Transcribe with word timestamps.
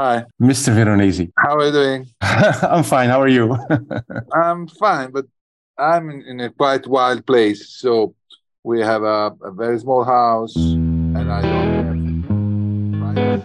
Hi. 0.00 0.24
Mr. 0.40 0.72
Veronesi. 0.72 1.30
How 1.36 1.56
are 1.56 1.66
you 1.66 1.72
doing? 1.72 2.06
I'm 2.22 2.82
fine. 2.82 3.10
How 3.10 3.20
are 3.20 3.28
you? 3.28 3.54
I'm 4.32 4.66
fine, 4.66 5.10
but 5.10 5.26
I'm 5.76 6.08
in, 6.08 6.22
in, 6.22 6.40
a 6.40 6.48
quite 6.48 6.86
wild 6.86 7.26
place. 7.26 7.68
So 7.68 8.14
we 8.64 8.80
have 8.80 9.02
a, 9.02 9.36
a 9.42 9.50
very 9.52 9.78
small 9.78 10.04
house, 10.04 10.56
and 10.56 11.30
I 11.30 11.42
don't 11.42 11.74
have 11.84 13.14
privacy. 13.14 13.44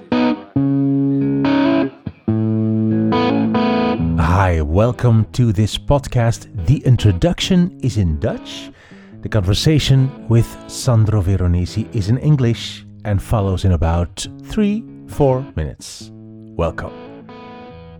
Hi, 4.22 4.62
welcome 4.62 5.26
to 5.34 5.52
this 5.52 5.78
podcast. 5.78 6.48
The 6.68 6.78
introduction 6.86 7.78
is 7.84 7.98
in 7.98 8.18
Dutch. 8.22 8.72
The 9.24 9.28
conversation 9.28 10.26
with 10.30 10.48
Sandro 10.68 11.22
Veronesi 11.22 11.94
is 11.94 12.08
in 12.08 12.18
English 12.20 12.86
and 13.04 13.22
follows 13.22 13.66
in 13.66 13.74
about 13.74 14.26
three, 14.46 14.86
four 15.08 15.46
minutes. 15.58 16.14
Welkom. 16.56 16.92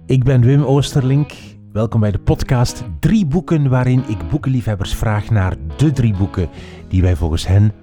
Ik 0.06 0.24
ben 0.24 0.42
Wim 0.42 0.64
Oosterlink. 0.64 1.32
Welkom 1.72 2.00
bij 2.00 2.12
de 2.12 2.20
podcast 2.20 2.84
Drie 3.00 3.26
Boeken, 3.26 3.70
waarin 3.70 4.04
ik 4.08 4.30
boekenliefhebbers 4.30 4.96
vraag 4.96 5.30
naar 5.30 5.56
de 5.78 5.92
drie 5.92 6.18
boeken 6.18 6.50
die 6.88 7.02
wij 7.02 7.16
volgens 7.16 7.48
hen 7.48 7.74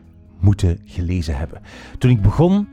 moeten 0.41 0.79
gelezen 0.85 1.37
hebben. 1.37 1.61
Toen 1.99 2.11
ik 2.11 2.23
begon 2.23 2.69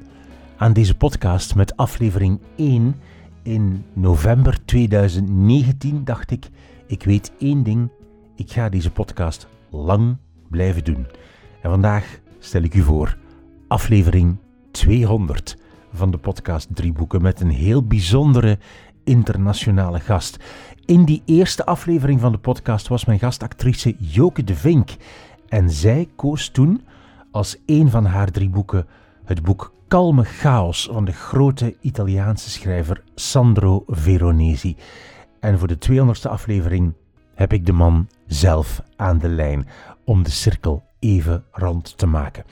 aan 0.58 0.74
deze 0.74 0.96
podcast 0.96 1.56
met 1.56 1.78
aflevering 1.78 2.40
1 2.56 2.96
in 3.44 3.84
november 3.94 4.66
2019, 4.66 6.04
dacht 6.04 6.32
ik: 6.32 6.50
ik 6.88 7.04
weet 7.04 7.32
één 7.40 7.64
ding, 7.64 7.90
ik 8.36 8.52
ga 8.52 8.70
deze 8.70 8.92
podcast 8.92 9.48
lang 9.70 10.18
blijven 10.50 10.84
doen. 10.84 11.06
En 11.62 11.70
vandaag 11.70 12.20
stel 12.38 12.62
ik 12.62 12.74
u 12.74 12.82
voor 12.82 13.18
aflevering 13.68 14.38
200 14.72 15.58
van 15.94 16.12
de 16.12 16.18
podcast 16.18 16.68
Drie 16.74 16.92
Boeken 16.92 17.22
met 17.22 17.42
een 17.42 17.50
heel 17.50 17.84
bijzondere 17.84 18.58
internationale 19.04 20.00
gast. 20.00 20.38
In 20.86 21.04
die 21.04 21.22
eerste 21.26 21.66
aflevering 21.66 22.20
van 22.20 22.32
de 22.32 22.38
podcast 22.38 22.88
was 22.88 23.06
mijn 23.06 23.20
gastactrice 23.20 23.96
Joke 24.00 24.44
de 24.44 24.56
Vink. 24.56 24.90
En 25.48 25.70
zij 25.70 26.10
koos 26.16 26.50
toen 26.50 26.82
als 27.32 27.58
een 27.66 27.90
van 27.90 28.06
haar 28.06 28.32
drie 28.32 28.50
boeken 28.50 28.88
het 29.26 29.44
boek 29.44 29.74
Kalme 29.88 30.24
Chaos 30.24 30.90
van 30.92 31.06
de 31.06 31.12
grote 31.12 31.76
Italiaanse 31.82 32.50
schrijver 32.50 33.04
Sandro 33.16 33.84
Veronesi. 33.88 34.76
En 35.40 35.60
voor 35.60 35.68
de 35.68 35.78
200ste 35.90 36.30
aflevering 36.30 36.94
heb 37.36 37.54
ik 37.54 37.66
de 37.66 37.74
man 37.74 38.08
zelf 38.28 38.82
aan 38.96 39.18
de 39.18 39.30
lijn 39.30 39.68
om 40.06 40.24
de 40.24 40.32
cirkel 40.32 40.84
even 41.00 41.44
rond 41.52 41.98
te 41.98 42.06
maken. 42.06 42.44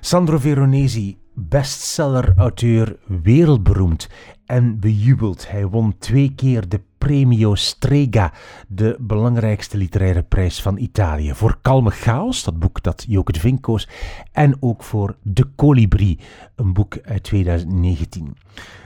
Sandro 0.00 0.38
Veronesi 0.38 1.18
bestseller-auteur, 1.48 2.96
wereldberoemd 3.22 4.08
en 4.46 4.80
bejubeld. 4.80 5.50
Hij 5.50 5.66
won 5.66 5.98
twee 5.98 6.32
keer 6.34 6.68
de 6.68 6.80
Premio 6.98 7.54
Strega, 7.54 8.32
de 8.68 8.96
belangrijkste 8.98 9.76
literaire 9.76 10.22
prijs 10.22 10.62
van 10.62 10.78
Italië. 10.78 11.34
Voor 11.34 11.58
Kalme 11.62 11.90
Chaos, 11.90 12.44
dat 12.44 12.58
boek 12.58 12.82
dat 12.82 13.04
Joke 13.08 13.32
de 13.32 13.40
Vink 13.40 13.62
koos, 13.62 13.88
en 14.32 14.56
ook 14.60 14.82
voor 14.82 15.16
De 15.22 15.54
Colibri, 15.56 16.18
een 16.56 16.72
boek 16.72 16.98
uit 17.02 17.22
2019. 17.22 18.36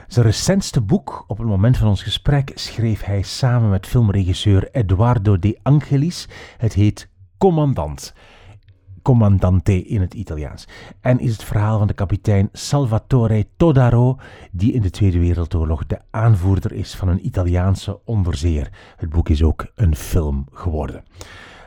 Zijn 0.07 0.25
recentste 0.25 0.81
boek, 0.81 1.23
op 1.27 1.37
het 1.37 1.47
moment 1.47 1.77
van 1.77 1.87
ons 1.87 2.03
gesprek, 2.03 2.51
schreef 2.55 3.03
hij 3.03 3.21
samen 3.21 3.69
met 3.69 3.87
filmregisseur 3.87 4.69
Eduardo 4.71 5.39
De 5.39 5.59
Angelis. 5.61 6.27
Het 6.57 6.73
heet 6.73 7.09
Commandant 7.37 8.13
commandante 9.05 9.85
in 9.85 10.01
het 10.01 10.13
Italiaans. 10.13 10.67
En 11.01 11.19
is 11.19 11.31
het 11.31 11.43
verhaal 11.43 11.77
van 11.77 11.87
de 11.87 11.93
kapitein 11.93 12.49
Salvatore 12.51 13.47
Todaro, 13.57 14.17
die 14.51 14.73
in 14.73 14.81
de 14.81 14.89
Tweede 14.89 15.19
Wereldoorlog 15.19 15.85
de 15.85 15.99
aanvoerder 16.11 16.71
is 16.71 16.95
van 16.95 17.07
een 17.07 17.25
Italiaanse 17.25 17.99
onderzeer. 18.05 18.69
Het 18.95 19.09
boek 19.09 19.29
is 19.29 19.43
ook 19.43 19.71
een 19.75 19.95
film 19.95 20.45
geworden. 20.51 21.03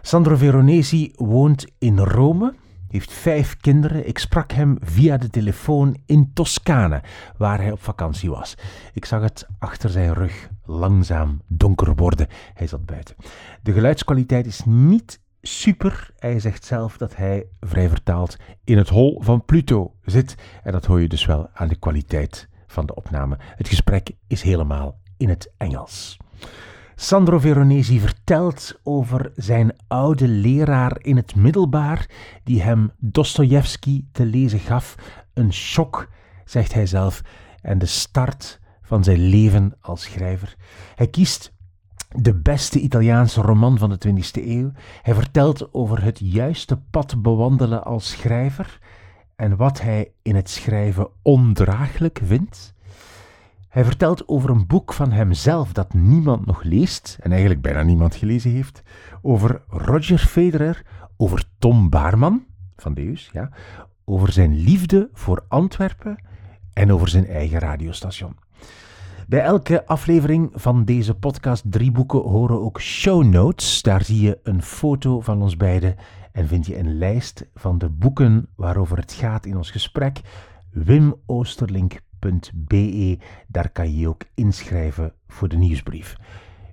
Sandro 0.03 0.37
Veronesi 0.37 1.13
woont 1.17 1.67
in 1.79 1.99
Rome, 1.99 2.55
heeft 2.89 3.13
vijf 3.13 3.57
kinderen. 3.57 4.09
Ik 4.09 4.19
sprak 4.19 4.53
hem 4.53 4.77
via 4.81 5.17
de 5.17 5.31
telefoon 5.31 5.97
in 6.07 6.31
Toscane, 6.35 7.03
waar 7.37 7.59
hij 7.59 7.73
op 7.73 7.83
vakantie 7.83 8.31
was. 8.31 8.55
Ik 8.93 9.05
zag 9.05 9.23
het 9.23 9.47
achter 9.59 9.91
zijn 9.91 10.15
rug 10.15 10.49
langzaam 10.65 11.41
donker 11.47 11.95
worden. 11.95 12.27
Hij 12.55 12.67
zat 12.67 12.87
buiten. 12.87 13.15
De 13.63 13.73
geluidskwaliteit 13.73 14.47
is 14.47 14.63
niet 14.65 15.21
super. 15.49 16.11
Hij 16.19 16.41
zegt 16.41 16.65
zelf 16.65 16.97
dat 16.97 17.17
hij, 17.17 17.47
vrij 17.61 17.89
vertaald, 17.89 18.37
in 18.65 18.79
het 18.79 18.89
hol 18.89 19.21
van 19.23 19.45
Pluto 19.45 19.95
zit. 20.05 20.35
En 20.63 20.73
dat 20.73 20.85
hoor 20.85 21.01
je 21.01 21.09
dus 21.09 21.27
wel 21.27 21.49
aan 21.53 21.69
de 21.69 21.79
kwaliteit 21.79 22.49
van 22.67 22.87
de 22.87 22.95
opname. 22.95 23.39
Het 23.57 23.69
gesprek 23.69 24.11
is 24.27 24.43
helemaal 24.43 24.99
in 25.17 25.29
het 25.29 25.53
Engels. 25.57 26.17
Sandro 26.95 27.39
Veronesi 27.39 28.01
vertelt 28.01 28.81
over 28.83 29.33
zijn 29.35 29.77
oude 29.87 30.29
leraar 30.29 30.97
in 31.01 31.17
het 31.17 31.35
middelbaar, 31.35 32.11
die 32.45 32.63
hem 32.63 32.93
Dostoevsky 32.99 34.05
te 34.13 34.25
lezen 34.25 34.59
gaf. 34.59 34.95
Een 35.35 35.53
shock, 35.53 36.09
zegt 36.45 36.73
hij 36.73 36.87
zelf, 36.87 37.21
en 37.61 37.79
de 37.79 37.87
start 37.87 38.61
van 38.83 39.05
zijn 39.05 39.21
leven 39.21 39.77
als 39.81 40.03
schrijver. 40.03 40.57
Hij 40.95 41.07
kiest 41.07 41.53
de 42.09 42.35
beste 42.35 42.81
Italiaanse 42.81 43.41
roman 43.41 43.79
van 43.79 43.91
de 43.91 43.99
20e 44.09 44.47
eeuw. 44.47 44.73
Hij 45.03 45.15
vertelt 45.15 45.75
over 45.75 46.03
het 46.03 46.19
juiste 46.19 46.81
pad 46.91 47.23
bewandelen 47.23 47.85
als 47.85 48.11
schrijver 48.11 48.79
en 49.37 49.57
wat 49.57 49.81
hij 49.81 50.13
in 50.23 50.35
het 50.35 50.51
schrijven 50.51 51.09
ondraaglijk 51.23 52.21
vindt. 52.25 52.75
Hij 53.69 53.85
vertelt 53.85 54.29
over 54.29 54.51
een 54.51 54.67
boek 54.67 54.93
van 54.93 55.13
hemzelf 55.13 55.73
dat 55.73 55.95
niemand 55.95 56.47
nog 56.47 56.63
leest 56.63 57.19
en 57.21 57.31
eigenlijk 57.31 57.63
bijna 57.63 57.83
niemand 57.83 58.15
gelezen 58.15 58.51
heeft, 58.51 58.83
over 59.23 59.63
Roger 59.69 60.19
Federer, 60.19 60.83
over 61.17 61.45
Tom 61.59 61.89
Baarman 61.89 62.45
van 62.77 62.95
Deus, 62.95 63.31
ja, 63.33 63.51
over 64.05 64.33
zijn 64.33 64.57
liefde 64.57 65.09
voor 65.13 65.45
Antwerpen 65.49 66.25
en 66.73 66.93
over 66.93 67.09
zijn 67.09 67.27
eigen 67.27 67.59
radiostation. 67.59 68.37
Bij 69.29 69.41
elke 69.41 69.87
aflevering 69.87 70.51
van 70.55 70.85
deze 70.85 71.15
podcast 71.15 71.65
Drie 71.67 71.91
Boeken 71.91 72.21
horen 72.21 72.61
ook 72.61 72.81
show 72.81 73.25
notes. 73.25 73.83
Daar 73.83 74.05
zie 74.05 74.21
je 74.21 74.39
een 74.43 74.63
foto 74.63 75.21
van 75.21 75.43
ons 75.43 75.57
beiden 75.57 75.97
en 76.33 76.47
vind 76.47 76.67
je 76.67 76.79
een 76.79 76.99
lijst 76.99 77.47
van 77.55 77.79
de 77.79 77.89
boeken 77.89 78.49
waarover 78.57 78.99
het 78.99 79.13
gaat 79.13 79.47
in 79.47 79.57
ons 79.57 79.71
gesprek. 79.71 80.21
wimoosterlink.be, 80.71 83.19
daar 83.47 83.71
kan 83.71 83.91
je 83.91 83.99
je 83.99 84.09
ook 84.09 84.25
inschrijven 84.35 85.13
voor 85.27 85.49
de 85.49 85.57
nieuwsbrief. 85.57 86.17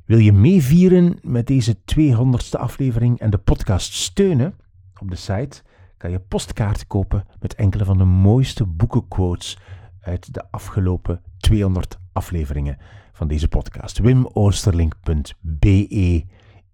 Wil 0.06 0.20
je 0.20 0.34
meevieren 0.34 1.20
met 1.22 1.48
deze 1.48 1.76
200ste 1.76 2.60
aflevering 2.60 3.20
en 3.20 3.30
de 3.30 3.38
podcast 3.38 3.94
steunen? 3.94 4.56
Op 5.02 5.10
de 5.10 5.16
site 5.16 5.62
kan 5.98 6.12
je 6.12 6.20
postkaarten 6.20 6.88
kopen 6.88 7.26
met 7.40 7.56
enkele 7.56 7.86
van 7.86 7.98
de 7.98 8.06
mooiste 8.06 8.66
boekenquotes 8.66 9.58
uit 10.06 10.34
de 10.34 10.52
afgelopen 10.52 11.22
200 11.38 11.98
afleveringen 12.14 12.78
van 13.14 13.28
deze 13.28 13.48
podcast. 13.48 13.98
wimoosterlink.be 13.98 16.26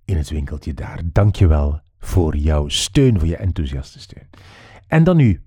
in 0.05 0.17
het 0.17 0.29
winkeltje 0.29 0.73
daar. 0.73 1.01
Dankjewel 1.05 1.81
voor 1.99 2.35
jouw 2.35 2.67
steun, 2.67 3.19
voor 3.19 3.27
je 3.27 3.37
enthousiaste 3.37 3.99
steun. 3.99 4.29
En 4.87 5.03
dan 5.03 5.17
nu, 5.17 5.41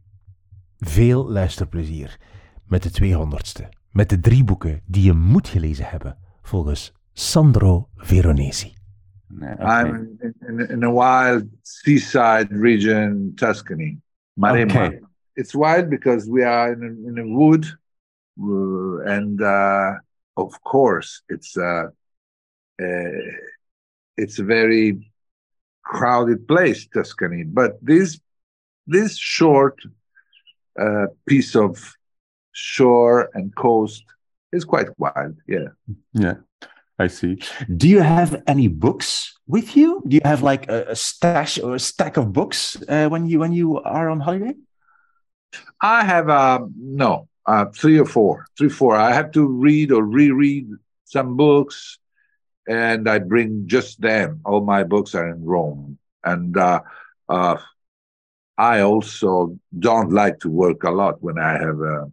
veel 0.78 1.30
luisterplezier 1.30 2.18
met 2.66 2.82
de 2.82 2.90
200ste, 3.02 3.68
met 3.90 4.08
de 4.08 4.20
drie 4.20 4.44
boeken 4.44 4.80
die 4.86 5.02
je 5.02 5.12
moet 5.12 5.48
gelezen 5.48 5.86
hebben, 5.88 6.18
volgens 6.42 6.92
Sandro 7.12 7.88
Veronesi. 7.96 8.74
I'm 9.40 10.18
in, 10.40 10.68
in, 10.68 10.82
a 10.82 10.92
wild 10.92 11.44
seaside 11.62 12.48
region, 12.50 13.32
Tuscany, 13.34 14.00
Maremma. 14.32 14.84
Okay. 14.84 15.00
It's 15.36 15.54
wild 15.54 15.90
because 15.90 16.28
we 16.28 16.42
are 16.44 16.72
in 16.72 16.82
a, 16.82 17.08
in 17.08 17.18
a 17.18 17.26
wood 17.38 17.66
Uh, 18.36 18.98
and 19.06 19.40
uh, 19.40 19.92
of 20.36 20.52
course, 20.64 21.22
it's 21.28 21.56
uh, 21.56 21.86
it's 24.16 24.38
a 24.38 24.44
very 24.44 25.10
crowded 25.82 26.46
place, 26.46 26.86
Tuscany. 26.86 27.44
But 27.44 27.78
this 27.82 28.20
this 28.86 29.16
short 29.18 29.76
uh, 30.78 31.06
piece 31.26 31.54
of 31.54 31.78
shore 32.52 33.30
and 33.34 33.54
coast 33.54 34.04
is 34.52 34.64
quite 34.64 34.88
wild. 34.98 35.36
Yeah. 35.46 35.68
Yeah. 36.12 36.34
I 36.98 37.08
see. 37.08 37.38
Do 37.76 37.88
you 37.88 38.00
have 38.00 38.42
any 38.46 38.68
books 38.68 39.38
with 39.46 39.76
you? 39.76 40.02
Do 40.06 40.14
you 40.14 40.22
have 40.24 40.42
like 40.42 40.68
a, 40.70 40.90
a 40.90 40.96
stash 40.96 41.58
or 41.58 41.74
a 41.74 41.80
stack 41.80 42.16
of 42.16 42.32
books 42.32 42.76
uh, 42.88 43.08
when 43.08 43.26
you 43.26 43.40
when 43.40 43.52
you 43.52 43.80
are 43.82 44.08
on 44.08 44.20
holiday? 44.20 44.54
I 45.80 46.04
have 46.04 46.28
uh, 46.28 46.60
no 46.76 47.28
uh, 47.46 47.66
three 47.66 47.98
or 47.98 48.06
four, 48.06 48.46
three, 48.56 48.68
four. 48.68 48.96
I 48.96 49.12
have 49.12 49.30
to 49.32 49.46
read 49.46 49.92
or 49.92 50.02
reread 50.02 50.68
some 51.04 51.36
books, 51.36 51.98
and 52.68 53.08
I 53.08 53.18
bring 53.18 53.64
just 53.66 54.00
them. 54.00 54.40
All 54.44 54.62
my 54.62 54.84
books 54.84 55.14
are 55.14 55.28
in 55.28 55.44
Rome, 55.44 55.98
and 56.22 56.56
uh, 56.56 56.80
uh, 57.28 57.58
I 58.56 58.80
also 58.80 59.58
don't 59.78 60.12
like 60.12 60.40
to 60.40 60.50
work 60.50 60.84
a 60.84 60.90
lot 60.90 61.22
when 61.22 61.38
I 61.38 61.52
have 61.52 61.80
a, 61.80 62.12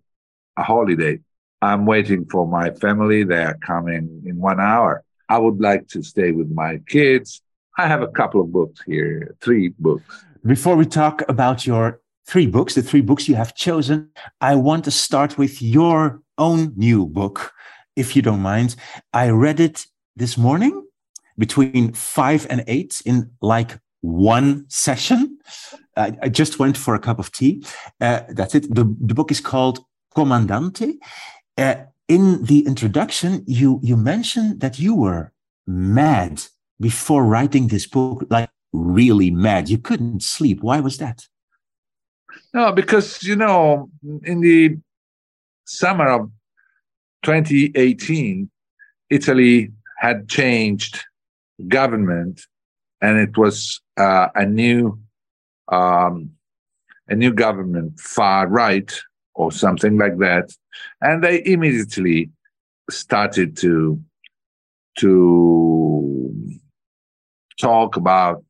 a 0.58 0.64
holiday. 0.64 1.20
I'm 1.62 1.86
waiting 1.86 2.26
for 2.26 2.48
my 2.48 2.72
family. 2.72 3.24
They 3.24 3.44
are 3.44 3.58
coming 3.58 4.24
in 4.26 4.38
one 4.38 4.60
hour. 4.60 5.04
I 5.30 5.38
would 5.38 5.62
like 5.62 5.88
to 5.90 6.02
stay 6.04 6.32
with 6.32 6.50
my 6.50 6.80
kids. 6.88 7.42
I 7.78 7.88
have 7.88 8.02
a 8.02 8.08
couple 8.08 8.42
of 8.42 8.52
books 8.52 8.82
here, 8.86 9.36
three 9.40 9.70
books. 9.80 10.26
Before 10.46 10.76
we 10.76 10.86
talk 10.86 11.24
about 11.30 11.66
your 11.66 12.02
three 12.32 12.48
books, 12.48 12.76
the 12.76 12.82
three 12.82 13.02
books 13.02 13.28
you 13.28 13.36
have 13.36 13.54
chosen, 13.56 14.10
I 14.40 14.56
want 14.56 14.86
to 14.86 14.92
start 14.92 15.38
with 15.38 15.62
your 15.62 16.22
own 16.38 16.74
new 16.78 17.06
book, 17.06 17.52
if 17.98 18.16
you 18.16 18.22
don't 18.22 18.40
mind. 18.40 18.78
I 19.14 19.30
read 19.30 19.60
it 19.60 19.86
this 20.16 20.38
morning 20.38 20.88
between 21.38 21.92
five 21.92 22.48
and 22.50 22.64
eight 22.68 23.02
in 23.06 23.32
like 23.42 23.78
one 24.00 24.66
session. 24.70 25.40
I, 25.98 26.14
I 26.22 26.30
just 26.30 26.58
went 26.58 26.78
for 26.78 26.96
a 26.96 27.00
cup 27.00 27.20
of 27.20 27.34
tea. 27.34 27.66
Uh, 28.00 28.22
that's 28.30 28.56
it. 28.56 28.74
The, 28.74 28.86
the 29.02 29.14
book 29.14 29.30
is 29.30 29.42
called 29.42 29.80
Comandante. 30.16 30.94
Uh, 31.58 31.76
in 32.08 32.46
the 32.46 32.66
introduction, 32.66 33.44
you 33.46 33.80
you 33.84 33.98
mentioned 33.98 34.62
that 34.62 34.80
you 34.80 34.96
were 34.96 35.32
mad 35.68 36.44
before 36.80 37.26
writing 37.26 37.68
this 37.68 37.88
book, 37.88 38.26
like 38.30 38.50
really 38.74 39.32
mad. 39.32 39.70
You 39.70 39.78
couldn't 39.78 40.24
sleep. 40.24 40.62
Why 40.62 40.80
was 40.80 40.98
that? 40.98 41.28
No, 42.54 42.72
because 42.72 43.24
you 43.24 43.36
know, 43.36 43.90
in 44.24 44.42
the 44.42 44.78
summer 45.66 46.08
of 46.08 46.32
2018, 47.24 48.50
Italy 49.10 49.72
had 50.00 50.28
changed 50.28 51.04
government, 51.68 52.42
and 53.02 53.18
it 53.18 53.38
was 53.38 53.82
uh, 53.98 54.28
a 54.36 54.46
new 54.46 55.00
um, 55.70 56.32
a 57.08 57.16
new 57.16 57.34
government, 57.34 58.00
far 58.00 58.48
right 58.48 58.92
or 59.34 59.52
something 59.52 59.98
like 59.98 60.18
that, 60.18 60.52
and 61.02 61.24
they 61.24 61.44
immediately 61.46 62.30
started 62.90 63.56
to 63.58 64.02
to 64.98 66.60
talk 67.60 67.96
about 67.96 68.44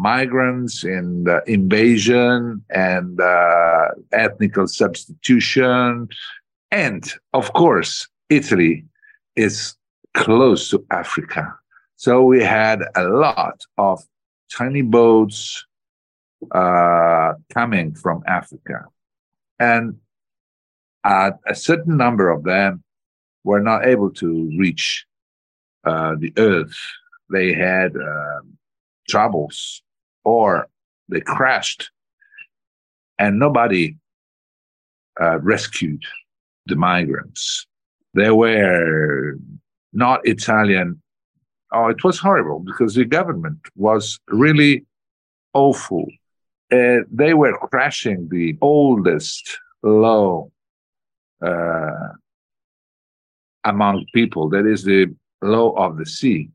migrants 0.00 0.82
and 0.82 1.28
uh, 1.28 1.40
invasion 1.46 2.64
and 2.70 3.20
uh, 3.20 3.88
ethnical 4.12 4.66
substitution. 4.66 6.08
And 6.70 7.12
of 7.34 7.52
course, 7.52 8.08
Italy 8.30 8.84
is 9.36 9.74
close 10.14 10.70
to 10.70 10.84
Africa. 10.90 11.54
So 11.96 12.22
we 12.22 12.42
had 12.42 12.80
a 12.96 13.04
lot 13.04 13.60
of 13.76 14.02
tiny 14.50 14.82
boats 14.82 15.66
uh, 16.52 17.34
coming 17.52 17.94
from 17.94 18.22
Africa. 18.26 18.86
And 19.58 19.96
uh, 21.04 21.32
a 21.46 21.54
certain 21.54 21.98
number 21.98 22.30
of 22.30 22.44
them 22.44 22.82
were 23.44 23.60
not 23.60 23.86
able 23.86 24.10
to 24.12 24.50
reach 24.58 25.04
uh, 25.84 26.14
the 26.18 26.32
earth. 26.38 26.76
They 27.30 27.52
had 27.52 27.94
um, 27.96 28.56
troubles 29.06 29.82
or 30.24 30.68
they 31.08 31.20
crashed 31.20 31.90
and 33.18 33.38
nobody 33.38 33.96
uh, 35.20 35.38
rescued 35.40 36.02
the 36.66 36.76
migrants. 36.76 37.66
They 38.14 38.30
were 38.30 39.36
not 39.92 40.20
Italian. 40.24 41.00
Oh, 41.72 41.88
it 41.88 42.02
was 42.02 42.18
horrible 42.18 42.60
because 42.60 42.94
the 42.94 43.04
government 43.04 43.58
was 43.76 44.18
really 44.28 44.86
awful. 45.52 46.06
Uh, 46.72 47.00
they 47.10 47.34
were 47.34 47.56
crashing 47.58 48.28
the 48.30 48.56
oldest 48.60 49.58
law 49.82 50.48
uh, 51.44 52.08
among 53.64 54.06
people. 54.14 54.48
That 54.48 54.66
is 54.66 54.84
the 54.84 55.14
law 55.42 55.72
of 55.72 55.98
the 55.98 56.06
sea 56.06 56.50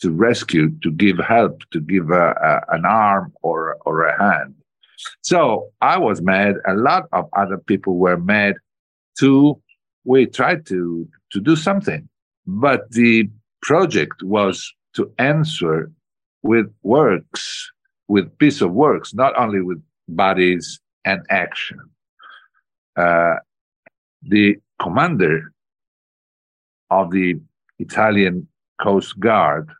to 0.00 0.10
rescue, 0.10 0.70
to 0.82 0.90
give 0.90 1.18
help, 1.18 1.62
to 1.70 1.80
give 1.80 2.10
a, 2.10 2.30
a, 2.30 2.74
an 2.74 2.84
arm 2.84 3.32
or, 3.42 3.76
or 3.84 4.04
a 4.04 4.18
hand. 4.18 4.54
So 5.22 5.70
I 5.80 5.98
was 5.98 6.20
mad. 6.20 6.56
A 6.66 6.74
lot 6.74 7.04
of 7.12 7.28
other 7.36 7.58
people 7.58 7.96
were 7.96 8.16
mad 8.16 8.56
too. 9.18 9.60
We 10.04 10.26
tried 10.26 10.66
to, 10.66 11.08
to 11.32 11.40
do 11.40 11.56
something, 11.56 12.08
but 12.46 12.90
the 12.90 13.28
project 13.62 14.22
was 14.22 14.72
to 14.94 15.12
answer 15.18 15.90
with 16.42 16.72
works, 16.82 17.70
with 18.08 18.36
piece 18.38 18.60
of 18.60 18.72
works, 18.72 19.12
not 19.14 19.36
only 19.38 19.60
with 19.60 19.82
bodies 20.08 20.80
and 21.04 21.20
action. 21.28 21.78
Uh, 22.96 23.36
the 24.22 24.56
commander 24.80 25.52
of 26.90 27.10
the 27.10 27.40
Italian 27.78 28.48
Coast 28.80 29.18
Guard 29.20 29.70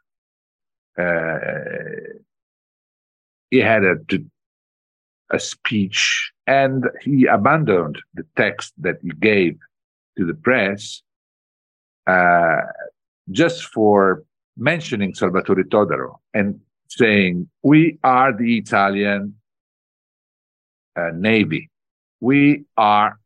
uh, 1.00 2.19
he 3.50 3.58
had 3.58 3.85
a, 3.85 3.97
a 5.31 5.38
speech 5.38 6.32
and 6.47 6.85
he 7.02 7.26
abandoned 7.26 7.99
the 8.14 8.25
text 8.37 8.73
that 8.79 8.97
he 9.02 9.11
gave 9.11 9.58
to 10.17 10.25
the 10.26 10.35
press 10.35 11.02
uh, 12.06 12.62
just 13.31 13.64
for 13.64 14.25
mentioning 14.56 15.14
Salvatore 15.14 15.64
Todaro 15.64 16.19
and 16.35 16.61
saying, 16.88 17.49
We 17.62 17.99
are 18.02 18.37
the 18.37 18.58
Italian 18.58 19.37
uh, 20.97 21.11
Navy. 21.14 21.70
We 22.20 22.64
are 22.76 23.19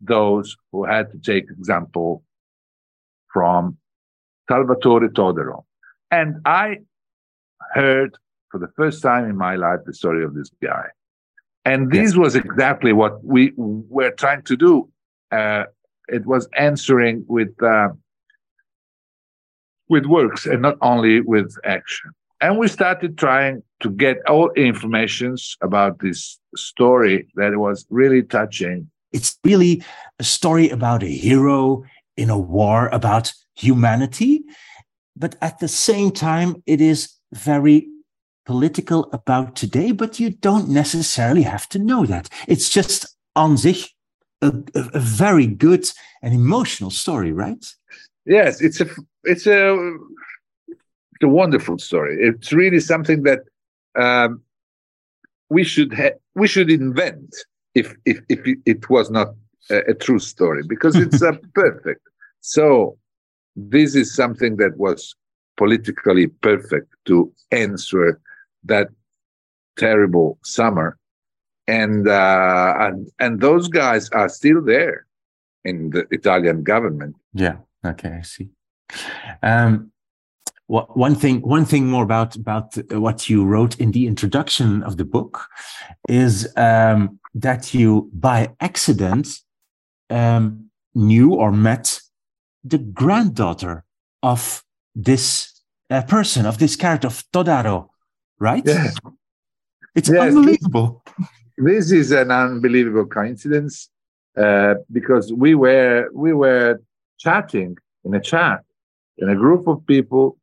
those 0.00 0.56
who 0.72 0.84
had 0.84 1.10
to 1.12 1.18
take 1.18 1.50
example 1.50 2.22
from 3.32 3.76
Salvatore 4.48 5.08
Todaro. 5.08 5.64
And 6.10 6.36
I 6.44 6.78
heard 7.76 8.16
for 8.50 8.58
the 8.58 8.68
first 8.76 9.02
time 9.02 9.24
in 9.28 9.36
my 9.36 9.54
life 9.56 9.80
the 9.86 9.94
story 9.94 10.24
of 10.24 10.34
this 10.34 10.50
guy. 10.62 10.86
And 11.64 11.90
this 11.90 12.10
yes. 12.10 12.16
was 12.16 12.36
exactly 12.36 12.92
what 12.92 13.24
we 13.24 13.52
were 13.56 14.12
trying 14.12 14.42
to 14.42 14.56
do. 14.56 14.88
Uh, 15.32 15.64
it 16.08 16.24
was 16.24 16.48
answering 16.56 17.24
with 17.28 17.50
uh, 17.62 17.88
with 19.88 20.06
works 20.06 20.46
and 20.46 20.62
not 20.62 20.76
only 20.80 21.20
with 21.20 21.56
action. 21.64 22.10
And 22.40 22.58
we 22.58 22.68
started 22.68 23.18
trying 23.18 23.62
to 23.80 23.90
get 23.90 24.18
all 24.28 24.50
informations 24.52 25.56
about 25.60 25.98
this 26.00 26.38
story 26.54 27.26
that 27.34 27.56
was 27.56 27.86
really 27.90 28.22
touching. 28.22 28.90
It's 29.12 29.38
really 29.42 29.82
a 30.18 30.24
story 30.24 30.68
about 30.68 31.02
a 31.02 31.08
hero 31.08 31.82
in 32.16 32.30
a 32.30 32.38
war 32.38 32.88
about 32.88 33.32
humanity 33.54 34.44
but 35.16 35.36
at 35.40 35.58
the 35.58 35.68
same 35.68 36.10
time, 36.10 36.62
it 36.66 36.80
is 36.80 37.10
very 37.36 37.88
political 38.44 39.08
about 39.12 39.56
today, 39.56 39.92
but 39.92 40.20
you 40.20 40.30
don't 40.30 40.68
necessarily 40.68 41.42
have 41.42 41.68
to 41.70 41.78
know 41.78 42.06
that. 42.06 42.28
It's 42.46 42.68
just 42.68 43.16
on 43.34 43.56
sich 43.58 43.94
a, 44.42 44.52
a, 44.74 44.80
a 44.94 45.00
very 45.00 45.46
good 45.46 45.88
and 46.22 46.32
emotional 46.34 46.90
story, 46.90 47.32
right? 47.32 47.64
Yes, 48.24 48.60
it's 48.60 48.80
a 48.80 48.86
it's 49.24 49.46
a 49.46 49.74
it's 50.68 51.22
a 51.22 51.28
wonderful 51.28 51.78
story. 51.78 52.16
It's 52.20 52.52
really 52.52 52.80
something 52.80 53.22
that 53.22 53.40
um, 53.96 54.42
we 55.48 55.64
should 55.64 55.92
ha- 55.94 56.18
we 56.34 56.48
should 56.48 56.70
invent 56.70 57.34
if 57.74 57.94
if 58.04 58.20
if 58.28 58.40
it 58.66 58.90
was 58.90 59.10
not 59.10 59.28
a, 59.70 59.78
a 59.90 59.94
true 59.94 60.18
story 60.18 60.62
because 60.66 60.96
it's 60.96 61.22
a 61.22 61.32
perfect. 61.54 62.02
So 62.40 62.98
this 63.54 63.94
is 63.94 64.14
something 64.14 64.56
that 64.56 64.76
was 64.76 65.14
politically 65.56 66.26
perfect 66.26 66.94
to 67.06 67.32
answer 67.50 68.20
that 68.64 68.88
terrible 69.76 70.38
summer 70.42 70.98
and 71.66 72.08
uh, 72.08 72.74
and 72.78 73.10
and 73.18 73.40
those 73.40 73.68
guys 73.68 74.08
are 74.10 74.28
still 74.28 74.62
there 74.62 75.06
in 75.64 75.90
the 75.90 76.06
Italian 76.10 76.62
government. 76.62 77.16
Yeah. 77.34 77.56
Okay, 77.84 78.10
I 78.10 78.22
see. 78.22 78.48
Um, 79.42 79.92
one 80.68 81.14
thing, 81.14 81.42
one 81.42 81.64
thing 81.64 81.86
more 81.86 82.02
about 82.02 82.34
about 82.34 82.76
what 82.90 83.28
you 83.28 83.44
wrote 83.44 83.78
in 83.78 83.92
the 83.92 84.06
introduction 84.06 84.82
of 84.82 84.96
the 84.96 85.04
book 85.04 85.46
is 86.08 86.52
um, 86.56 87.20
that 87.34 87.72
you, 87.72 88.10
by 88.12 88.50
accident, 88.60 89.28
um, 90.10 90.70
knew 90.94 91.34
or 91.34 91.52
met 91.52 92.00
the 92.64 92.78
granddaughter 92.78 93.84
of 94.24 94.64
this 94.96 95.52
uh, 95.90 96.02
person, 96.02 96.46
of 96.46 96.58
this 96.58 96.74
character 96.74 97.06
of 97.06 97.22
Todaro, 97.32 97.88
right? 98.40 98.62
Yeah. 98.66 98.90
It's 99.94 100.08
yes. 100.08 100.34
unbelievable. 100.34 101.04
This 101.58 101.92
is 101.92 102.10
an 102.10 102.30
unbelievable 102.30 103.06
coincidence 103.06 103.88
uh, 104.36 104.74
because 104.90 105.32
we 105.32 105.54
were 105.54 106.08
we 106.12 106.32
were 106.32 106.80
chatting 107.18 107.76
in 108.04 108.14
a 108.14 108.20
chat 108.20 108.60
in 109.18 109.30
a 109.30 109.34
group 109.34 109.66
of 109.66 109.86
people, 109.86 110.36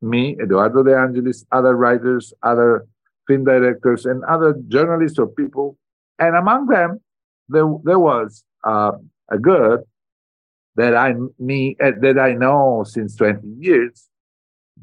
me, 0.00 0.36
Edoardo 0.40 0.84
De 0.84 0.96
Angelis, 0.96 1.44
other 1.50 1.74
writers, 1.74 2.32
other 2.42 2.86
film 3.26 3.44
directors, 3.44 4.06
and 4.06 4.22
other 4.24 4.54
journalists 4.68 5.18
or 5.18 5.26
people, 5.26 5.76
and 6.18 6.36
among 6.36 6.66
them 6.66 7.00
there 7.48 7.68
there 7.84 7.98
was 7.98 8.44
uh, 8.64 8.92
a 9.30 9.38
girl 9.38 9.82
that 10.76 10.96
I 10.96 11.14
me 11.38 11.76
uh, 11.82 11.92
that 12.00 12.18
I 12.18 12.32
know 12.32 12.84
since 12.86 13.16
20 13.16 13.46
years, 13.58 14.08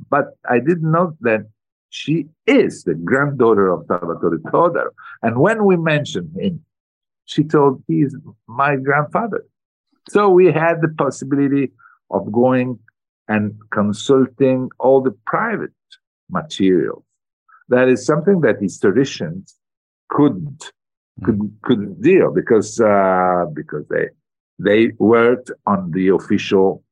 but 0.09 0.37
I 0.49 0.59
didn't 0.59 0.91
know 0.91 1.17
that 1.21 1.41
she 1.89 2.27
is 2.45 2.83
the 2.83 2.93
granddaughter 2.93 3.69
of 3.69 3.85
Salvatore 3.87 4.37
Todaro. 4.37 4.89
And 5.23 5.39
when 5.39 5.65
we 5.65 5.75
mentioned 5.75 6.35
him, 6.39 6.63
she 7.25 7.43
told 7.43 7.83
he's 7.87 8.15
my 8.47 8.75
grandfather. 8.75 9.43
So 10.09 10.29
we 10.29 10.51
had 10.51 10.81
the 10.81 10.89
possibility 10.97 11.71
of 12.11 12.31
going 12.31 12.79
and 13.27 13.53
consulting 13.71 14.69
all 14.79 15.01
the 15.01 15.15
private 15.25 15.71
materials. 16.29 17.03
That 17.69 17.87
is 17.87 18.05
something 18.05 18.41
that 18.41 18.61
historians 18.61 19.55
couldn't 20.09 20.71
could 21.23 21.37
mm. 21.37 21.51
couldn't 21.61 22.01
deal 22.01 22.33
because 22.33 22.79
uh, 22.79 23.45
because 23.53 23.85
they 23.89 24.07
they 24.59 24.91
worked 24.99 25.51
on 25.65 25.91
the 25.91 26.09
official 26.09 26.83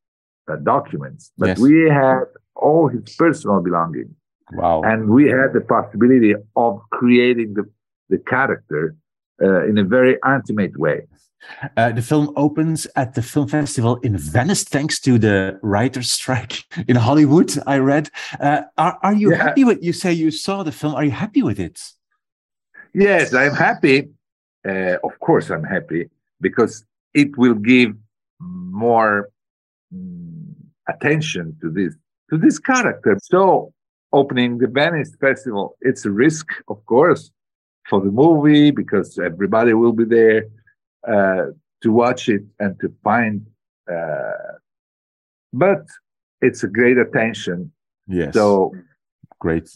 uh, 0.50 0.56
documents, 0.58 1.32
but 1.38 1.50
yes. 1.50 1.60
we 1.60 1.90
had 1.90 2.24
all 2.56 2.88
his 2.88 3.16
personal 3.16 3.62
belongings. 3.62 4.16
Wow! 4.54 4.82
And 4.84 5.10
we 5.10 5.28
had 5.28 5.52
the 5.54 5.62
possibility 5.62 6.34
of 6.56 6.82
creating 6.92 7.54
the 7.54 7.66
the 8.10 8.18
character 8.18 8.96
uh, 9.42 9.66
in 9.66 9.78
a 9.78 9.84
very 9.84 10.18
intimate 10.26 10.78
way. 10.78 11.02
Uh, 11.78 11.92
the 11.92 12.02
film 12.02 12.34
opens 12.36 12.88
at 12.96 13.14
the 13.14 13.22
film 13.22 13.48
festival 13.48 13.98
in 13.98 14.18
Venice, 14.18 14.64
thanks 14.64 15.00
to 15.00 15.18
the 15.20 15.60
writer's 15.62 16.12
strike 16.12 16.64
in 16.88 16.96
Hollywood. 16.96 17.52
I 17.68 17.78
read. 17.78 18.10
Uh, 18.40 18.62
are 18.78 18.98
are 19.04 19.14
you 19.14 19.32
yeah. 19.32 19.44
happy 19.44 19.64
with? 19.64 19.84
You 19.84 19.94
say 19.94 20.14
you 20.14 20.32
saw 20.32 20.64
the 20.64 20.72
film. 20.72 20.96
Are 20.96 21.04
you 21.04 21.12
happy 21.12 21.44
with 21.44 21.60
it? 21.60 21.80
Yes, 22.94 23.34
I'm 23.34 23.54
happy. 23.54 24.10
Uh, 24.68 24.98
of 25.04 25.20
course, 25.20 25.50
I'm 25.50 25.64
happy 25.64 26.10
because 26.42 26.86
it 27.14 27.38
will 27.38 27.56
give 27.56 27.94
more 28.40 29.30
um, 29.94 30.56
attention 30.88 31.58
to 31.62 31.70
this 31.70 31.96
to 32.30 32.38
this 32.38 32.60
character. 32.60 33.18
So, 33.22 33.74
opening 34.12 34.58
the 34.58 34.68
Venice 34.68 35.16
Festival, 35.20 35.78
it's 35.82 36.06
a 36.06 36.12
risk, 36.12 36.48
of 36.68 36.86
course, 36.86 37.32
for 37.90 38.02
the 38.02 38.12
movie 38.12 38.72
because 38.72 39.18
everybody 39.18 39.74
will 39.74 39.94
be 39.94 40.06
there 40.06 40.46
uh, 41.08 41.48
to 41.82 41.92
watch 41.92 42.28
it 42.30 42.44
and 42.60 42.80
to 42.82 42.94
find. 43.04 43.46
Uh, 43.92 44.58
but 45.54 45.86
it's 46.42 46.64
a 46.64 46.68
great 46.68 46.98
attention. 46.98 47.72
Yes. 48.08 48.34
So 48.34 48.74
great. 49.40 49.70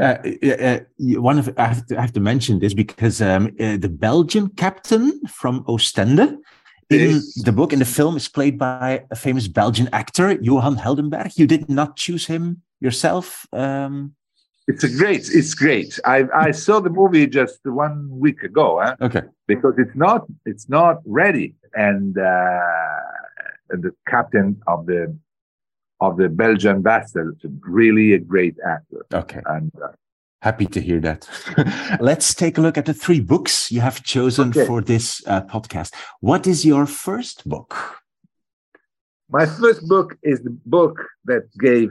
Uh, 0.00 0.16
uh, 0.44 0.78
one 0.98 1.38
of 1.38 1.52
I 1.56 1.66
have, 1.66 1.86
to, 1.86 1.98
I 1.98 2.00
have 2.00 2.12
to 2.14 2.20
mention 2.20 2.58
this 2.58 2.74
because 2.74 3.22
um, 3.22 3.46
uh, 3.60 3.76
the 3.76 3.88
Belgian 3.88 4.48
captain 4.48 5.20
from 5.26 5.64
Ostende 5.64 6.36
in 6.90 7.20
the 7.44 7.52
book 7.52 7.72
in 7.72 7.78
the 7.78 7.84
film 7.84 8.16
is 8.16 8.28
played 8.28 8.58
by 8.58 9.04
a 9.10 9.16
famous 9.16 9.48
Belgian 9.48 9.88
actor 9.92 10.32
Johan 10.32 10.76
Heldenbergh. 10.76 11.38
You 11.38 11.46
did 11.46 11.68
not 11.68 11.96
choose 11.96 12.26
him 12.26 12.62
yourself. 12.80 13.46
Um, 13.52 14.14
it's 14.66 14.84
a 14.84 14.88
great. 14.88 15.28
It's 15.32 15.54
great. 15.54 15.98
I 16.04 16.24
I 16.34 16.50
saw 16.50 16.80
the 16.80 16.90
movie 16.90 17.26
just 17.26 17.60
one 17.64 18.08
week 18.10 18.42
ago. 18.42 18.80
Huh? 18.82 18.96
Okay. 19.00 19.22
Because 19.46 19.74
it's 19.78 19.94
not 19.94 20.26
it's 20.46 20.68
not 20.68 20.96
ready, 21.04 21.54
and 21.74 22.16
uh, 22.16 22.22
the 23.68 23.92
captain 24.08 24.60
of 24.66 24.86
the 24.86 25.16
of 26.04 26.16
the 26.16 26.28
Belgian 26.28 26.82
vessel 26.82 27.32
really 27.60 28.12
a 28.12 28.18
great 28.18 28.56
actor. 28.66 29.06
Okay. 29.12 29.40
And 29.46 29.72
uh, 29.82 29.88
happy 30.42 30.66
to 30.66 30.80
hear 30.80 31.00
that. 31.00 31.28
Let's 32.00 32.34
take 32.34 32.58
a 32.58 32.60
look 32.60 32.76
at 32.78 32.86
the 32.86 32.94
three 32.94 33.20
books 33.20 33.72
you 33.72 33.80
have 33.80 34.02
chosen 34.02 34.50
okay. 34.50 34.66
for 34.66 34.80
this 34.80 35.22
uh, 35.26 35.42
podcast. 35.42 35.94
What 36.20 36.46
is 36.46 36.64
your 36.64 36.86
first 36.86 37.48
book? 37.48 37.70
My 39.30 39.46
first 39.46 39.88
book 39.88 40.16
is 40.22 40.42
the 40.42 40.56
book 40.66 40.96
that 41.24 41.44
gave 41.58 41.90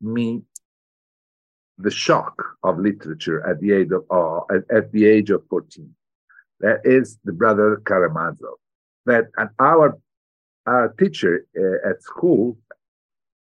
me 0.00 0.42
the 1.78 1.90
shock 1.90 2.34
of 2.62 2.78
literature 2.78 3.44
at 3.48 3.60
the 3.60 3.72
age 3.72 3.90
of 3.90 4.04
uh, 4.10 4.40
at, 4.54 4.62
at, 4.78 4.92
the 4.92 5.04
age 5.04 5.30
of 5.30 5.42
14. 5.50 5.92
That 6.60 6.80
is 6.84 7.18
the 7.24 7.32
brother 7.32 7.82
Karamazov. 7.84 8.58
That 9.06 9.24
and 9.36 9.50
our 9.58 9.98
our 10.66 10.88
teacher 11.00 11.44
uh, 11.58 11.90
at 11.90 12.02
school 12.02 12.56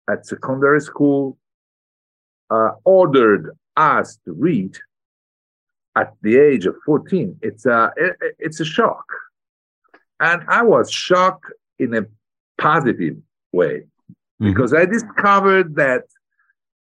at 0.09 0.25
secondary 0.25 0.81
school 0.81 1.37
uh, 2.49 2.71
ordered 2.85 3.51
us 3.75 4.17
to 4.25 4.33
read 4.33 4.75
at 5.95 6.13
the 6.21 6.37
age 6.37 6.65
of 6.65 6.75
14 6.85 7.37
it's 7.41 7.65
a 7.65 7.91
it, 7.95 8.15
it's 8.39 8.59
a 8.59 8.65
shock. 8.65 9.05
And 10.19 10.43
i 10.47 10.61
was 10.63 10.91
shocked 10.91 11.51
in 11.79 11.93
a 11.95 12.05
positive 12.59 13.17
way 13.51 13.83
mm-hmm. 14.41 14.49
because 14.49 14.73
i 14.73 14.85
discovered 14.85 15.75
that 15.75 16.03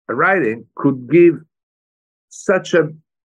writing 0.09 0.65
could 0.75 1.09
give 1.09 1.35
such 2.29 2.73
a 2.73 2.89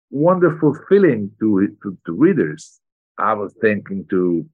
wonderful 0.09 0.75
feeling 0.87 1.31
to, 1.39 1.67
to, 1.83 1.97
to 2.05 2.11
readers. 2.13 2.79
I 3.17 3.33
was 3.33 3.53
thinking 3.61 4.05
to 4.09 4.45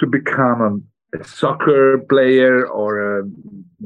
to 0.00 0.06
become 0.06 0.84
a 1.18 1.24
soccer 1.24 1.98
player 2.08 2.66
or 2.66 3.20
a 3.20 3.24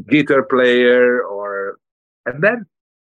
guitar 0.09 0.43
player 0.43 1.23
or 1.23 1.79
and 2.27 2.43
then 2.43 2.67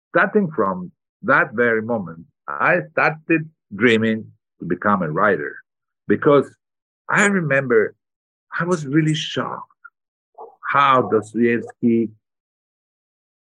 starting 0.10 0.50
from 0.52 0.92
that 1.22 1.54
very 1.54 1.82
moment 1.82 2.26
i 2.48 2.80
started 2.92 3.50
dreaming 3.76 4.32
to 4.60 4.66
become 4.66 5.02
a 5.02 5.10
writer 5.10 5.56
because 6.08 6.54
i 7.10 7.26
remember 7.26 7.96
i 8.60 8.64
was 8.64 8.86
really 8.86 9.16
shocked 9.16 9.72
how 10.70 11.02
dostoevsky 11.10 12.10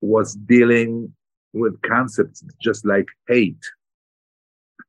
was 0.00 0.34
dealing 0.34 1.12
with 1.52 1.80
concepts 1.82 2.44
just 2.60 2.84
like 2.84 3.08
hate. 3.28 3.64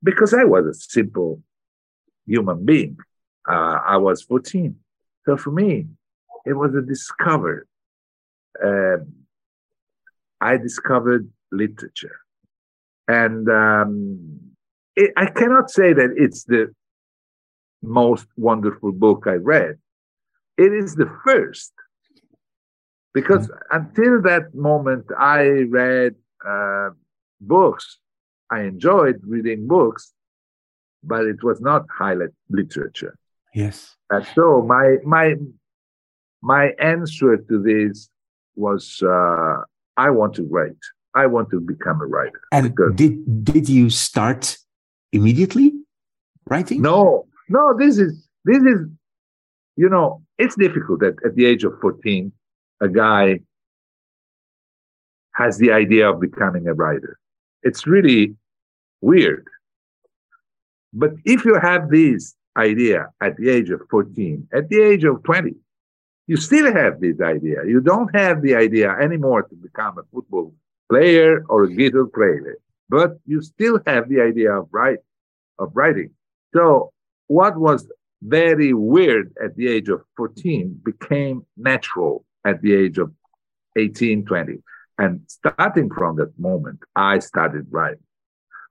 Because 0.03 0.33
i 0.33 0.43
was 0.43 0.65
a 0.65 0.73
simple 0.73 1.41
human 2.25 2.65
being. 2.65 2.97
Uh, 3.49 3.79
i 3.87 3.97
was 3.97 4.21
14 4.23 4.75
so 5.25 5.37
for 5.37 5.51
me, 5.51 5.87
it 6.45 6.53
was 6.53 6.75
a 6.75 6.81
discovery. 6.81 7.65
Um, 8.63 9.13
I 10.39 10.57
discovered 10.57 11.29
literature. 11.51 12.19
And 13.07 13.49
um, 13.49 14.39
it, 14.95 15.11
I 15.17 15.27
cannot 15.27 15.69
say 15.69 15.93
that 15.93 16.13
it's 16.15 16.43
the 16.43 16.73
most 17.81 18.27
wonderful 18.37 18.91
book 18.91 19.25
I 19.27 19.35
read. 19.35 19.77
It 20.57 20.73
is 20.73 20.95
the 20.95 21.09
first. 21.23 21.73
Because 23.13 23.47
mm-hmm. 23.47 23.75
until 23.77 24.21
that 24.23 24.53
moment, 24.53 25.05
I 25.17 25.41
read 25.69 26.15
uh, 26.47 26.89
books. 27.41 27.99
I 28.51 28.61
enjoyed 28.61 29.21
reading 29.23 29.67
books, 29.67 30.13
but 31.03 31.25
it 31.25 31.43
was 31.43 31.61
not 31.61 31.85
highlight 31.89 32.29
literature. 32.49 33.17
Yes. 33.55 33.95
And 34.09 34.27
so 34.35 34.61
my 34.61 34.97
my 35.05 35.35
my 36.43 36.71
answer 36.77 37.37
to 37.37 37.63
this 37.63 38.09
was 38.55 39.01
uh, 39.01 39.61
I 39.95 40.09
want 40.09 40.35
to 40.35 40.43
write. 40.43 40.83
I 41.15 41.25
want 41.27 41.49
to 41.51 41.61
become 41.61 42.01
a 42.01 42.05
writer. 42.05 42.41
And 42.51 42.75
did 42.95 43.45
did 43.45 43.69
you 43.69 43.89
start 43.89 44.57
immediately 45.13 45.71
writing? 46.49 46.81
No, 46.81 47.27
no. 47.47 47.73
This 47.77 47.97
is 47.97 48.27
this 48.43 48.61
is 48.61 48.81
you 49.77 49.87
know 49.87 50.21
it's 50.37 50.55
difficult 50.57 50.99
that 50.99 51.15
at 51.25 51.35
the 51.35 51.45
age 51.45 51.63
of 51.63 51.79
fourteen, 51.79 52.33
a 52.81 52.89
guy 52.89 53.39
has 55.33 55.57
the 55.59 55.71
idea 55.71 56.09
of 56.09 56.19
becoming 56.19 56.67
a 56.67 56.73
writer. 56.73 57.17
It's 57.63 57.87
really 57.87 58.35
weird. 58.99 59.47
But 60.91 61.11
if 61.23 61.45
you 61.45 61.57
have 61.61 61.89
this 61.89 62.35
idea 62.57 63.09
at 63.21 63.37
the 63.37 63.49
age 63.49 63.69
of 63.69 63.81
14, 63.89 64.47
at 64.53 64.69
the 64.69 64.81
age 64.81 65.03
of 65.03 65.23
20, 65.23 65.55
you 66.27 66.37
still 66.37 66.71
have 66.73 66.99
this 66.99 67.19
idea. 67.21 67.57
You 67.65 67.81
don't 67.81 68.13
have 68.15 68.41
the 68.41 68.55
idea 68.55 68.91
anymore 68.91 69.43
to 69.43 69.55
become 69.55 69.97
a 69.97 70.03
football 70.13 70.53
player 70.89 71.43
or 71.49 71.63
a 71.63 71.73
guitar 71.73 72.05
player, 72.05 72.57
but 72.89 73.17
you 73.25 73.41
still 73.41 73.79
have 73.85 74.09
the 74.09 74.21
idea 74.21 74.51
of 74.53 74.67
write 74.71 74.99
of 75.59 75.71
writing. 75.73 76.11
So 76.53 76.91
what 77.27 77.57
was 77.57 77.87
very 78.21 78.73
weird 78.73 79.33
at 79.43 79.55
the 79.55 79.67
age 79.67 79.89
of 79.89 80.01
14 80.17 80.81
became 80.83 81.45
natural 81.57 82.25
at 82.45 82.61
the 82.61 82.73
age 82.73 82.97
of 82.97 83.11
18, 83.77 84.25
20. 84.25 84.63
And 84.97 85.21
starting 85.27 85.89
from 85.89 86.15
that 86.17 86.37
moment, 86.39 86.79
I 86.95 87.19
started 87.19 87.67
writing. 87.69 88.03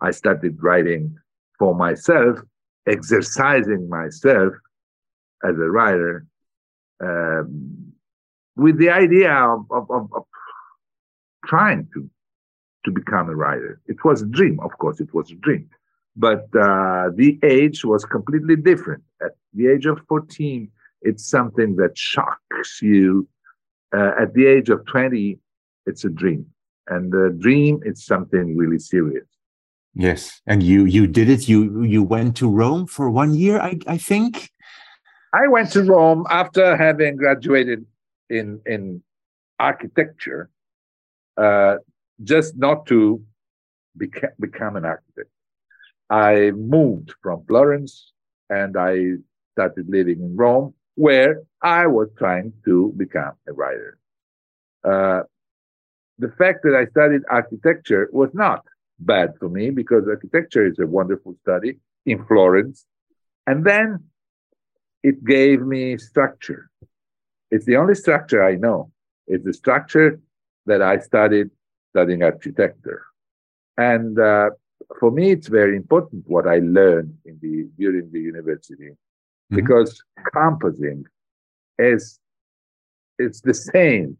I 0.00 0.10
started 0.10 0.62
writing 0.62 1.16
for 1.58 1.74
myself 1.74 2.38
exercising 2.86 3.88
myself 3.88 4.52
as 5.42 5.56
a 5.56 5.70
writer 5.70 6.26
um, 7.02 7.92
with 8.56 8.78
the 8.78 8.90
idea 8.90 9.32
of, 9.32 9.66
of, 9.70 9.90
of, 9.90 10.12
of, 10.14 10.24
trying 11.46 11.88
to 11.92 12.08
to 12.84 12.90
become 12.90 13.28
a 13.28 13.34
writer. 13.34 13.80
It 13.86 14.04
was 14.04 14.22
a 14.22 14.26
dream, 14.26 14.60
of 14.60 14.76
course, 14.78 15.00
it 15.00 15.12
was 15.14 15.30
a 15.30 15.34
dream. 15.36 15.68
But 16.16 16.44
uh, 16.54 17.10
the 17.14 17.38
age 17.42 17.84
was 17.84 18.04
completely 18.04 18.56
different. 18.56 19.02
At 19.22 19.32
the 19.52 19.68
age 19.68 19.86
of 19.86 20.00
14, 20.08 20.70
it's 21.02 21.28
something 21.28 21.76
that 21.76 21.96
shocks 21.96 22.80
you. 22.82 23.26
Uh, 23.96 24.12
at 24.20 24.34
the 24.34 24.46
age 24.46 24.68
of 24.70 24.84
20, 24.86 25.38
it's 25.86 26.04
a 26.04 26.10
dream. 26.10 26.46
And 26.88 27.10
the 27.10 27.34
dream 27.38 27.80
is 27.84 28.04
something 28.04 28.56
really 28.56 28.78
serious. 28.78 29.26
Yes. 29.94 30.40
And 30.46 30.62
you 30.62 30.84
you 30.84 31.06
did 31.06 31.30
it. 31.30 31.48
You 31.48 31.82
you 31.82 32.02
went 32.02 32.36
to 32.36 32.50
Rome 32.50 32.86
for 32.86 33.10
one 33.10 33.34
year, 33.34 33.60
I, 33.60 33.78
I 33.86 33.96
think. 33.96 34.50
I 35.32 35.46
went 35.48 35.70
to 35.72 35.82
Rome 35.82 36.26
after 36.30 36.76
having 36.76 37.16
graduated 37.16 37.86
in 38.28 38.60
in 38.66 39.02
architecture, 39.58 40.50
uh, 41.36 41.76
just 42.22 42.56
not 42.56 42.86
to 42.86 43.22
beca- 43.96 44.34
become 44.40 44.76
an 44.76 44.84
architect. 44.84 45.30
I 46.10 46.50
moved 46.50 47.14
from 47.22 47.44
Florence 47.46 48.12
and 48.50 48.76
I 48.76 49.14
started 49.52 49.88
living 49.88 50.20
in 50.20 50.36
Rome, 50.36 50.74
where 50.96 51.42
I 51.62 51.86
was 51.86 52.08
trying 52.18 52.52
to 52.64 52.92
become 52.96 53.34
a 53.48 53.52
writer. 53.52 53.98
Uh, 54.82 55.22
the 56.18 56.30
fact 56.36 56.62
that 56.64 56.74
I 56.74 56.86
studied 56.86 57.22
architecture 57.30 58.08
was 58.12 58.30
not 58.34 58.64
bad 58.98 59.34
for 59.38 59.48
me 59.48 59.70
because 59.70 60.06
architecture 60.08 60.66
is 60.66 60.78
a 60.78 60.86
wonderful 60.86 61.34
study 61.42 61.78
in 62.06 62.24
Florence. 62.26 62.86
And 63.46 63.64
then 63.64 64.04
it 65.02 65.24
gave 65.24 65.60
me 65.60 65.98
structure. 65.98 66.70
It's 67.50 67.66
the 67.66 67.76
only 67.76 67.94
structure 67.94 68.42
I 68.42 68.54
know. 68.54 68.90
It's 69.26 69.44
the 69.44 69.52
structure 69.52 70.20
that 70.66 70.82
I 70.82 70.98
studied 70.98 71.50
studying 71.90 72.22
architecture. 72.22 73.04
And 73.76 74.18
uh, 74.18 74.50
for 74.98 75.10
me, 75.10 75.30
it's 75.32 75.48
very 75.48 75.76
important 75.76 76.24
what 76.26 76.46
I 76.46 76.58
learned 76.58 77.16
in 77.24 77.38
the 77.40 77.68
during 77.78 78.10
the 78.10 78.20
university, 78.20 78.90
mm-hmm. 78.90 79.56
because 79.56 80.02
composing 80.32 81.04
is 81.78 82.18
it's 83.18 83.40
the 83.40 83.54
same 83.54 84.16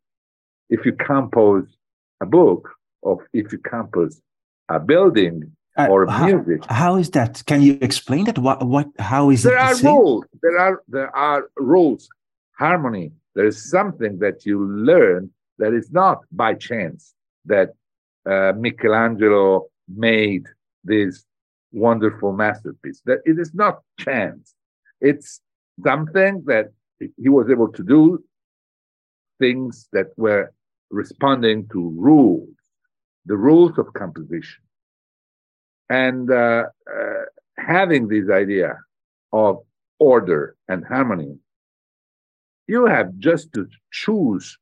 if 0.71 0.85
you 0.85 0.93
compose 0.93 1.77
a 2.21 2.27
book 2.27 2.71
or 3.03 3.27
if 3.33 3.53
you 3.53 3.59
compose 3.59 4.21
a 4.69 4.81
building 4.81 5.53
uh, 5.77 5.89
or 5.91 6.07
how, 6.07 6.27
music. 6.27 6.65
How 6.67 6.97
is 6.97 7.11
that? 7.11 7.43
Can 7.47 7.63
you 7.63 7.79
explain 7.81 8.25
that? 8.25 8.39
What? 8.39 8.67
What? 8.67 8.89
How 8.99 9.31
is 9.31 9.43
there 9.43 9.55
it? 9.55 9.83
There 9.83 9.91
are 9.91 9.97
rules. 9.97 10.25
There 10.43 10.59
are 10.59 10.83
there 10.89 11.17
are 11.17 11.51
rules. 11.57 12.09
Harmony. 12.59 13.13
There 13.35 13.47
is 13.47 13.69
something 13.69 14.19
that 14.21 14.47
you 14.47 14.65
learn 14.65 15.31
that 15.59 15.73
is 15.73 15.91
not 15.91 16.19
by 16.31 16.55
chance 16.55 17.15
that 17.47 17.71
uh, 18.27 18.53
Michelangelo 18.57 19.67
made 19.89 20.47
this 20.85 21.25
wonderful 21.73 22.33
masterpiece. 22.33 23.03
That 23.07 23.19
it 23.25 23.39
is 23.39 23.53
not 23.55 23.81
chance. 23.99 24.55
It's 25.01 25.41
something 25.85 26.45
that 26.47 26.67
he 27.01 27.29
was 27.29 27.51
able 27.51 27.73
to 27.73 27.83
do 27.83 28.23
things 29.41 29.89
that 29.93 30.07
were 30.17 30.53
responding 30.91 31.67
to 31.73 31.93
rules 31.97 32.54
the 33.27 33.37
rules 33.37 33.79
of 33.79 33.93
composition. 33.95 34.63
And 35.89 36.31
uh, 36.31 36.65
uh, 36.93 37.25
having 37.59 38.09
this 38.09 38.31
idea 38.31 38.79
of 39.33 39.59
order 39.99 40.57
and 40.69 40.85
harmony, 40.85 41.39
you 42.67 42.87
have 42.87 43.17
just 43.19 43.53
to 43.53 43.69
choose 43.93 44.57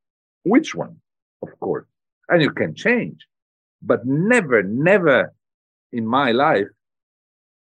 which 0.45 0.75
one, 0.75 0.97
of 1.43 1.49
course, 1.61 1.87
and 2.29 2.43
you 2.43 2.51
can 2.51 2.75
change. 2.75 3.27
But 3.83 4.07
never, 4.07 4.63
never 4.63 5.33
in 5.93 6.07
my 6.07 6.33
life, 6.33 6.69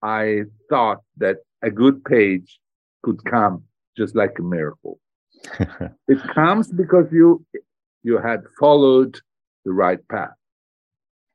I 0.01 0.43
thought 0.69 1.01
that 1.17 1.37
a 1.61 1.69
good 1.71 2.03
page 2.03 2.59
could 3.03 3.23
come 3.25 3.63
just 3.95 4.15
like 4.15 4.37
a 4.39 4.43
miracle. 4.43 4.99
it 6.07 6.21
comes 6.33 6.71
because 6.71 7.07
you 7.11 7.45
you 8.03 8.17
had 8.17 8.43
followed 8.59 9.19
the 9.65 9.71
right 9.71 10.05
path. 10.09 10.35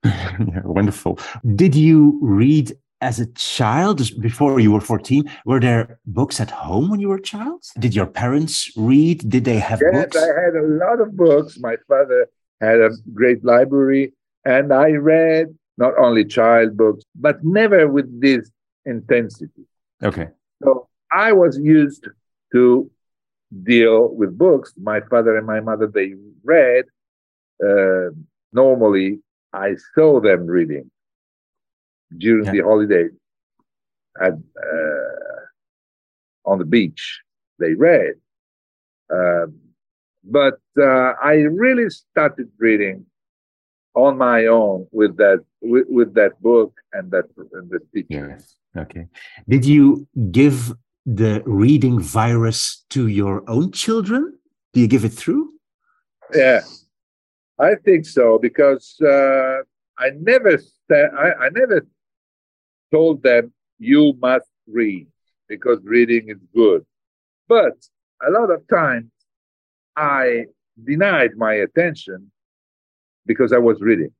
yeah, 0.05 0.63
wonderful. 0.65 1.19
Did 1.55 1.75
you 1.75 2.19
read 2.23 2.73
as 3.01 3.21
a 3.21 3.27
child 3.35 4.03
before 4.21 4.59
you 4.59 4.73
were 4.73 4.81
14 4.81 5.31
were 5.45 5.61
there 5.61 6.01
books 6.07 6.41
at 6.41 6.51
home 6.51 6.91
when 6.91 7.01
you 7.01 7.09
were 7.09 7.17
a 7.17 7.23
child? 7.23 7.65
Did 7.79 7.95
your 7.95 8.07
parents 8.07 8.73
read? 8.77 9.29
Did 9.29 9.45
they 9.45 9.59
have 9.59 9.81
yes, 9.81 9.93
books? 9.93 10.17
I 10.17 10.27
had 10.27 10.57
a 10.57 10.67
lot 10.67 11.01
of 11.01 11.17
books. 11.17 11.59
My 11.61 11.77
father 11.87 12.29
had 12.61 12.81
a 12.81 12.91
great 13.15 13.45
library 13.45 14.13
and 14.45 14.73
i 14.73 14.91
read 14.91 15.47
not 15.77 15.97
only 15.99 16.25
child 16.25 16.77
books 16.77 17.05
but 17.15 17.45
never 17.45 17.87
with 17.89 18.21
this 18.21 18.51
intensity. 18.85 19.65
Okay. 20.03 20.29
So 20.63 20.89
i 21.13 21.33
was 21.33 21.59
used 21.59 22.09
to 22.53 22.91
deal 23.63 24.15
with 24.15 24.37
books. 24.37 24.75
My 24.77 25.01
father 25.01 25.37
and 25.37 25.47
my 25.47 25.61
mother 25.61 25.87
they 25.87 26.15
read 26.43 26.85
uh, 27.65 28.11
normally 28.53 29.21
I 29.53 29.77
saw 29.95 30.21
them 30.21 30.47
reading 30.47 30.91
during 32.17 32.47
yeah. 32.47 32.53
the 32.53 32.61
holiday 32.61 33.09
at 34.21 34.33
uh, 34.33 35.41
on 36.45 36.59
the 36.59 36.65
beach. 36.65 37.21
They 37.59 37.75
read, 37.75 38.15
um, 39.13 39.59
but 40.25 40.61
uh, 40.79 41.15
I 41.23 41.35
really 41.51 41.91
started 41.91 42.51
reading 42.59 43.07
on 43.95 44.17
my 44.17 44.47
own 44.47 44.87
with 44.93 45.17
that 45.17 45.45
with, 45.61 45.87
with 45.89 46.15
that 46.15 46.41
book 46.41 46.73
and 46.93 47.11
that 47.11 47.25
and 47.53 47.71
the 47.71 47.81
teacher. 47.93 48.37
Yes. 48.39 48.55
Okay. 48.77 49.07
Did 49.49 49.65
you 49.65 50.07
give 50.31 50.73
the 51.05 51.43
reading 51.47 51.99
virus 52.01 52.85
to 52.91 53.09
your 53.09 53.43
own 53.49 53.73
children? 53.73 54.39
Do 54.73 54.81
you 54.81 54.87
give 54.87 55.05
it 55.05 55.13
through? 55.13 55.53
Yeah, 56.35 56.61
I 57.59 57.75
think 57.75 58.07
so 58.07 58.39
because 58.39 58.97
uh, 59.01 59.59
I 59.99 60.11
never 60.21 60.59
sta- 60.59 61.15
I, 61.17 61.47
I 61.47 61.49
never 61.51 61.87
told 62.93 63.23
them 63.23 63.53
you 63.79 64.15
must 64.21 64.47
read 64.67 65.07
because 65.49 65.79
reading 65.83 66.29
is 66.29 66.39
good. 66.55 66.85
But 67.49 67.75
a 68.27 68.31
lot 68.31 68.51
of 68.51 68.67
times 68.69 69.11
I 69.97 70.47
denied 70.85 71.33
my 71.37 71.55
attention 71.55 72.31
because 73.27 73.53
I 73.53 73.59
was 73.59 73.81
reading. 73.81 74.13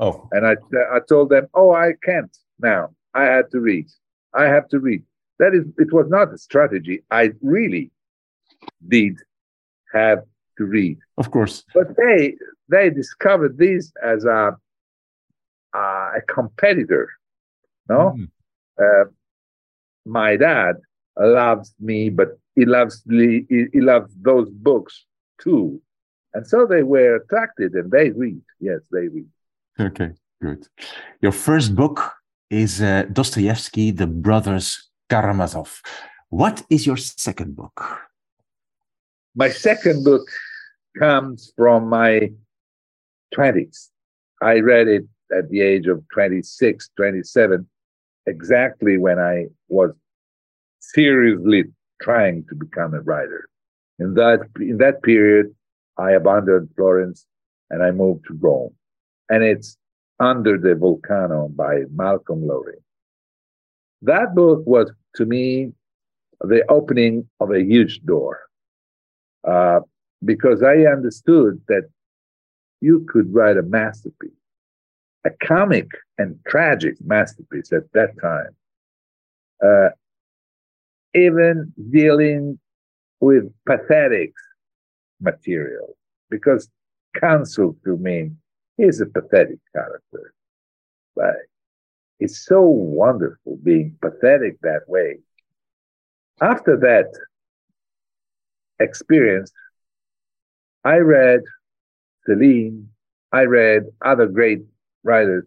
Oh. 0.00 0.28
And 0.32 0.46
I, 0.46 0.56
I 0.92 0.98
told 1.08 1.30
them, 1.30 1.46
oh, 1.54 1.72
I 1.72 1.92
can't 2.02 2.36
now. 2.60 2.90
I 3.14 3.24
had 3.24 3.50
to 3.52 3.60
read. 3.60 3.88
I 4.34 4.44
have 4.44 4.68
to 4.70 4.80
read. 4.80 5.04
That 5.38 5.54
is, 5.54 5.64
it 5.78 5.92
was 5.92 6.08
not 6.08 6.32
a 6.32 6.38
strategy. 6.38 7.04
I 7.10 7.30
really 7.42 7.90
did 8.88 9.18
have 9.92 10.24
to 10.58 10.64
read. 10.64 10.98
Of 11.18 11.30
course. 11.30 11.64
But 11.74 11.96
they 11.96 12.36
they 12.68 12.90
discovered 12.90 13.58
this 13.58 13.92
as 14.02 14.24
a 14.24 14.56
a 15.74 16.20
competitor. 16.28 17.10
No, 17.88 18.14
mm. 18.16 18.28
uh, 18.80 19.10
my 20.04 20.36
dad 20.36 20.76
loves 21.18 21.74
me, 21.80 22.10
but 22.10 22.38
he 22.54 22.64
loves 22.64 23.02
he, 23.08 23.44
he 23.48 23.80
loves 23.80 24.14
those 24.22 24.48
books 24.50 25.04
too, 25.40 25.80
and 26.32 26.46
so 26.46 26.66
they 26.66 26.82
were 26.82 27.16
attracted 27.16 27.72
and 27.74 27.90
they 27.90 28.10
read. 28.10 28.40
Yes, 28.60 28.80
they 28.90 29.08
read. 29.08 29.28
Okay, 29.78 30.12
good. 30.40 30.66
Your 31.20 31.32
first 31.32 31.74
book 31.74 32.12
is 32.50 32.80
uh, 32.80 33.04
Dostoevsky, 33.12 33.90
The 33.90 34.06
Brothers 34.06 34.90
Karamazov. 35.10 35.80
What 36.30 36.64
is 36.70 36.86
your 36.86 36.96
second 36.96 37.56
book? 37.56 37.76
My 39.36 39.48
second 39.48 40.04
book 40.04 40.28
comes 40.96 41.52
from 41.56 41.88
my 41.88 42.30
20s. 43.34 43.88
I 44.40 44.60
read 44.60 44.86
it 44.86 45.04
at 45.36 45.48
the 45.48 45.60
age 45.60 45.88
of 45.88 46.04
26, 46.12 46.90
27, 46.96 47.66
exactly 48.26 48.96
when 48.96 49.18
I 49.18 49.46
was 49.68 49.90
seriously 50.78 51.64
trying 52.00 52.44
to 52.48 52.54
become 52.54 52.94
a 52.94 53.00
writer. 53.00 53.48
In 53.98 54.14
that, 54.14 54.40
in 54.60 54.78
that 54.78 55.02
period, 55.02 55.52
I 55.98 56.12
abandoned 56.12 56.68
Florence 56.76 57.26
and 57.70 57.82
I 57.82 57.90
moved 57.90 58.26
to 58.26 58.34
Rome. 58.34 58.74
And 59.30 59.42
it's 59.42 59.76
Under 60.20 60.58
the 60.58 60.76
Volcano 60.76 61.48
by 61.48 61.82
Malcolm 61.92 62.46
Lowry. 62.46 62.78
That 64.02 64.34
book 64.36 64.62
was, 64.64 64.92
to 65.16 65.26
me, 65.26 65.72
the 66.40 66.64
opening 66.68 67.28
of 67.40 67.50
a 67.50 67.64
huge 67.64 68.00
door. 68.02 68.42
Uh, 69.46 69.80
because 70.24 70.62
I 70.62 70.84
understood 70.86 71.60
that 71.68 71.88
you 72.80 73.06
could 73.08 73.32
write 73.32 73.56
a 73.56 73.62
masterpiece, 73.62 74.30
a 75.24 75.30
comic 75.30 75.88
and 76.18 76.38
tragic 76.46 76.96
masterpiece 77.04 77.72
at 77.72 77.92
that 77.92 78.10
time. 78.20 78.56
Uh, 79.62 79.90
even 81.14 81.72
dealing 81.90 82.58
with 83.20 83.44
pathetic 83.66 84.32
material, 85.20 85.96
because 86.30 86.68
Consul 87.16 87.76
to 87.84 87.96
me 87.96 88.30
is 88.78 89.00
a 89.00 89.06
pathetic 89.06 89.58
character. 89.72 90.34
But 91.14 91.36
it's 92.18 92.44
so 92.44 92.62
wonderful 92.62 93.56
being 93.62 93.96
pathetic 94.00 94.60
that 94.62 94.88
way. 94.88 95.18
After 96.40 96.76
that, 96.78 97.12
experience, 98.80 99.52
I 100.84 100.96
read 100.98 101.40
Celine, 102.26 102.88
I 103.32 103.42
read 103.44 103.84
other 104.04 104.26
great 104.26 104.62
writers, 105.02 105.44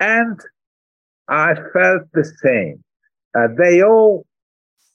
and 0.00 0.38
I 1.28 1.54
felt 1.72 2.02
the 2.12 2.24
same. 2.42 2.84
Uh, 3.36 3.48
they 3.56 3.82
all 3.82 4.26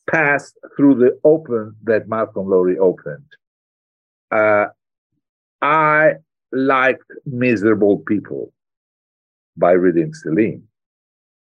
passed 0.09 0.57
through 0.75 0.95
the 0.95 1.19
open 1.23 1.75
that 1.83 2.07
Malcolm 2.07 2.49
Lowry 2.49 2.77
opened. 2.77 3.25
Uh, 4.31 4.67
I 5.61 6.13
liked 6.51 7.11
miserable 7.25 7.99
people 7.99 8.53
by 9.57 9.71
reading 9.71 10.13
Celine. 10.13 10.63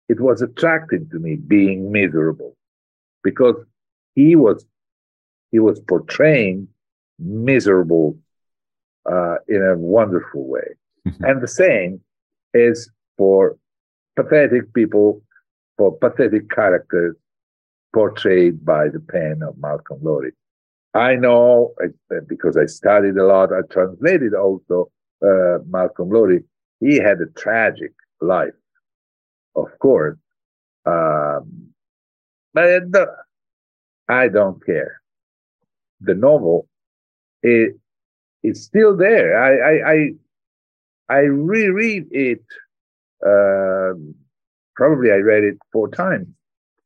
It 0.09 0.19
was 0.19 0.41
attractive 0.41 1.09
to 1.11 1.19
me 1.19 1.35
being 1.37 1.91
miserable 1.91 2.55
because 3.23 3.55
he 4.15 4.35
was 4.35 4.65
he 5.51 5.59
was 5.59 5.79
portraying 5.81 6.67
miserable 7.19 8.17
uh, 9.09 9.35
in 9.47 9.61
a 9.61 9.77
wonderful 9.77 10.47
way. 10.47 10.75
Mm-hmm. 11.07 11.23
And 11.23 11.41
the 11.41 11.47
same 11.47 12.01
is 12.53 12.89
for 13.17 13.57
pathetic 14.15 14.73
people, 14.73 15.21
for 15.77 15.97
pathetic 15.97 16.49
characters 16.49 17.15
portrayed 17.93 18.65
by 18.65 18.87
the 18.89 18.99
pen 18.99 19.41
of 19.43 19.57
Malcolm 19.57 19.99
Lowry. 20.01 20.31
I 20.93 21.15
know 21.15 21.73
because 22.27 22.57
I 22.57 22.65
studied 22.65 23.17
a 23.17 23.25
lot, 23.25 23.53
I 23.53 23.61
translated 23.69 24.33
also 24.33 24.91
uh, 25.23 25.59
Malcolm 25.69 26.09
Lowry. 26.09 26.43
He 26.79 26.97
had 26.97 27.21
a 27.21 27.27
tragic 27.37 27.93
life, 28.19 28.53
of 29.55 29.67
course. 29.79 30.17
Um, 30.85 31.67
but 32.53 32.87
I 34.09 34.27
don't 34.27 34.65
care. 34.65 35.00
The 36.01 36.15
novel 36.15 36.67
is 37.43 37.73
still 38.53 38.95
there. 38.95 39.41
I, 39.41 39.57
I, 39.71 39.91
I, 39.91 40.09
I 41.09 41.19
reread 41.19 42.07
it. 42.11 42.43
Um, 43.25 44.15
probably 44.75 45.11
I 45.11 45.17
read 45.17 45.43
it 45.43 45.57
four 45.71 45.89
times, 45.89 46.27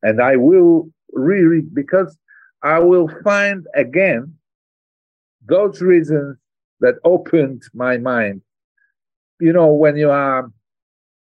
and 0.03 0.21
I 0.21 0.35
will 0.35 0.89
reread 1.13 1.73
because 1.73 2.17
I 2.61 2.79
will 2.79 3.09
find 3.23 3.65
again 3.75 4.35
those 5.47 5.81
reasons 5.81 6.37
that 6.79 6.95
opened 7.03 7.63
my 7.73 7.97
mind. 7.97 8.41
You 9.39 9.53
know, 9.53 9.67
when 9.67 9.95
you 9.97 10.09
are 10.09 10.51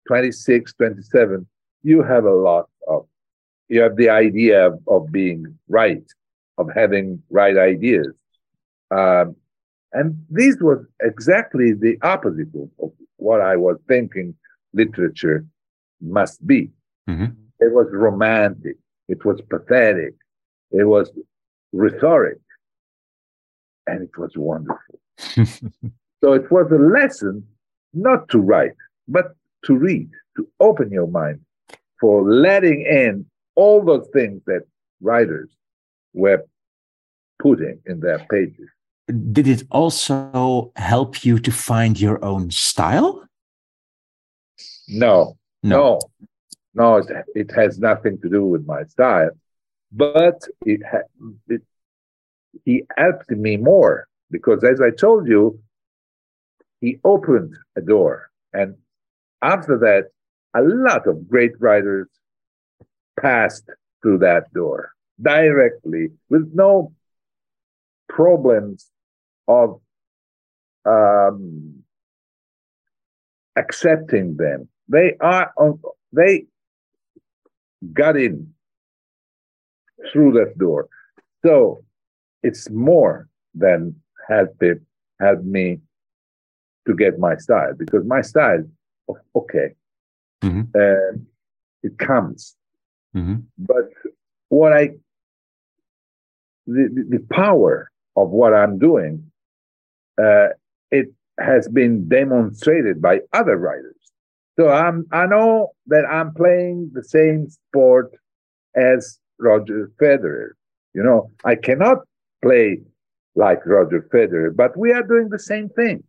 26, 0.08 0.74
27, 0.74 1.46
you 1.82 2.02
have 2.02 2.24
a 2.24 2.32
lot 2.32 2.68
of, 2.86 3.06
you 3.68 3.80
have 3.80 3.96
the 3.96 4.10
idea 4.10 4.66
of, 4.66 4.80
of 4.86 5.10
being 5.10 5.58
right, 5.68 6.04
of 6.58 6.68
having 6.74 7.22
right 7.30 7.56
ideas. 7.56 8.08
Um, 8.90 9.36
and 9.92 10.24
this 10.28 10.56
was 10.60 10.84
exactly 11.02 11.72
the 11.72 11.98
opposite 12.02 12.48
of, 12.54 12.68
of, 12.82 12.92
what 13.16 13.40
I 13.40 13.56
was 13.56 13.78
thinking 13.88 14.34
literature 14.74 15.46
must 16.02 16.44
be. 16.46 16.70
Mm-hmm. 17.08 17.26
It 17.60 17.72
was 17.72 17.86
romantic, 17.90 18.76
it 19.08 19.24
was 19.24 19.40
pathetic, 19.48 20.14
it 20.72 20.84
was 20.84 21.10
rhetoric, 21.72 22.40
and 23.86 24.02
it 24.02 24.18
was 24.18 24.32
wonderful. 24.36 25.00
so 25.18 26.32
it 26.32 26.50
was 26.50 26.70
a 26.70 26.74
lesson 26.74 27.46
not 27.94 28.28
to 28.30 28.38
write, 28.40 28.76
but 29.08 29.36
to 29.64 29.74
read, 29.74 30.10
to 30.36 30.46
open 30.60 30.90
your 30.90 31.06
mind 31.06 31.40
for 32.00 32.30
letting 32.30 32.82
in 32.82 33.24
all 33.54 33.82
those 33.82 34.06
things 34.12 34.42
that 34.46 34.62
writers 35.00 35.48
were 36.14 36.44
putting 37.38 37.80
in 37.86 38.00
their 38.00 38.20
pages. 38.30 38.70
Did 39.32 39.46
it 39.48 39.64
also 39.70 40.72
help 40.76 41.24
you 41.24 41.38
to 41.38 41.52
find 41.52 42.00
your 42.00 42.24
own 42.24 42.50
style? 42.50 43.28
No, 44.88 45.36
no, 45.62 45.98
no, 46.74 46.96
no 47.02 47.22
it, 47.34 47.50
has 47.54 47.78
nothing 47.78 48.18
to 48.22 48.30
do 48.30 48.46
with 48.46 48.64
my 48.66 48.84
style, 48.84 49.30
but 49.92 50.40
it, 50.64 50.80
ha- 50.90 51.08
it 51.48 51.62
he 52.64 52.84
helped 52.96 53.30
me 53.30 53.56
more 53.56 54.06
because, 54.30 54.64
as 54.64 54.80
I 54.80 54.90
told 54.90 55.26
you, 55.28 55.60
he 56.80 56.98
opened 57.04 57.54
a 57.76 57.80
door, 57.80 58.30
and 58.52 58.76
after 59.42 59.76
that, 59.78 60.04
a 60.54 60.62
lot 60.62 61.06
of 61.06 61.28
great 61.28 61.52
writers 61.60 62.08
passed 63.20 63.68
through 64.02 64.18
that 64.18 64.52
door 64.54 64.93
directly 65.20 66.10
with 66.28 66.50
no 66.54 66.92
problems 68.08 68.90
of 69.48 69.80
um, 70.84 71.82
accepting 73.56 74.36
them. 74.36 74.68
They 74.88 75.14
are 75.20 75.52
on, 75.56 75.80
they 76.12 76.46
got 77.92 78.16
in 78.16 78.54
through 80.12 80.32
that 80.32 80.58
door. 80.58 80.88
So 81.44 81.84
it's 82.42 82.70
more 82.70 83.28
than 83.54 83.96
helped 84.28 84.62
it 84.62 84.80
helped 85.20 85.44
me 85.44 85.80
to 86.86 86.94
get 86.94 87.18
my 87.18 87.36
style 87.36 87.72
because 87.76 88.04
my 88.04 88.20
style 88.20 88.64
okay 89.36 89.70
mm-hmm. 90.42 90.62
uh, 90.74 91.18
it 91.82 91.98
comes 91.98 92.56
mm-hmm. 93.14 93.36
but 93.58 93.88
what 94.48 94.72
i 94.72 94.90
the, 96.66 97.04
the, 97.08 97.26
power 97.30 97.90
of 98.16 98.30
what 98.30 98.54
i'm 98.54 98.78
doing 98.78 99.30
uh, 100.22 100.48
it 100.90 101.08
has 101.38 101.68
been 101.68 102.08
demonstrated 102.08 103.02
by 103.02 103.20
other 103.32 103.56
writers. 103.56 103.96
So 104.58 104.68
i'm 104.68 105.06
i 105.12 105.26
know 105.26 105.72
that 105.88 106.04
i'm 106.04 106.32
playing 106.34 106.90
the 106.94 107.02
same 107.02 107.48
sport 107.48 108.12
as 108.76 109.18
roger 109.38 109.90
federer. 110.00 110.50
You 110.94 111.02
know 111.02 111.30
i 111.44 111.56
cannot 111.56 111.98
play 112.42 112.80
like 113.34 113.66
roger 113.66 114.08
federer 114.12 114.54
but 114.54 114.76
we 114.76 114.92
are 114.92 115.02
doing 115.02 115.28
the 115.30 115.40
same 115.40 115.68
thing. 115.70 116.04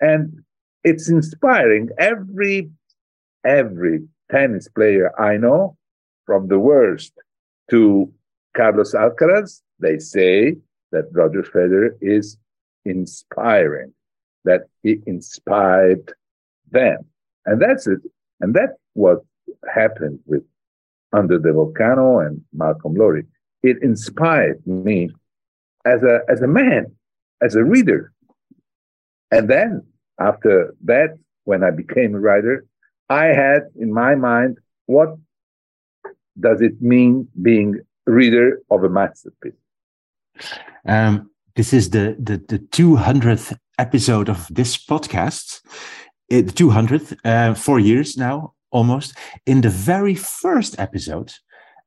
And 0.00 0.40
it's 0.82 1.10
inspiring. 1.10 1.90
Every 1.98 2.70
every 3.44 4.08
tennis 4.30 4.68
player 4.68 5.12
I 5.20 5.36
know, 5.36 5.76
from 6.24 6.48
the 6.48 6.58
worst 6.58 7.12
to 7.70 8.12
Carlos 8.56 8.94
Alcaraz, 8.94 9.62
they 9.78 9.98
say 9.98 10.56
that 10.92 11.04
Roger 11.12 11.42
Federer 11.42 11.90
is 12.00 12.36
inspiring, 12.84 13.92
that 14.44 14.62
he 14.82 15.00
inspired 15.06 16.12
them. 16.70 16.98
And 17.46 17.60
that's 17.60 17.86
it. 17.86 18.00
And 18.40 18.54
that's 18.54 18.72
what 18.94 19.18
happened 19.72 20.20
with 20.26 20.42
Under 21.12 21.38
the 21.38 21.52
Volcano 21.52 22.20
and 22.20 22.42
Malcolm 22.52 22.94
Lowry. 22.94 23.26
It 23.62 23.82
inspired 23.82 24.64
me 24.66 25.10
as 25.84 26.02
a 26.02 26.20
as 26.28 26.40
a 26.40 26.46
man, 26.46 26.86
as 27.42 27.54
a 27.54 27.64
reader. 27.64 28.12
And 29.30 29.48
then 29.48 29.82
after 30.18 30.74
that, 30.84 31.18
when 31.44 31.62
I 31.62 31.70
became 31.70 32.14
a 32.14 32.20
writer, 32.20 32.64
I 33.08 33.26
had 33.26 33.62
in 33.76 33.92
my 33.92 34.14
mind 34.14 34.58
what 34.86 35.16
does 36.38 36.60
it 36.62 36.80
mean 36.80 37.28
being 37.42 37.80
reader 38.10 38.60
of 38.70 38.84
a 38.84 38.88
masterpiece? 38.88 39.52
Um, 40.86 41.30
this 41.56 41.72
is 41.72 41.90
the, 41.90 42.16
the, 42.18 42.38
the 42.48 42.58
200th 42.58 43.56
episode 43.78 44.28
of 44.28 44.46
this 44.50 44.76
podcast. 44.76 45.60
Uh, 46.32 46.42
the 46.42 46.52
200th, 46.52 47.16
uh, 47.24 47.54
four 47.54 47.80
years 47.80 48.16
now, 48.16 48.54
almost. 48.70 49.16
In 49.46 49.60
the 49.60 49.68
very 49.68 50.14
first 50.14 50.78
episode, 50.78 51.32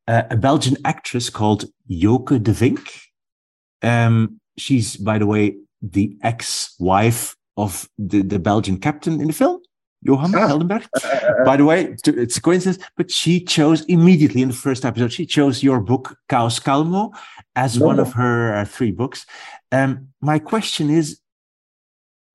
uh, 0.07 0.23
a 0.29 0.38
Belgian 0.38 0.77
actress 0.83 1.29
called 1.29 1.65
Joke 1.89 2.29
Devynck. 2.29 2.88
Um, 3.81 4.39
she's, 4.57 4.97
by 4.97 5.17
the 5.17 5.25
way, 5.25 5.55
the 5.81 6.17
ex-wife 6.23 7.36
of 7.57 7.89
the, 7.97 8.21
the 8.21 8.39
Belgian 8.39 8.77
captain 8.79 9.21
in 9.21 9.27
the 9.27 9.33
film, 9.33 9.62
Johan 10.03 10.35
ah. 10.35 10.47
Heldenbergh. 10.47 11.45
By 11.45 11.57
the 11.57 11.65
way, 11.65 11.95
it's 12.05 12.37
a 12.37 12.41
coincidence, 12.41 12.83
but 12.97 13.09
she 13.11 13.39
chose 13.39 13.81
immediately 13.85 14.41
in 14.41 14.49
the 14.49 14.55
first 14.55 14.85
episode, 14.85 15.13
she 15.13 15.25
chose 15.25 15.63
your 15.63 15.79
book, 15.79 16.17
Caos 16.29 16.59
Calmo, 16.59 17.11
as 17.55 17.79
no. 17.79 17.85
one 17.85 17.99
of 17.99 18.13
her 18.13 18.53
uh, 18.55 18.65
three 18.65 18.91
books. 18.91 19.25
Um, 19.71 20.09
my 20.21 20.39
question 20.39 20.89
is 20.89 21.19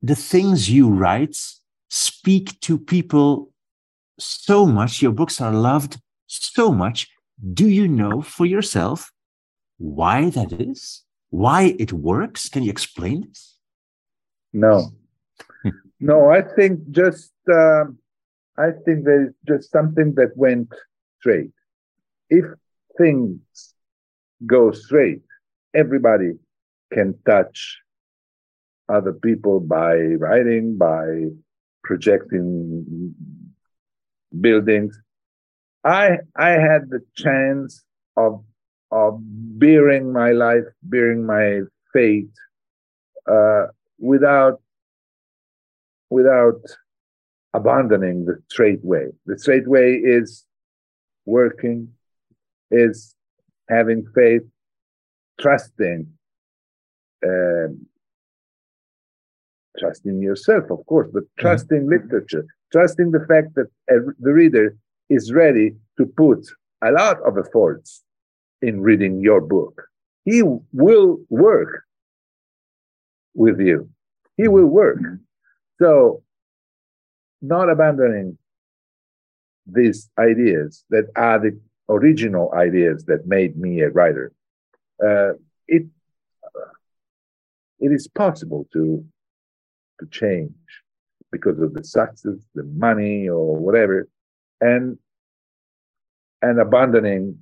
the 0.02 0.16
things 0.16 0.70
you 0.70 0.88
write 0.88 1.36
speak 1.90 2.60
to 2.60 2.78
people 2.78 3.52
so 4.18 4.66
much, 4.66 5.00
your 5.02 5.12
books 5.12 5.40
are 5.40 5.52
loved 5.52 6.00
so 6.26 6.72
much. 6.72 7.08
Do 7.54 7.68
you 7.68 7.88
know 7.88 8.20
for 8.22 8.46
yourself 8.46 9.12
why 9.78 10.30
that 10.30 10.52
is? 10.52 11.02
Why 11.30 11.76
it 11.78 11.92
works? 11.92 12.48
Can 12.48 12.62
you 12.62 12.70
explain 12.70 13.26
this? 13.28 13.56
No, 14.52 14.90
no, 16.00 16.30
I 16.30 16.42
think 16.42 16.90
just 16.90 17.32
um, 17.52 17.98
I 18.56 18.70
think 18.84 19.04
there's 19.04 19.32
just 19.46 19.70
something 19.70 20.14
that 20.14 20.36
went 20.36 20.72
straight. 21.18 21.52
If 22.30 22.44
things 22.96 23.40
go 24.46 24.72
straight, 24.72 25.22
everybody 25.74 26.32
can 26.92 27.14
touch 27.26 27.78
other 28.88 29.12
people 29.12 29.60
by 29.60 29.96
writing, 29.96 30.76
by 30.78 31.26
projecting 31.82 33.14
buildings. 34.40 34.98
I 35.84 36.18
I 36.36 36.50
had 36.50 36.90
the 36.90 37.00
chance 37.16 37.82
of 38.16 38.44
of 38.90 39.18
bearing 39.20 40.12
my 40.12 40.32
life, 40.32 40.64
bearing 40.82 41.26
my 41.26 41.60
fate 41.92 42.30
uh, 43.26 43.66
without 43.98 44.60
without 46.10 46.60
abandoning 47.54 48.24
the 48.24 48.38
straight 48.50 48.84
way. 48.84 49.06
The 49.26 49.38
straight 49.38 49.66
way 49.66 49.94
is 49.94 50.44
working, 51.26 51.92
is 52.70 53.14
having 53.68 54.06
faith, 54.14 54.42
trusting, 55.40 56.06
uh, 57.24 57.68
trusting 59.78 60.20
yourself, 60.22 60.70
of 60.70 60.84
course, 60.86 61.08
but 61.12 61.24
mm-hmm. 61.24 61.40
trusting 61.42 61.80
mm-hmm. 61.80 62.04
literature, 62.04 62.46
trusting 62.72 63.10
the 63.10 63.24
fact 63.26 63.54
that 63.54 63.68
the 63.86 64.32
reader 64.32 64.76
is 65.08 65.32
ready 65.32 65.74
to 65.96 66.06
put 66.06 66.46
a 66.82 66.90
lot 66.92 67.20
of 67.26 67.38
efforts 67.38 68.02
in 68.62 68.80
reading 68.80 69.20
your 69.20 69.40
book. 69.40 69.84
He 70.24 70.42
will 70.42 71.18
work 71.30 71.84
with 73.34 73.60
you. 73.60 73.88
He 74.36 74.48
will 74.48 74.66
work. 74.66 74.98
So, 75.78 76.22
not 77.40 77.70
abandoning 77.70 78.36
these 79.66 80.10
ideas 80.18 80.84
that 80.90 81.06
are 81.14 81.38
the 81.38 81.58
original 81.88 82.52
ideas 82.54 83.04
that 83.04 83.26
made 83.26 83.56
me 83.56 83.80
a 83.80 83.90
writer. 83.90 84.32
Uh, 85.04 85.34
it 85.68 85.86
it 87.78 87.92
is 87.92 88.08
possible 88.08 88.66
to 88.72 89.04
to 90.00 90.06
change 90.10 90.52
because 91.30 91.60
of 91.60 91.74
the 91.74 91.84
success, 91.84 92.38
the 92.54 92.64
money, 92.64 93.28
or 93.28 93.56
whatever, 93.56 94.08
and 94.60 94.98
and 96.42 96.60
abandoning 96.60 97.38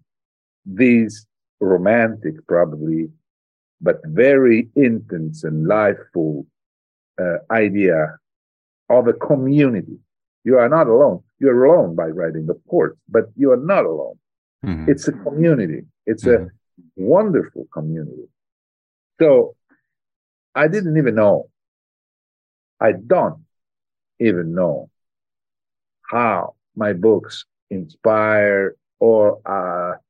these 0.66 1.26
romantic, 1.60 2.34
probably, 2.46 3.08
but 3.80 4.00
very 4.04 4.68
intense 4.74 5.44
and 5.44 5.66
lifeful 5.66 6.46
uh, 7.18 7.38
idea 7.50 8.18
of 8.88 9.08
a 9.08 9.12
community. 9.12 9.98
You 10.44 10.58
are 10.58 10.68
not 10.68 10.86
alone. 10.86 11.22
You're 11.38 11.64
alone 11.64 11.96
by 11.96 12.06
writing, 12.06 12.48
of 12.48 12.58
course, 12.68 12.96
but 13.08 13.24
you 13.36 13.52
are 13.52 13.56
not 13.56 13.84
alone. 13.84 14.18
Mm-hmm. 14.64 14.90
It's 14.90 15.08
a 15.08 15.12
community. 15.12 15.82
It's 16.06 16.24
mm-hmm. 16.24 16.44
a 16.44 16.48
wonderful 16.96 17.66
community. 17.72 18.28
So 19.20 19.56
I 20.54 20.68
didn't 20.68 20.96
even 20.96 21.14
know. 21.14 21.50
I 22.80 22.92
don't 22.92 23.44
even 24.20 24.54
know 24.54 24.90
how 26.10 26.54
my 26.74 26.92
books 26.92 27.44
inspire 27.70 28.76
or 28.98 29.40
are, 29.44 30.00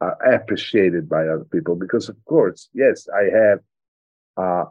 are 0.00 0.32
appreciated 0.32 1.08
by 1.08 1.26
other 1.26 1.46
people 1.50 1.74
because 1.74 2.08
of 2.08 2.16
course 2.24 2.68
yes 2.72 3.08
i 3.08 3.24
have 3.24 3.58
uh, 4.36 4.64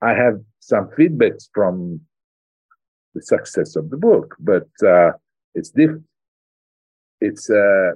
i 0.00 0.14
have 0.14 0.40
some 0.60 0.88
feedbacks 0.98 1.48
from 1.52 2.00
the 3.14 3.22
success 3.22 3.76
of 3.76 3.90
the 3.90 3.96
book 3.96 4.36
but 4.40 4.68
uh, 4.86 5.10
it's 5.54 5.70
different 5.70 6.04
it's 7.20 7.50
uh, 7.50 7.92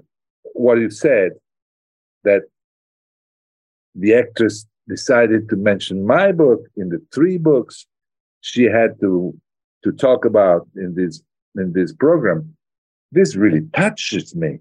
what 0.54 0.78
you 0.78 0.90
said 0.90 1.32
that 2.24 2.42
the 3.94 4.14
actress 4.14 4.66
decided 4.88 5.48
to 5.48 5.56
mention 5.56 6.06
my 6.06 6.30
book 6.32 6.60
in 6.76 6.88
the 6.90 7.00
three 7.12 7.38
books 7.38 7.86
she 8.40 8.64
had 8.64 8.98
to 9.00 9.34
to 9.82 9.92
talk 9.92 10.24
about 10.24 10.66
in 10.76 10.94
this 10.94 11.22
in 11.56 11.72
this 11.72 11.92
program 11.92 12.56
this 13.12 13.36
really 13.36 13.62
touches 13.74 14.34
me. 14.34 14.58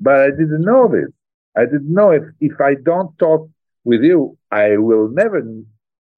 But 0.00 0.16
I 0.20 0.30
didn't 0.30 0.62
know 0.62 0.88
this. 0.88 1.10
I 1.56 1.64
didn't 1.64 1.92
know 1.92 2.10
if, 2.10 2.24
if 2.40 2.60
I 2.60 2.74
don't 2.74 3.16
talk 3.18 3.48
with 3.84 4.02
you, 4.02 4.36
I 4.50 4.76
will 4.76 5.08
never 5.08 5.42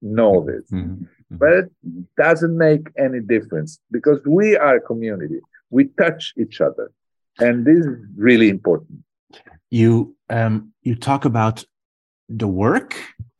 know 0.01 0.45
this. 0.45 0.69
Mm-hmm. 0.71 1.05
Mm-hmm. 1.31 1.37
But 1.37 1.65
it 1.83 2.05
doesn't 2.17 2.57
make 2.57 2.87
any 2.97 3.19
difference 3.19 3.79
because 3.91 4.19
we 4.25 4.55
are 4.57 4.75
a 4.77 4.81
community. 4.81 5.39
We 5.69 5.85
touch 5.85 6.33
each 6.37 6.61
other. 6.61 6.91
And 7.39 7.65
this 7.65 7.85
is 7.85 7.97
really 8.15 8.49
important. 8.49 9.03
You 9.69 10.15
um, 10.29 10.73
you 10.83 10.95
talk 10.95 11.25
about 11.25 11.63
the 12.27 12.47
work, 12.47 12.95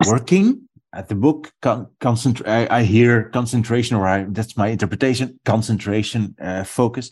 working 0.07 0.69
at 0.93 1.07
the 1.07 1.15
book 1.15 1.51
con- 1.61 1.87
concentrate 1.99 2.49
I, 2.49 2.79
I, 2.79 2.83
hear 2.83 3.29
concentration 3.29 3.95
or 3.95 4.07
I, 4.07 4.25
that's 4.27 4.57
my 4.57 4.69
interpretation 4.69 5.39
concentration 5.45 6.35
uh, 6.41 6.63
focus 6.63 7.11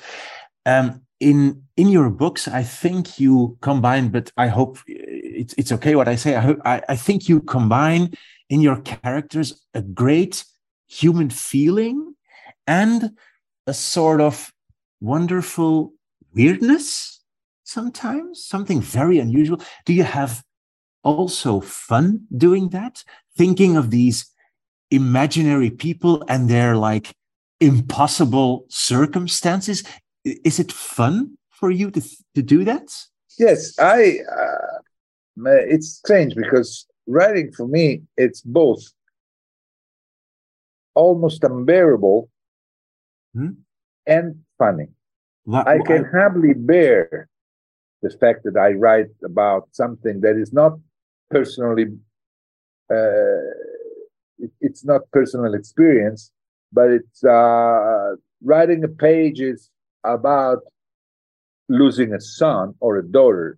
um, 0.66 1.02
in 1.20 1.64
in 1.76 1.90
your 1.90 2.10
books 2.10 2.48
i 2.48 2.64
think 2.64 3.20
you 3.20 3.58
combine 3.62 4.10
but 4.10 4.32
i 4.38 4.48
hope 4.48 4.80
it's, 4.88 5.54
it's 5.58 5.72
okay 5.72 5.96
what 5.96 6.08
i 6.08 6.16
say 6.16 6.36
I, 6.36 6.42
hope, 6.42 6.60
I, 6.66 6.82
I 6.90 6.96
think 6.96 7.30
you 7.30 7.42
combine 7.42 8.14
in 8.50 8.62
your 8.62 8.78
characters 8.82 9.62
a 9.74 9.82
great 9.82 10.44
human 10.88 11.30
feeling 11.30 12.16
and 12.66 13.12
a 13.66 13.74
sort 13.74 14.22
of 14.22 14.52
wonderful 15.02 15.94
weirdness 16.34 17.22
sometimes 17.64 18.44
something 18.44 18.82
very 18.82 19.20
unusual 19.20 19.62
do 19.86 19.94
you 19.94 20.04
have 20.04 20.44
also 21.04 21.60
fun 21.60 22.22
doing 22.36 22.70
that 22.70 23.04
thinking 23.38 23.76
of 23.78 23.92
these 23.92 24.32
imaginary 24.90 25.70
people 25.70 26.24
and 26.28 26.50
their 26.50 26.76
like 26.76 27.14
impossible 27.60 28.66
circumstances 28.70 29.84
is 30.24 30.60
it 30.60 30.72
fun 30.72 31.38
for 31.50 31.72
you 31.72 31.92
to 31.92 32.02
to 32.36 32.42
do 32.42 32.64
that? 32.64 32.94
Yes, 33.38 33.78
I. 33.80 34.20
Uh, 34.32 34.78
it's 35.70 35.90
strange 35.90 36.36
because 36.36 36.88
writing 37.06 37.52
for 37.52 37.68
me 37.68 38.02
it's 38.18 38.42
both 38.42 38.82
almost 40.98 41.44
unbearable 41.44 42.30
hmm? 43.34 43.54
and 44.06 44.28
funny. 44.58 44.88
What, 45.46 45.68
I 45.68 45.80
can 45.80 46.06
I, 46.06 46.10
hardly 46.10 46.54
bear 46.54 47.30
the 48.02 48.10
fact 48.10 48.44
that 48.46 48.58
I 48.58 48.70
write 48.84 49.14
about 49.24 49.70
something 49.72 50.22
that 50.22 50.36
is 50.36 50.52
not 50.52 50.74
personally. 51.30 51.86
Uh, 52.90 53.48
it, 54.40 54.52
it's 54.62 54.84
not 54.86 55.02
personal 55.12 55.54
experience, 55.54 56.32
but 56.72 56.90
it's 56.90 57.24
uh, 57.24 58.16
writing 58.44 58.84
a 58.84 58.88
page 58.88 59.40
is 59.42 59.70
about 60.04 60.60
losing 61.70 62.14
a 62.14 62.22
son 62.22 62.76
or 62.80 62.98
a 62.98 63.06
daughter, 63.06 63.58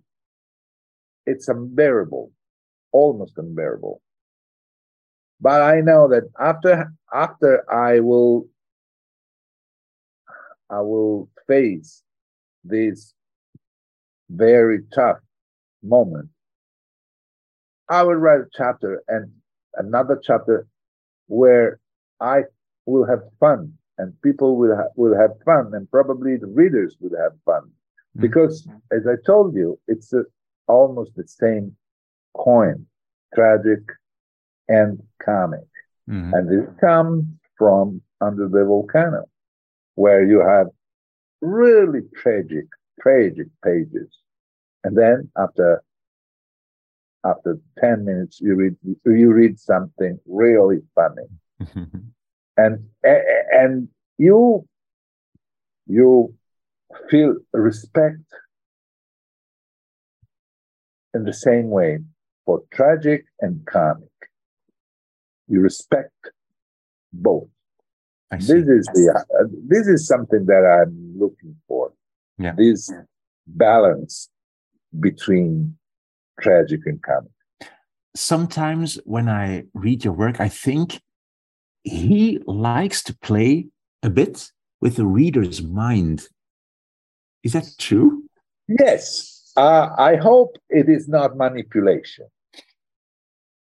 it's 1.26 1.48
unbearable, 1.48 2.32
almost 2.92 3.34
unbearable. 3.36 4.00
But 5.40 5.62
I 5.62 5.80
know 5.80 6.08
that 6.08 6.24
after 6.38 6.92
after 7.12 7.70
I 7.70 8.00
will 8.00 8.46
I 10.68 10.80
will 10.80 11.28
face 11.46 12.02
this 12.62 13.14
very 14.28 14.80
tough 14.94 15.18
moment, 15.82 16.28
I 17.88 18.02
will 18.02 18.14
write 18.14 18.40
a 18.40 18.48
chapter 18.52 19.02
and 19.08 19.32
another 19.74 20.20
chapter 20.22 20.66
where 21.26 21.80
I 22.20 22.42
will 22.86 23.06
have 23.06 23.22
fun 23.40 23.72
and 24.00 24.20
people 24.22 24.56
will 24.56 24.76
ha- 24.76 24.92
will 24.96 25.16
have 25.16 25.32
fun, 25.44 25.72
and 25.74 25.90
probably 25.90 26.36
the 26.36 26.46
readers 26.46 26.96
will 27.00 27.16
have 27.20 27.32
fun, 27.44 27.62
mm-hmm. 27.62 28.22
because 28.22 28.66
as 28.90 29.06
I 29.06 29.16
told 29.26 29.54
you, 29.54 29.78
it's 29.88 30.12
a, 30.14 30.22
almost 30.68 31.14
the 31.16 31.28
same 31.28 31.76
coin, 32.34 32.86
tragic 33.34 33.80
and 34.70 35.02
comic, 35.22 35.66
mm-hmm. 36.08 36.32
and 36.32 36.62
it 36.62 36.80
comes 36.80 37.24
from 37.58 38.00
under 38.20 38.48
the 38.48 38.64
volcano, 38.64 39.24
where 39.96 40.24
you 40.24 40.40
have 40.40 40.68
really 41.42 42.00
tragic, 42.14 42.66
tragic 43.00 43.48
pages, 43.64 44.08
and 44.84 44.96
then 44.96 45.30
after 45.36 45.82
after 47.24 47.58
10 47.78 48.04
minutes 48.06 48.40
you 48.40 48.54
read 48.54 48.76
you 49.04 49.32
read 49.32 49.58
something 49.58 50.18
really 50.26 50.80
funny. 50.94 51.28
And 52.56 52.84
and 53.02 53.88
you 54.18 54.66
you 55.86 56.34
feel 57.08 57.36
respect 57.54 58.26
in 61.14 61.24
the 61.24 61.32
same 61.32 61.70
way 61.70 62.00
for 62.44 62.62
tragic 62.70 63.24
and 63.40 63.64
comic 63.64 64.09
you 65.50 65.60
respect 65.60 66.30
both 67.12 67.48
this 68.30 68.50
is 68.50 68.86
the 68.94 69.24
uh, 69.40 69.44
this 69.66 69.86
is 69.86 70.06
something 70.06 70.46
that 70.46 70.64
i'm 70.64 71.14
looking 71.18 71.54
for 71.66 71.92
yeah. 72.38 72.52
this 72.56 72.92
balance 73.46 74.30
between 75.00 75.76
tragic 76.40 76.80
and 76.86 77.02
comic 77.02 77.30
sometimes 78.14 78.98
when 79.04 79.28
I 79.28 79.64
read 79.74 80.04
your 80.04 80.14
work, 80.14 80.40
I 80.40 80.48
think 80.48 81.00
he 81.84 82.40
likes 82.46 83.02
to 83.04 83.16
play 83.18 83.68
a 84.02 84.10
bit 84.10 84.50
with 84.80 84.96
the 84.96 85.06
reader's 85.06 85.62
mind. 85.62 86.28
Is 87.42 87.52
that 87.52 87.68
true? 87.78 88.24
Yes. 88.68 89.52
Uh, 89.56 89.90
I 89.98 90.16
hope 90.16 90.56
it 90.68 90.88
is 90.88 91.08
not 91.08 91.36
manipulation 91.36 92.26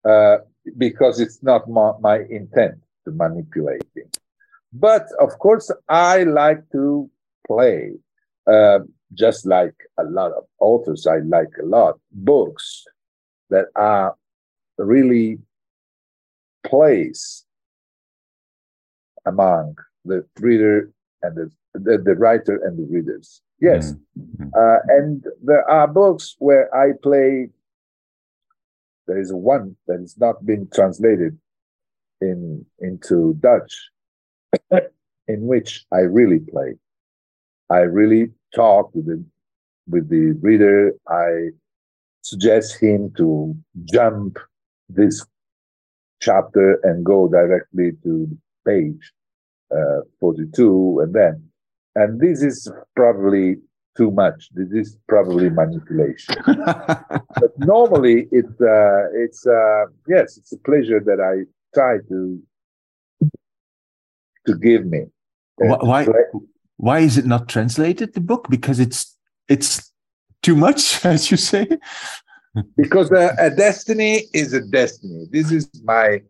uh, 0.07 0.37
because 0.77 1.19
it's 1.19 1.41
not 1.43 1.69
my, 1.69 1.91
my 1.99 2.19
intent 2.29 2.75
to 3.05 3.11
manipulate 3.11 3.83
him. 3.95 4.09
But 4.73 5.07
of 5.19 5.37
course, 5.39 5.71
I 5.89 6.23
like 6.23 6.69
to 6.71 7.09
play, 7.45 7.93
uh, 8.47 8.79
just 9.13 9.45
like 9.45 9.75
a 9.97 10.03
lot 10.03 10.31
of 10.31 10.45
authors, 10.59 11.05
I 11.07 11.17
like 11.19 11.51
a 11.61 11.65
lot 11.65 11.99
books 12.11 12.85
that 13.49 13.65
are 13.75 14.15
really 14.77 15.39
place 16.63 17.45
among 19.25 19.77
the 20.05 20.25
reader 20.39 20.91
and 21.21 21.35
the, 21.35 21.51
the, 21.73 21.97
the 21.97 22.15
writer 22.15 22.55
and 22.63 22.77
the 22.77 22.91
readers. 22.91 23.41
Yes. 23.59 23.93
Mm-hmm. 24.17 24.49
Uh, 24.57 24.77
and 24.87 25.25
there 25.43 25.69
are 25.69 25.87
books 25.87 26.35
where 26.39 26.73
I 26.75 26.93
play. 27.03 27.49
There 29.07 29.19
is 29.19 29.33
one 29.33 29.75
that 29.87 29.99
is 30.01 30.15
not 30.17 30.45
being 30.45 30.67
translated 30.73 31.37
in 32.21 32.65
into 32.79 33.35
Dutch, 33.39 33.89
in 35.27 35.47
which 35.47 35.85
I 35.91 35.99
really 35.99 36.39
play. 36.39 36.75
I 37.69 37.79
really 37.79 38.31
talk 38.53 38.93
with 38.93 39.07
the 39.07 39.23
with 39.87 40.09
the 40.09 40.33
reader. 40.41 40.93
I 41.07 41.49
suggest 42.21 42.79
him 42.79 43.13
to 43.17 43.55
jump 43.85 44.37
this 44.89 45.25
chapter 46.21 46.79
and 46.83 47.03
go 47.03 47.27
directly 47.27 47.93
to 48.03 48.37
page 48.65 49.11
uh, 49.75 50.01
42 50.19 50.99
and 51.03 51.13
then 51.13 51.43
and 51.95 52.19
this 52.19 52.41
is 52.41 52.71
probably 52.95 53.57
too 53.97 54.11
much 54.11 54.49
this 54.53 54.71
is 54.71 54.97
probably 55.07 55.49
manipulation 55.49 56.35
but 56.45 57.51
normally 57.57 58.27
it 58.31 58.45
uh, 58.61 59.03
it's 59.13 59.45
uh, 59.45 59.85
yes 60.07 60.37
it's 60.37 60.53
a 60.53 60.57
pleasure 60.59 60.99
that 60.99 61.19
i 61.19 61.43
try 61.73 61.97
to 62.07 62.41
to 64.45 64.55
give 64.57 64.85
me 64.85 65.05
why 65.57 66.07
why 66.77 66.99
is 66.99 67.17
it 67.17 67.25
not 67.25 67.47
translated 67.47 68.13
the 68.13 68.21
book 68.21 68.47
because 68.49 68.79
it's 68.79 69.17
it's 69.47 69.91
too 70.41 70.55
much 70.55 71.05
as 71.13 71.29
you 71.29 71.37
say 71.37 71.67
because 72.75 73.11
uh, 73.11 73.35
a 73.39 73.49
destiny 73.49 74.23
is 74.33 74.53
a 74.53 74.61
destiny. 74.61 75.27
This 75.31 75.51
is 75.51 75.69
my 75.83 76.21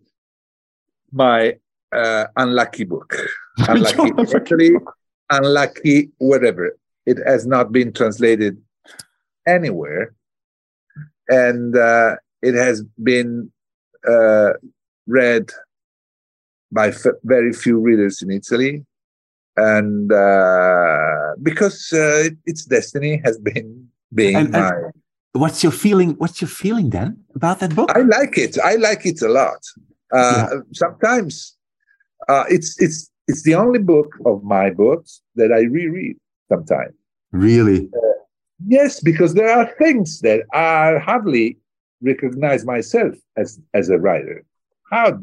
my 1.11 1.55
uh, 1.91 2.25
unlucky 2.37 2.85
book. 2.85 3.15
Unlucky, 3.67 4.11
actually, 4.33 4.71
unlucky. 5.29 6.09
Whatever. 6.19 6.77
It 7.05 7.17
has 7.25 7.45
not 7.45 7.71
been 7.71 7.93
translated 7.93 8.61
anywhere, 9.47 10.13
and 11.27 11.75
uh, 11.75 12.15
it 12.41 12.53
has 12.53 12.83
been 13.03 13.51
uh, 14.07 14.53
read 15.07 15.51
by 16.71 16.89
f- 16.89 17.19
very 17.23 17.53
few 17.53 17.79
readers 17.79 18.21
in 18.21 18.31
Italy, 18.31 18.85
and 19.57 20.11
uh, 20.11 21.33
because 21.41 21.91
uh, 21.93 22.29
its 22.45 22.65
destiny 22.65 23.21
has 23.23 23.37
been 23.39 23.87
being 24.13 24.35
and, 24.35 24.51
my 24.51 24.71
what's 25.33 25.63
your 25.63 25.71
feeling 25.71 26.11
what's 26.17 26.41
your 26.41 26.49
feeling 26.49 26.89
then 26.89 27.17
about 27.35 27.59
that 27.59 27.75
book? 27.75 27.89
I 27.95 28.01
like 28.01 28.37
it. 28.37 28.57
I 28.59 28.75
like 28.75 29.05
it 29.05 29.21
a 29.21 29.29
lot. 29.29 29.61
Uh, 30.13 30.47
yeah. 30.51 30.59
sometimes 30.73 31.55
uh, 32.27 32.43
it's 32.49 32.79
it's 32.81 33.09
it's 33.27 33.43
the 33.43 33.55
only 33.55 33.79
book 33.79 34.17
of 34.25 34.43
my 34.43 34.69
books 34.69 35.21
that 35.35 35.51
i 35.51 35.61
reread 35.61 36.17
sometimes 36.53 36.95
really? 37.31 37.81
Uh, 37.95 38.17
yes 38.77 38.99
because 38.99 39.31
there 39.33 39.51
are 39.57 39.67
things 39.83 40.19
that 40.27 40.39
i 40.53 40.97
hardly 41.09 41.45
recognize 42.01 42.65
myself 42.65 43.15
as 43.37 43.59
as 43.73 43.89
a 43.89 43.97
writer. 43.97 44.43
How 44.91 45.19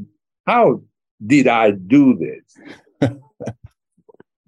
how 0.46 0.80
did 1.24 1.46
i 1.48 1.72
do 1.72 2.04
this? 2.16 3.10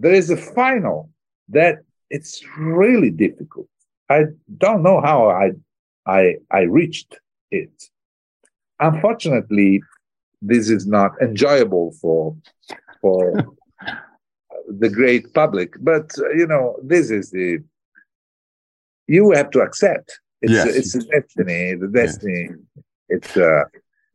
There 0.02 0.14
is 0.14 0.30
a 0.30 0.36
final 0.60 1.10
that 1.50 1.80
it's 2.08 2.42
really 2.56 3.10
difficult. 3.10 3.68
I 4.08 4.20
don't 4.56 4.82
know 4.82 4.98
how 5.02 5.28
I 5.28 5.50
I 6.06 6.36
I 6.50 6.62
reached 6.62 7.20
it. 7.50 7.74
Unfortunately, 8.78 9.82
this 10.40 10.70
is 10.70 10.86
not 10.86 11.10
enjoyable 11.20 11.92
for 12.00 12.34
for 13.02 13.20
the 14.78 14.88
great 14.88 15.32
public. 15.34 15.74
But 15.80 16.10
uh, 16.18 16.30
you 16.30 16.46
know, 16.46 16.76
this 16.82 17.10
is 17.10 17.30
the 17.30 17.58
you 19.06 19.32
have 19.32 19.50
to 19.50 19.60
accept. 19.60 20.20
It's 20.42 20.52
yes. 20.52 20.66
it's 20.76 20.94
a 20.94 21.00
destiny. 21.00 21.74
The 21.74 21.88
destiny. 21.88 22.48
Yes. 22.50 22.84
It's 23.08 23.36
uh 23.36 23.64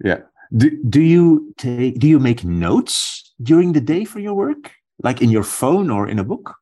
yeah. 0.04 0.20
Do, 0.56 0.70
do 0.84 1.02
you 1.02 1.54
take 1.58 2.00
do 2.00 2.08
you 2.08 2.20
make 2.20 2.44
notes 2.44 3.34
during 3.42 3.74
the 3.74 3.82
day 3.82 4.06
for 4.06 4.20
your 4.20 4.36
work 4.36 4.72
like 5.04 5.22
in 5.22 5.30
your 5.30 5.44
phone 5.44 5.90
or 5.90 6.08
in 6.08 6.20
a 6.20 6.24
book 6.24 6.56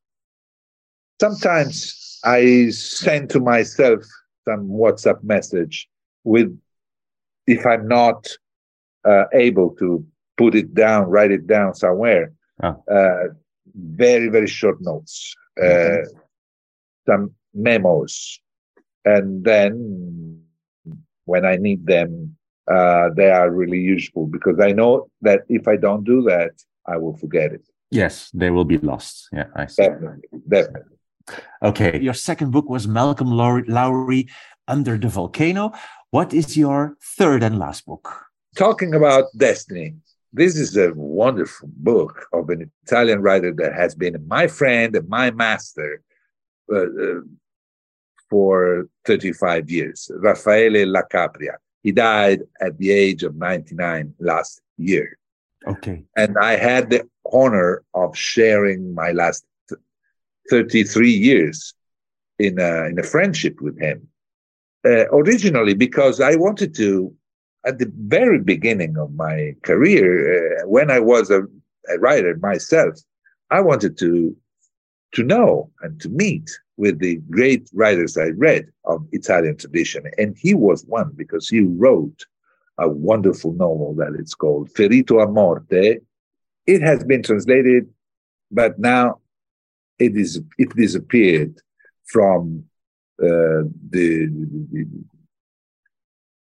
sometimes 1.19 2.19
I 2.23 2.69
send 2.69 3.29
to 3.31 3.39
myself 3.39 4.03
some 4.45 4.67
WhatsApp 4.67 5.23
message 5.23 5.87
with, 6.23 6.49
if 7.47 7.65
I'm 7.65 7.87
not 7.87 8.27
uh, 9.05 9.25
able 9.33 9.69
to 9.81 10.05
put 10.37 10.55
it 10.55 10.73
down, 10.73 11.09
write 11.09 11.31
it 11.31 11.47
down 11.47 11.75
somewhere, 11.75 12.33
oh. 12.61 12.83
uh, 12.91 13.33
very, 13.73 14.29
very 14.29 14.47
short 14.47 14.81
notes, 14.81 15.33
uh, 15.61 15.65
mm-hmm. 15.65 16.17
some 17.07 17.31
memos. 17.53 18.39
And 19.05 19.43
then 19.43 20.41
when 21.25 21.45
I 21.45 21.57
need 21.57 21.85
them, 21.85 22.37
uh, 22.71 23.09
they 23.15 23.29
are 23.29 23.51
really 23.51 23.79
useful 23.79 24.25
because 24.27 24.59
I 24.59 24.71
know 24.71 25.09
that 25.21 25.41
if 25.49 25.67
I 25.67 25.75
don't 25.75 26.03
do 26.03 26.21
that, 26.23 26.51
I 26.87 26.97
will 26.97 27.15
forget 27.17 27.51
it. 27.51 27.65
Yes, 27.91 28.31
they 28.33 28.49
will 28.49 28.65
be 28.65 28.77
lost. 28.77 29.29
Yeah, 29.31 29.47
I 29.55 29.67
see. 29.67 29.83
Definitely, 29.83 30.23
definitely. 30.47 30.97
Okay, 31.61 31.99
your 31.99 32.13
second 32.13 32.51
book 32.51 32.69
was 32.69 32.87
Malcolm 32.87 33.31
Lowry, 33.31 34.27
Under 34.67 34.97
the 34.97 35.09
Volcano. 35.09 35.71
What 36.11 36.33
is 36.33 36.57
your 36.57 36.97
third 37.17 37.43
and 37.43 37.59
last 37.59 37.85
book? 37.85 38.25
Talking 38.55 38.93
about 38.93 39.25
destiny. 39.37 39.95
This 40.33 40.57
is 40.57 40.75
a 40.75 40.91
wonderful 40.95 41.69
book 41.71 42.25
of 42.33 42.49
an 42.49 42.71
Italian 42.85 43.21
writer 43.21 43.53
that 43.53 43.73
has 43.73 43.93
been 43.93 44.27
my 44.27 44.47
friend 44.47 44.95
and 44.95 45.07
my 45.07 45.29
master 45.29 46.01
uh, 46.71 46.77
uh, 46.77 47.21
for 48.31 48.87
35 49.05 49.69
years, 49.69 50.09
Raffaele 50.15 50.87
La 50.87 51.03
Capria. 51.03 51.57
He 51.83 51.91
died 51.91 52.41
at 52.59 52.77
the 52.79 52.89
age 52.89 53.21
of 53.21 53.35
99 53.35 54.15
last 54.19 54.61
year. 54.77 55.19
Okay. 55.67 56.03
And 56.17 56.35
I 56.41 56.55
had 56.55 56.89
the 56.89 57.07
honor 57.31 57.83
of 57.93 58.17
sharing 58.17 58.93
my 58.93 59.11
last 59.11 59.45
33 60.49 61.11
years 61.11 61.75
in 62.39 62.59
a, 62.59 62.85
in 62.85 62.97
a 62.97 63.03
friendship 63.03 63.61
with 63.61 63.79
him. 63.79 64.07
Uh, 64.85 65.05
originally, 65.11 65.73
because 65.73 66.19
I 66.19 66.35
wanted 66.35 66.73
to, 66.75 67.13
at 67.65 67.79
the 67.79 67.91
very 67.95 68.39
beginning 68.39 68.97
of 68.97 69.13
my 69.15 69.55
career, 69.63 70.61
uh, 70.63 70.67
when 70.67 70.91
I 70.91 70.99
was 70.99 71.29
a, 71.29 71.43
a, 71.89 71.99
writer 71.99 72.35
myself, 72.37 72.99
I 73.49 73.61
wanted 73.61 73.97
to 73.99 74.35
to 75.13 75.23
know 75.23 75.69
and 75.81 76.01
to 76.01 76.09
meet 76.09 76.49
with 76.77 76.97
the 76.97 77.17
great 77.29 77.69
writers 77.71 78.17
I 78.17 78.29
read 78.29 78.65
of 78.85 79.07
Italian 79.11 79.57
tradition, 79.57 80.03
and 80.17 80.35
he 80.37 80.53
was 80.55 80.85
one 80.85 81.11
because 81.15 81.47
he 81.47 81.61
wrote 81.61 82.25
a 82.79 82.89
wonderful 82.89 83.53
novel 83.53 83.93
that 83.95 84.15
it's 84.19 84.33
called 84.33 84.71
Ferito 84.73 85.21
a 85.21 85.27
Morte. 85.27 85.99
It 86.65 86.81
has 86.81 87.03
been 87.03 87.21
translated, 87.21 87.87
but 88.51 88.79
now 88.79 89.19
it 89.99 90.17
is 90.17 90.41
it 90.57 90.75
disappeared 90.75 91.59
from 92.05 92.63
uh, 93.21 93.69
the, 93.89 94.27
the, 94.71 94.87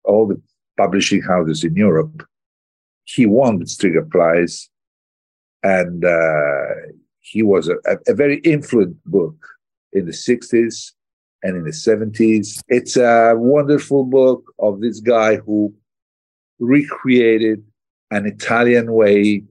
all 0.04 0.26
the 0.26 0.40
publishing 0.76 1.22
houses 1.22 1.64
in 1.64 1.74
Europe. 1.74 2.26
He 3.04 3.26
won 3.26 3.58
the 3.58 3.66
Strega 3.66 4.02
Prize, 4.02 4.68
and 5.62 6.04
uh, 6.04 6.92
he 7.20 7.42
was 7.42 7.68
a, 7.68 7.76
a, 8.06 8.14
very 8.14 8.38
influential 8.38 8.96
book 9.06 9.36
in 9.92 10.06
the 10.06 10.12
60s 10.12 10.92
and 11.42 11.56
in 11.56 11.64
the 11.64 11.70
70s. 11.70 12.60
It's 12.68 12.96
a 12.96 13.34
wonderful 13.36 14.04
book 14.04 14.52
of 14.58 14.80
this 14.80 15.00
guy 15.00 15.36
who 15.36 15.74
recreated 16.58 17.64
an 18.10 18.26
Italian 18.26 18.92
way 18.92 19.44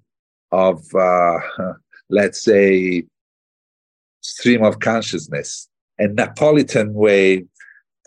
of, 0.51 0.83
uh, 0.95 1.39
let's 2.09 2.41
say, 2.41 3.03
stream 4.21 4.63
of 4.63 4.79
consciousness, 4.79 5.69
a 5.99 6.07
Napolitan 6.07 6.93
way 6.93 7.45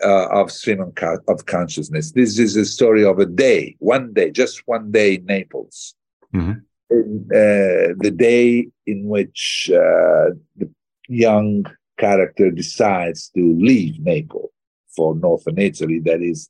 uh, 0.03 0.27
of 0.31 0.51
stream 0.51 0.81
of 0.81 1.45
consciousness. 1.45 2.11
This 2.11 2.39
is 2.39 2.55
a 2.55 2.65
story 2.65 3.03
of 3.03 3.19
a 3.19 3.25
day, 3.25 3.75
one 3.79 4.13
day, 4.13 4.31
just 4.31 4.63
one 4.65 4.91
day 4.91 5.15
in 5.15 5.25
Naples. 5.25 5.95
Mm-hmm. 6.33 6.59
In, 6.91 7.25
uh, 7.31 7.93
the 7.99 8.11
day 8.15 8.67
in 8.87 9.07
which 9.07 9.69
uh, 9.71 10.33
the 10.55 10.69
young 11.07 11.65
character 11.99 12.49
decides 12.49 13.29
to 13.35 13.55
leave 13.59 13.99
Naples 13.99 14.49
for 14.95 15.15
northern 15.15 15.59
Italy. 15.59 15.99
That 15.99 16.21
is 16.21 16.49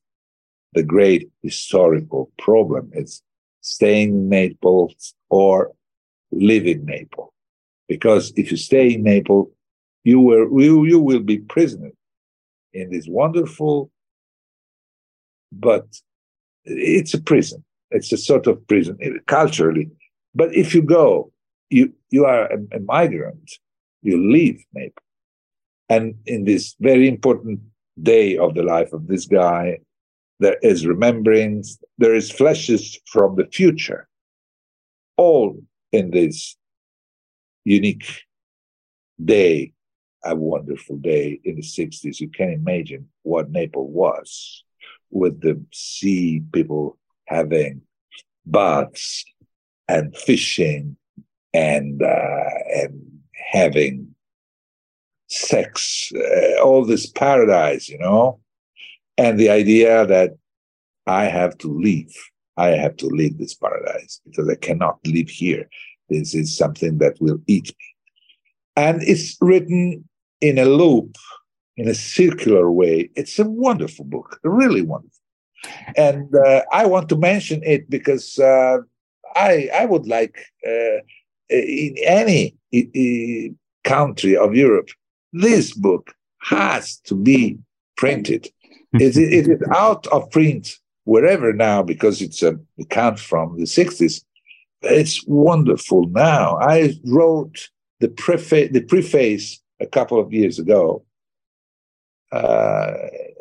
the 0.74 0.84
great 0.84 1.30
historical 1.44 2.32
problem. 2.38 2.90
It's 2.94 3.22
staying 3.62 4.10
in 4.10 4.30
Naples 4.30 5.14
or 5.30 5.74
leaving 6.32 6.86
Naples. 6.86 7.32
Because 7.88 8.32
if 8.38 8.52
you 8.52 8.58
stay 8.58 8.94
in 8.94 9.04
Naples, 9.04 9.50
you 10.04 10.20
will 10.22 10.62
you, 10.62 10.86
you 10.86 11.00
will 11.00 11.20
be 11.20 11.40
prisoner 11.40 11.92
in 12.74 12.90
this 12.92 13.08
wonderful, 13.08 13.92
but 15.52 15.86
it's 16.66 17.14
a 17.14 17.22
prison. 17.22 17.64
It's 17.92 18.12
a 18.12 18.18
sort 18.18 18.48
of 18.48 18.66
prison 18.68 18.98
eh, 19.02 19.12
culturally. 19.28 19.90
But 20.36 20.54
if 20.54 20.76
you 20.76 20.82
go, 20.82 21.32
you 21.70 21.94
you 22.10 22.26
are 22.26 22.46
a, 22.52 22.58
a 22.78 22.80
migrant. 22.80 23.52
You 24.02 24.32
leave 24.32 24.64
Naples, 24.74 25.04
and 25.90 26.16
in 26.26 26.46
this 26.46 26.76
very 26.80 27.08
important 27.08 27.60
day 28.02 28.38
of 28.38 28.54
the 28.54 28.64
life 28.64 28.94
of 28.94 29.08
this 29.08 29.26
guy, 29.26 29.80
there 30.40 30.58
is 30.62 30.88
remembrance. 30.88 31.78
There 31.98 32.16
is 32.16 32.32
flashes 32.32 33.00
from 33.08 33.36
the 33.36 33.48
future, 33.52 34.08
all 35.18 35.60
in 35.92 36.12
this 36.12 36.56
unique 37.66 38.24
day 39.24 39.74
a 40.24 40.36
wonderful 40.36 40.98
day 40.98 41.40
in 41.44 41.56
the 41.56 41.62
60s. 41.62 42.20
You 42.20 42.30
can 42.30 42.50
imagine 42.50 43.08
what 43.24 43.52
Naples 43.52 43.90
was 43.92 44.64
with 45.12 45.42
the 45.42 45.64
sea 45.72 46.44
people 46.52 46.98
having 47.26 47.82
baths 48.46 49.26
and 49.88 50.16
fishing 50.16 50.98
and 51.54 52.02
uh, 52.02 52.50
and 52.76 53.02
having 53.52 54.16
sex, 55.28 56.12
uh, 56.16 56.62
all 56.62 56.86
this 56.86 57.08
paradise, 57.08 57.88
you 57.88 57.98
know, 57.98 58.40
and 59.18 59.40
the 59.40 59.50
idea 59.50 60.06
that 60.06 60.32
I 61.08 61.26
have 61.26 61.58
to 61.60 61.68
leave. 61.68 62.14
I 62.58 62.70
have 62.70 62.98
to 62.98 63.08
leave 63.08 63.38
this 63.38 63.54
paradise 63.54 64.20
because 64.26 64.50
I 64.50 64.56
cannot 64.56 65.00
live 65.06 65.30
here. 65.30 65.70
This 66.10 66.36
is 66.36 66.58
something 66.58 66.98
that 66.98 67.16
will 67.22 67.40
eat 67.48 67.68
me. 67.68 67.86
And 68.76 69.02
it's 69.02 69.38
written 69.40 70.09
in 70.42 70.58
a 70.58 70.66
loop, 70.66 71.16
in 71.78 71.88
a 71.88 71.94
circular 71.94 72.72
way. 72.72 73.10
It's 73.16 73.40
a 73.40 73.46
wonderful 73.46 74.06
book, 74.06 74.40
really 74.44 74.82
wonderful. 74.82 75.12
And 75.98 76.34
uh, 76.36 76.64
I 76.72 76.86
want 76.86 77.10
to 77.10 77.18
mention 77.18 77.62
it 77.64 77.90
because 77.90 78.40
uh, 78.40 78.78
I 79.36 79.70
I 79.74 79.86
would 79.86 80.08
like 80.08 80.38
uh, 80.66 81.00
in 81.50 81.96
any 82.06 82.56
country 83.84 84.38
of 84.38 84.56
Europe, 84.56 84.90
this 85.34 85.74
book 85.74 86.14
has 86.42 86.98
to 87.06 87.16
be 87.16 87.58
printed. 87.98 88.48
it, 88.94 89.18
it 89.18 89.48
is 89.48 89.62
out 89.72 90.08
of 90.08 90.30
print 90.32 90.78
wherever 91.04 91.54
now 91.54 91.84
because 91.84 92.22
it's 92.22 92.42
a 92.44 92.58
account 92.80 93.20
from 93.20 93.58
the 93.58 93.66
60s. 93.66 94.24
It's 94.82 95.26
wonderful 95.28 96.08
now. 96.10 96.58
I 96.62 96.94
wrote 97.06 97.70
the 98.00 98.08
preface 98.08 98.70
the 98.72 98.82
preface 98.82 99.60
a 99.80 99.88
couple 99.88 100.20
of 100.20 100.34
years 100.34 100.60
ago. 100.60 101.04
Uh, 102.32 102.94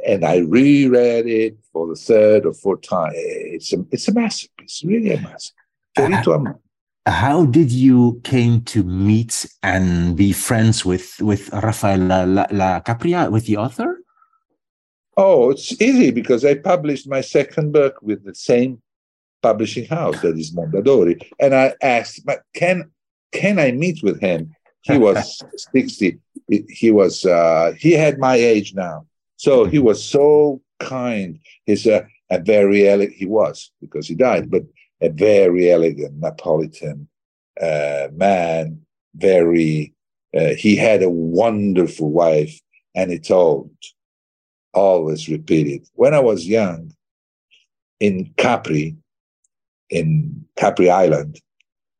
and 0.06 0.24
I 0.24 0.38
reread 0.38 1.26
it 1.26 1.58
for 1.72 1.86
the 1.86 1.94
third 1.94 2.46
or 2.46 2.54
fourth 2.54 2.82
time. 2.82 3.12
It's 3.14 3.72
a, 3.72 3.84
it's 3.90 4.08
a 4.08 4.14
masterpiece, 4.14 4.82
really 4.84 5.12
a 5.12 5.20
masterpiece. 5.20 5.54
Uh, 5.98 6.52
how 7.10 7.46
did 7.46 7.70
you 7.72 8.20
came 8.24 8.62
to 8.62 8.82
meet 8.82 9.46
and 9.62 10.16
be 10.16 10.32
friends 10.32 10.84
with 10.84 11.20
with 11.20 11.48
Rafael 11.52 11.98
La, 12.00 12.22
La, 12.24 12.46
La 12.50 12.80
Capria, 12.80 13.30
with 13.30 13.46
the 13.46 13.56
author? 13.56 13.98
Oh, 15.16 15.50
it's 15.50 15.80
easy 15.80 16.10
because 16.10 16.44
I 16.44 16.54
published 16.54 17.08
my 17.08 17.20
second 17.20 17.72
book 17.72 18.00
with 18.02 18.24
the 18.24 18.34
same 18.34 18.80
publishing 19.42 19.86
house 19.86 20.20
that 20.20 20.36
is 20.38 20.54
Mondadori, 20.54 21.20
and 21.40 21.54
I 21.54 21.74
asked, 21.82 22.24
"But 22.24 22.42
can 22.54 22.90
can 23.32 23.58
I 23.58 23.72
meet 23.72 24.02
with 24.02 24.20
him?" 24.20 24.54
He 24.88 24.98
was 24.98 25.42
sixty 25.56 26.18
he 26.48 26.90
was 26.90 27.24
uh, 27.24 27.72
he 27.78 27.92
had 27.92 28.18
my 28.18 28.36
age 28.36 28.74
now, 28.74 29.06
so 29.36 29.64
he 29.64 29.78
was 29.78 30.02
so 30.02 30.60
kind. 30.80 31.38
He's 31.66 31.86
a, 31.86 32.06
a 32.30 32.38
very 32.38 32.88
elegant. 32.88 33.16
He 33.16 33.26
was 33.26 33.70
because 33.80 34.08
he 34.08 34.14
died, 34.14 34.50
but 34.50 34.62
a 35.00 35.10
very 35.10 35.70
elegant 35.70 36.20
Napolitan 36.20 37.06
uh, 37.60 38.08
man. 38.12 38.80
Very. 39.14 39.94
Uh, 40.36 40.54
he 40.54 40.76
had 40.76 41.02
a 41.02 41.08
wonderful 41.08 42.10
wife, 42.10 42.60
and 42.94 43.10
he 43.10 43.18
told, 43.18 43.70
always 44.74 45.26
repeated. 45.26 45.88
When 45.94 46.12
I 46.12 46.20
was 46.20 46.46
young, 46.46 46.92
in 47.98 48.32
Capri, 48.36 48.94
in 49.88 50.44
Capri 50.56 50.90
Island, 50.90 51.40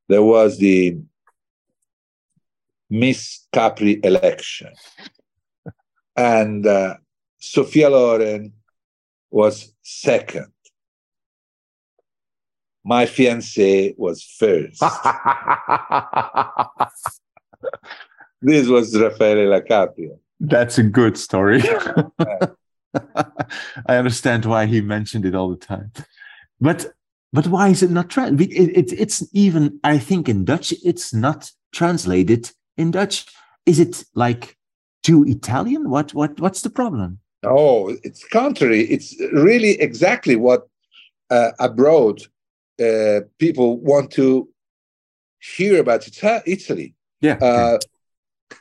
there 0.08 0.22
was 0.22 0.58
the 0.58 0.98
Miss 2.90 3.46
Capri 3.52 4.00
election. 4.02 4.72
and 6.16 6.66
uh, 6.66 6.94
Sophia 7.38 7.90
Loren 7.90 8.52
was 9.30 9.72
second. 9.82 10.52
My 12.84 13.06
fiance 13.06 13.94
was 13.98 14.22
first. 14.22 14.80
this 18.40 18.66
was 18.68 18.98
Raffaele 18.98 19.50
La 19.50 19.60
Capria. 19.60 20.16
That's 20.40 20.78
a 20.78 20.82
good 20.82 21.18
story. 21.18 21.60
I 23.86 23.96
understand 23.96 24.46
why 24.46 24.66
he 24.66 24.80
mentioned 24.80 25.26
it 25.26 25.34
all 25.34 25.50
the 25.50 25.56
time. 25.56 25.92
But 26.60 26.86
but 27.32 27.46
why 27.46 27.68
is 27.68 27.82
it 27.82 27.90
not 27.90 28.08
translated? 28.08 28.56
It, 28.56 28.78
it, 28.78 28.92
it's 28.98 29.22
even, 29.32 29.78
I 29.84 29.98
think, 29.98 30.30
in 30.30 30.46
Dutch, 30.46 30.72
it's 30.82 31.12
not 31.12 31.50
translated 31.72 32.50
in 32.78 32.90
Dutch? 32.90 33.26
Is 33.66 33.78
it 33.78 34.04
like 34.14 34.56
too 35.02 35.24
Italian? 35.26 35.90
What 35.90 36.14
what 36.14 36.40
what's 36.40 36.62
the 36.62 36.70
problem? 36.70 37.18
Oh, 37.42 37.94
it's 38.02 38.26
contrary. 38.28 38.80
It's 38.84 39.14
really 39.32 39.80
exactly 39.80 40.36
what 40.36 40.66
uh, 41.30 41.50
abroad 41.58 42.22
uh, 42.80 43.20
people 43.38 43.78
want 43.78 44.10
to 44.12 44.48
hear 45.40 45.80
about 45.80 46.06
Ita- 46.06 46.42
Italy. 46.46 46.94
Yeah. 47.20 47.38
Uh, 47.40 47.78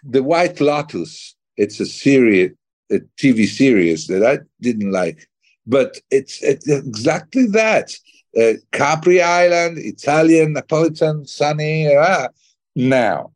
the 0.04 0.24
White 0.24 0.60
Lotus. 0.60 1.36
It's 1.56 1.80
a 1.80 1.86
series, 1.86 2.52
a 2.92 3.00
TV 3.18 3.48
series 3.48 4.08
that 4.08 4.24
I 4.24 4.40
didn't 4.62 4.92
like, 4.92 5.28
but 5.66 6.00
it's, 6.12 6.44
it's 6.44 6.70
exactly 6.70 7.48
that. 7.48 7.96
Uh, 8.40 8.54
Capri 8.72 9.22
Island, 9.22 9.80
Italian, 9.80 10.54
Napolitan, 10.54 11.28
sunny. 11.28 11.88
Uh, 11.96 12.28
now, 12.76 13.32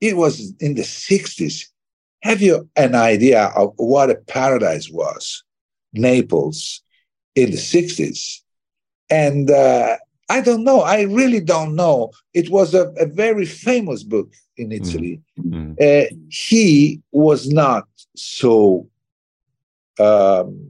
it 0.00 0.16
was 0.16 0.54
in 0.60 0.74
the 0.74 0.82
60s. 0.82 1.66
Have 2.22 2.42
you 2.42 2.68
an 2.76 2.94
idea 2.94 3.46
of 3.56 3.72
what 3.76 4.10
a 4.10 4.14
paradise 4.14 4.90
was? 4.90 5.42
Naples 5.92 6.82
in 7.34 7.50
the 7.50 7.56
60s. 7.56 8.40
And 9.08 9.50
uh, 9.50 9.96
I 10.28 10.40
don't 10.40 10.64
know. 10.64 10.80
I 10.80 11.02
really 11.02 11.40
don't 11.40 11.74
know. 11.74 12.12
It 12.34 12.50
was 12.50 12.74
a, 12.74 12.88
a 12.98 13.06
very 13.06 13.46
famous 13.46 14.02
book 14.02 14.32
in 14.56 14.70
mm. 14.70 14.80
Italy. 14.80 15.20
Mm-hmm. 15.38 15.72
Uh, 15.80 16.16
he 16.28 17.00
was 17.12 17.48
not 17.48 17.88
so. 18.16 18.88
Um, 19.98 20.68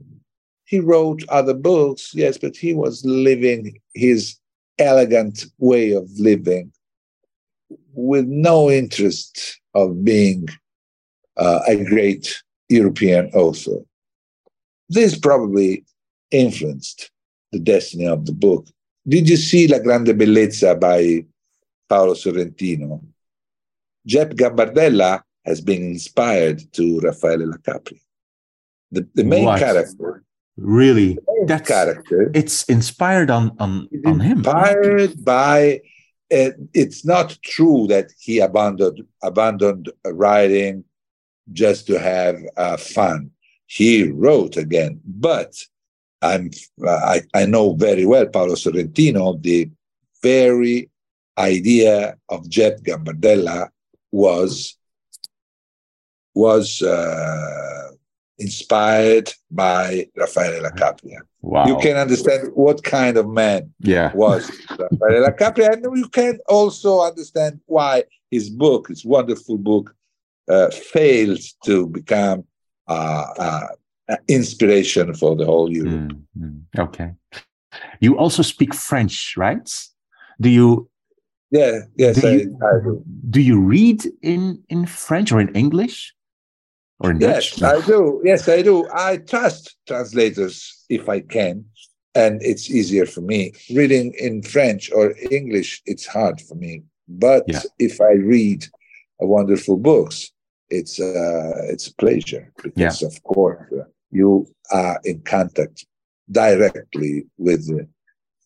he 0.65 0.79
wrote 0.79 1.23
other 1.29 1.53
books, 1.53 2.11
yes, 2.13 2.37
but 2.37 2.55
he 2.55 2.73
was 2.73 3.05
living 3.05 3.77
his 3.93 4.37
elegant 4.79 5.45
way 5.59 5.91
of 5.91 6.09
living 6.17 6.71
with 7.93 8.25
no 8.25 8.69
interest 8.69 9.59
of 9.73 10.03
being 10.03 10.47
uh, 11.37 11.59
a 11.67 11.83
great 11.83 12.41
European 12.69 13.31
author. 13.33 13.79
This 14.89 15.17
probably 15.17 15.85
influenced 16.31 17.11
the 17.51 17.59
destiny 17.59 18.07
of 18.07 18.25
the 18.25 18.33
book. 18.33 18.67
Did 19.07 19.29
you 19.29 19.37
see 19.37 19.67
La 19.67 19.79
Grande 19.79 20.09
Bellezza 20.09 20.79
by 20.79 21.25
Paolo 21.89 22.13
Sorrentino? 22.13 23.01
Jep 24.05 24.31
Gambardella 24.33 25.21
has 25.45 25.61
been 25.61 25.81
inspired 25.81 26.61
to 26.73 26.99
Raffaele 26.99 27.47
La 27.47 27.57
Capri. 27.57 28.01
The, 28.91 29.07
the 29.15 29.23
main 29.23 29.45
what? 29.45 29.59
character. 29.59 30.23
Really? 30.57 31.17
That 31.47 31.65
character. 31.65 32.29
It's 32.33 32.63
inspired 32.63 33.31
on, 33.31 33.55
on, 33.59 33.87
on 34.05 34.19
him. 34.19 34.39
Inspired 34.39 35.23
by 35.23 35.81
it's 36.31 37.03
not 37.05 37.37
true 37.43 37.87
that 37.87 38.11
he 38.19 38.39
abandoned 38.39 39.05
abandoned 39.21 39.91
writing 40.05 40.83
just 41.51 41.85
to 41.87 41.99
have 41.99 42.37
uh, 42.57 42.77
fun. 42.77 43.31
he 43.65 44.09
wrote 44.09 44.57
again. 44.57 44.99
But 45.05 45.55
I'm 46.21 46.51
I, 46.87 47.21
I 47.33 47.45
know 47.45 47.73
very 47.73 48.05
well 48.05 48.27
Paolo 48.27 48.55
Sorrentino, 48.55 49.41
the 49.41 49.69
very 50.21 50.89
idea 51.37 52.17
of 52.29 52.49
Jep 52.49 52.81
Gambardella 52.81 53.69
was 54.11 54.77
was 56.33 56.81
uh, 56.81 57.89
inspired 58.41 59.31
by 59.49 60.07
Raffaele 60.17 60.71
Capria. 60.71 61.19
Wow. 61.41 61.65
You 61.67 61.77
can 61.77 61.95
understand 61.97 62.49
what 62.53 62.83
kind 62.83 63.17
of 63.17 63.27
man 63.27 63.73
yeah. 63.79 64.11
was 64.13 64.51
Raffaele 64.69 65.31
Capria, 65.39 65.71
and 65.71 65.85
you 65.97 66.09
can 66.09 66.39
also 66.47 67.01
understand 67.01 67.61
why 67.65 68.03
his 68.29 68.49
book, 68.49 68.87
his 68.89 69.05
wonderful 69.05 69.57
book, 69.57 69.95
uh, 70.49 70.69
failed 70.71 71.39
to 71.65 71.87
become 71.87 72.43
uh, 72.87 73.25
uh, 73.37 73.67
inspiration 74.27 75.13
for 75.13 75.35
the 75.35 75.45
whole 75.45 75.71
Europe. 75.71 76.11
Mm-hmm. 76.37 76.79
Okay. 76.79 77.11
You 77.99 78.17
also 78.17 78.41
speak 78.41 78.73
French, 78.73 79.35
right? 79.37 79.69
Do 80.39 80.49
you? 80.49 80.89
Yeah. 81.51 81.81
Yes, 81.95 82.21
do 82.21 82.27
I, 82.27 82.31
you, 82.31 82.59
I 82.63 82.83
do. 82.83 83.03
Do 83.29 83.41
you 83.41 83.59
read 83.59 84.05
in 84.21 84.63
in 84.69 84.85
French 84.85 85.31
or 85.31 85.39
in 85.39 85.49
English? 85.55 86.13
Or 87.03 87.11
in 87.11 87.19
yes, 87.19 87.55
Dutch? 87.55 87.83
I 87.83 87.85
do. 87.85 88.21
Yes, 88.23 88.47
I 88.47 88.61
do. 88.61 88.87
I 88.93 89.17
trust 89.17 89.75
translators 89.87 90.85
if 90.89 91.09
I 91.09 91.19
can, 91.21 91.65
and 92.15 92.41
it's 92.43 92.69
easier 92.69 93.05
for 93.05 93.21
me. 93.21 93.53
Reading 93.73 94.13
in 94.19 94.43
French 94.43 94.91
or 94.91 95.15
English, 95.31 95.81
it's 95.85 96.05
hard 96.05 96.39
for 96.41 96.55
me. 96.55 96.83
But 97.07 97.43
Yeah. 97.47 97.61
if 97.79 97.99
I 98.01 98.13
read 98.13 98.65
a 99.19 99.25
wonderful 99.25 99.77
books, 99.77 100.31
it's 100.69 100.99
uh, 100.99 101.65
it's 101.71 101.87
a 101.87 101.95
pleasure 101.95 102.51
because, 102.63 103.01
of 103.03 103.21
course, 103.23 103.65
uh, 103.73 103.83
you 104.11 104.47
are 104.71 104.99
in 105.03 105.21
contact 105.21 105.85
directly 106.29 107.25
with 107.37 107.63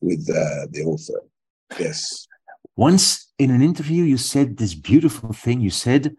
with 0.02 0.24
uh, 0.30 0.68
the 0.72 0.84
author. 0.86 1.22
Yes. 1.80 2.28
Once 2.76 3.32
in 3.38 3.52
an 3.52 3.62
interview, 3.62 4.04
you 4.04 4.18
said 4.18 4.58
this 4.58 4.74
beautiful 4.76 5.34
thing. 5.34 5.62
You 5.62 5.70
said, 5.70 6.16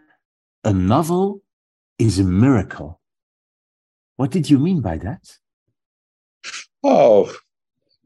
a 0.64 0.72
novel 0.72 1.42
is 1.98 2.18
a 2.18 2.24
miracle. 2.24 3.00
What 4.16 4.30
did 4.30 4.48
you 4.50 4.58
mean 4.58 4.80
by 4.80 4.98
that? 4.98 5.22
Oh, 6.82 7.34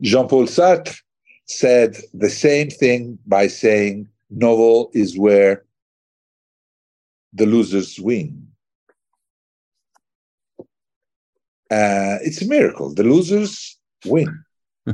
Jean 0.00 0.28
Paul 0.28 0.46
Sartre 0.46 1.00
said 1.46 1.96
the 2.14 2.30
same 2.30 2.70
thing 2.70 3.18
by 3.26 3.48
saying 3.48 4.08
novel 4.30 4.90
is 4.94 5.18
where 5.18 5.64
the 7.32 7.46
losers 7.46 7.98
win. 7.98 8.48
Uh, 11.70 12.18
it's 12.22 12.42
a 12.42 12.46
miracle. 12.46 12.92
The 12.92 13.04
losers 13.04 13.78
win. 14.04 14.44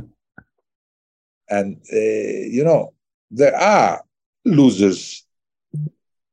and, 1.49 1.77
uh, 1.91 1.95
you 1.95 2.63
know, 2.63 2.93
there 3.31 3.55
are 3.55 4.03
losers 4.45 5.25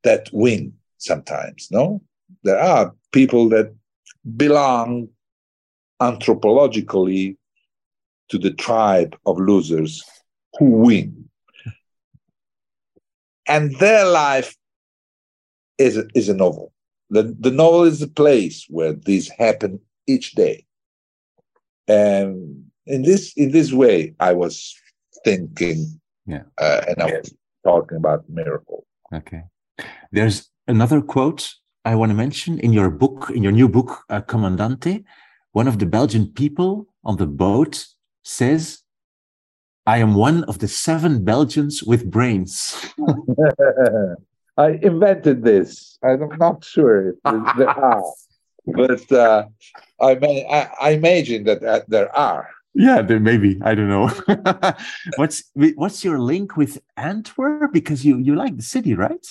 that 0.03 0.29
win 0.31 0.73
sometimes, 0.97 1.69
no? 1.71 2.01
There 2.45 2.59
are 2.59 2.93
people 3.11 3.49
that 3.49 3.73
belong 4.37 5.09
anthropologically 5.99 7.37
to 8.29 8.37
the 8.37 8.51
tribe 8.53 9.15
of 9.25 9.39
losers 9.39 10.03
who 10.59 10.65
win. 10.65 11.27
And 13.47 13.75
their 13.77 14.05
life 14.05 14.55
is 15.79 15.97
a, 15.97 16.05
is 16.13 16.29
a 16.29 16.35
novel. 16.35 16.71
The, 17.09 17.35
the 17.39 17.51
novel 17.51 17.83
is 17.83 18.01
a 18.01 18.07
place 18.07 18.65
where 18.69 18.93
these 18.93 19.27
happen 19.29 19.79
each 20.07 20.33
day. 20.33 20.65
And 21.87 22.65
in 22.85 23.01
this 23.03 23.33
in 23.35 23.51
this 23.51 23.71
way, 23.73 24.13
I 24.19 24.33
was 24.33 24.75
thinking, 25.23 25.99
Yeah. 26.27 26.43
uh, 26.59 26.81
and 26.87 27.01
I 27.01 27.05
was 27.05 27.35
talking 27.63 27.97
about 27.97 28.29
miracle. 28.29 28.85
Okay. 29.13 29.43
There's 30.11 30.49
another 30.67 31.01
quote 31.01 31.53
I 31.85 31.93
want 31.93 32.09
to 32.09 32.15
mention 32.15 32.59
in 32.59 32.73
your 32.73 32.89
book, 32.89 33.29
in 33.29 33.43
your 33.43 33.51
new 33.51 33.69
book, 33.69 34.03
uh, 34.09 34.21
Comandante. 34.21 35.03
One 35.51 35.67
of 35.67 35.77
the 35.77 35.85
Belgian 35.85 36.27
people 36.27 36.87
on 37.03 37.17
the 37.17 37.27
boat 37.27 37.85
says, 38.23 38.79
I 39.85 39.99
am 39.99 40.15
one 40.15 40.43
of 40.45 40.57
the 40.57 40.67
seven 40.67 41.23
Belgians 41.23 41.83
with 41.83 42.09
brains. 42.09 42.75
I 44.57 44.79
invented 44.81 45.43
this. 45.43 45.99
I'm 46.03 46.27
not 46.39 46.63
sure 46.63 47.09
if 47.09 47.57
there 47.57 47.69
are, 47.91 48.03
but 48.65 49.11
uh, 49.11 49.45
I, 50.01 50.15
may, 50.15 50.43
I, 50.47 50.69
I 50.81 50.89
imagine 50.91 51.43
that, 51.43 51.61
that 51.61 51.87
there 51.87 52.13
are. 52.17 52.49
Yeah, 52.73 53.03
there 53.03 53.21
maybe 53.21 53.59
I 53.61 53.73
don't 53.73 53.87
know. 53.87 54.11
what's 55.15 55.43
what's 55.53 56.03
your 56.03 56.19
link 56.19 56.57
with 56.57 56.81
Antwerp? 56.97 57.71
Because 57.71 58.03
you 58.03 58.17
you 58.17 58.35
like 58.35 58.57
the 58.57 58.63
city, 58.63 58.95
right? 58.95 59.25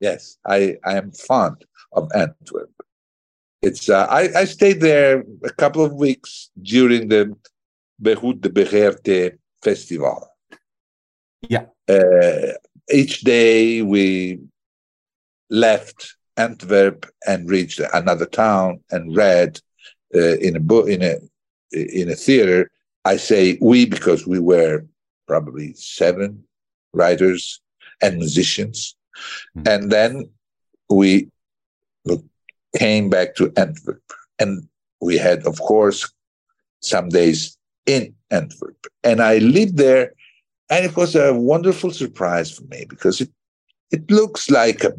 Yes, 0.00 0.36
I, 0.46 0.76
I 0.84 0.96
am 0.96 1.12
fond 1.12 1.64
of 1.92 2.10
Antwerp. 2.14 2.70
It's 3.62 3.88
uh, 3.88 4.06
I, 4.10 4.40
I 4.40 4.44
stayed 4.44 4.80
there 4.80 5.24
a 5.44 5.50
couple 5.50 5.84
of 5.84 5.94
weeks 5.94 6.50
during 6.60 7.08
the 7.08 7.34
Behoud 8.00 8.40
de 8.42 8.50
Begeerte 8.50 9.38
festival. 9.62 10.28
Yeah. 11.48 11.66
Uh, 11.88 12.52
each 12.92 13.22
day 13.22 13.82
we 13.82 14.40
left 15.50 16.16
Antwerp 16.36 17.06
and 17.26 17.48
reached 17.48 17.80
another 17.94 18.26
town 18.26 18.80
and 18.90 19.16
read 19.16 19.60
uh, 20.14 20.36
in 20.38 20.56
a 20.56 20.60
book 20.60 20.88
in 20.88 21.02
a 21.02 21.16
in 21.72 22.10
a 22.10 22.14
theater. 22.14 22.70
I 23.04 23.16
say 23.16 23.58
we 23.60 23.86
because 23.86 24.26
we 24.26 24.38
were 24.38 24.84
probably 25.26 25.72
seven 25.74 26.44
writers 26.92 27.60
and 28.02 28.18
musicians, 28.18 28.96
Mhm. 29.56 29.68
and 29.68 29.92
then 29.92 30.30
we 30.88 31.28
came 32.76 33.08
back 33.08 33.34
to 33.36 33.52
Antwerp, 33.56 34.02
and 34.38 34.68
we 35.00 35.16
had, 35.18 35.46
of 35.46 35.58
course, 35.60 36.10
some 36.80 37.08
days 37.08 37.56
in 37.86 38.14
Antwerp, 38.30 38.86
and 39.02 39.20
I 39.20 39.38
lived 39.38 39.76
there, 39.76 40.12
and 40.70 40.84
it 40.84 40.96
was 40.96 41.14
a 41.16 41.32
wonderful 41.34 41.90
surprise 41.92 42.50
for 42.50 42.64
me 42.64 42.84
because 42.88 43.20
it 43.20 43.30
it 43.92 44.10
looks 44.10 44.50
like 44.50 44.84
a 44.84 44.92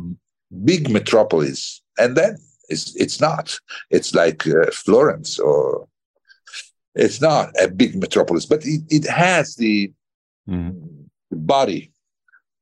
big 0.63 0.89
metropolis, 0.89 1.82
and 1.97 2.15
then 2.15 2.38
it's 2.70 2.95
it's 2.95 3.20
not. 3.20 3.59
It's 3.89 4.13
like 4.13 4.47
uh, 4.47 4.72
Florence 4.72 5.39
or 5.39 5.88
it's 6.95 7.22
not 7.22 7.49
a 7.61 7.68
big 7.68 7.95
metropolis, 7.95 8.45
but 8.45 8.65
it, 8.65 8.82
it 8.89 9.05
has 9.07 9.55
the 9.55 9.91
Mhm. 10.47 11.09
body 11.32 11.91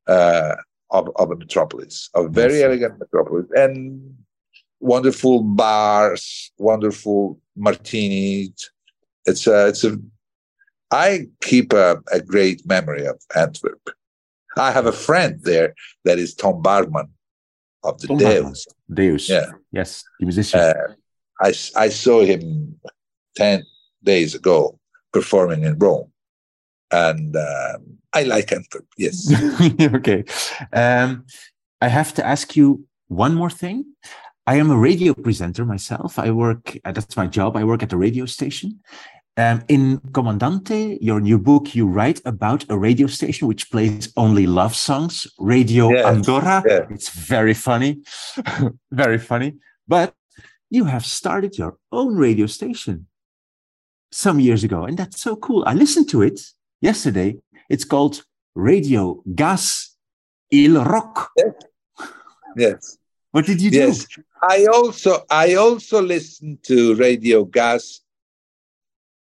uh, 0.07 0.55
of, 0.91 1.09
of 1.15 1.31
a 1.31 1.35
metropolis, 1.35 2.09
a 2.15 2.27
very 2.27 2.55
Yes. 2.59 2.63
elegant 2.65 2.99
metropolis, 2.99 3.45
and 3.55 4.15
wonderful 4.79 5.43
bars, 5.43 6.51
wonderful 6.57 7.39
martinis. 7.55 8.69
It's 9.25 9.47
a, 9.47 9.67
it's 9.67 9.83
a. 9.83 9.97
I 10.91 11.27
keep 11.41 11.73
a, 11.73 12.01
a 12.11 12.21
great 12.21 12.65
memory 12.65 13.05
of 13.05 13.19
Antwerp. 13.35 13.89
I 14.57 14.71
have 14.71 14.85
a 14.85 14.91
friend 14.91 15.39
there 15.43 15.73
that 16.05 16.19
is 16.19 16.33
Tom 16.35 16.61
Barman 16.61 17.09
of 17.83 17.99
the 17.99 18.07
Tom 18.07 18.17
Barman. 18.19 18.43
Deus. 18.53 18.67
Deus. 18.93 19.29
Yeah. 19.29 19.51
Yes, 19.71 20.03
the 20.19 20.25
musician. 20.27 20.59
Uh, 20.59 20.73
I, 21.41 21.49
I 21.75 21.89
saw 21.89 22.21
him 22.23 22.79
10 23.35 23.63
days 24.03 24.35
ago 24.35 24.79
performing 25.11 25.63
in 25.63 25.77
Rome. 25.77 26.11
And 26.91 27.35
um, 27.35 27.97
I 28.15 28.23
like 28.23 28.51
Antwerp, 28.51 28.87
yes. 28.97 29.31
okay. 29.81 30.23
Um, 30.71 31.25
I 31.81 31.89
have 31.89 32.13
to 32.15 32.25
ask 32.25 32.55
you 32.55 32.85
one 33.07 33.35
more 33.35 33.49
thing. 33.49 33.85
I 34.47 34.55
am 34.55 34.71
a 34.71 34.77
radio 34.77 35.13
presenter 35.13 35.65
myself. 35.65 36.17
I 36.17 36.31
work, 36.31 36.77
uh, 36.85 36.91
that's 36.91 37.17
my 37.17 37.27
job. 37.27 37.57
I 37.57 37.63
work 37.63 37.83
at 37.83 37.93
a 37.93 37.97
radio 37.97 38.25
station. 38.25 38.79
Um, 39.37 39.63
in 39.67 39.99
Comandante, 40.13 40.97
your 41.01 41.19
new 41.19 41.37
book, 41.37 41.75
you 41.75 41.87
write 41.87 42.21
about 42.23 42.63
a 42.69 42.77
radio 42.77 43.07
station 43.07 43.49
which 43.49 43.69
plays 43.69 44.13
only 44.15 44.47
love 44.47 44.73
songs, 44.73 45.27
Radio 45.39 45.89
Yes, 45.89 46.05
Andorra. 46.05 46.63
It's 46.89 47.09
very 47.09 47.53
funny, 47.53 48.01
very 48.91 49.17
funny. 49.17 49.55
But 49.87 50.13
you 50.69 50.85
have 50.85 51.05
started 51.05 51.57
your 51.57 51.77
own 51.91 52.15
radio 52.15 52.47
station 52.47 53.07
some 54.11 54.39
years 54.39 54.63
ago, 54.63 54.85
and 54.85 54.97
that's 54.97 55.19
so 55.19 55.35
cool. 55.35 55.65
I 55.67 55.73
listened 55.73 56.07
to 56.09 56.21
it 56.21 56.39
yesterday. 56.79 57.35
It's 57.69 57.83
called 57.83 58.23
Radio 58.55 59.23
Gas 59.33 59.95
Il 60.51 60.83
Rock. 60.83 61.31
yes. 62.55 62.97
What 63.31 63.45
did 63.45 63.61
you 63.61 63.71
do? 63.71 63.77
Yes. 63.77 64.07
I 64.41 64.65
also 64.71 65.25
I 65.29 65.55
also 65.55 66.01
listened 66.01 66.63
to 66.63 66.95
Radio 66.95 67.43
Gas 67.45 68.01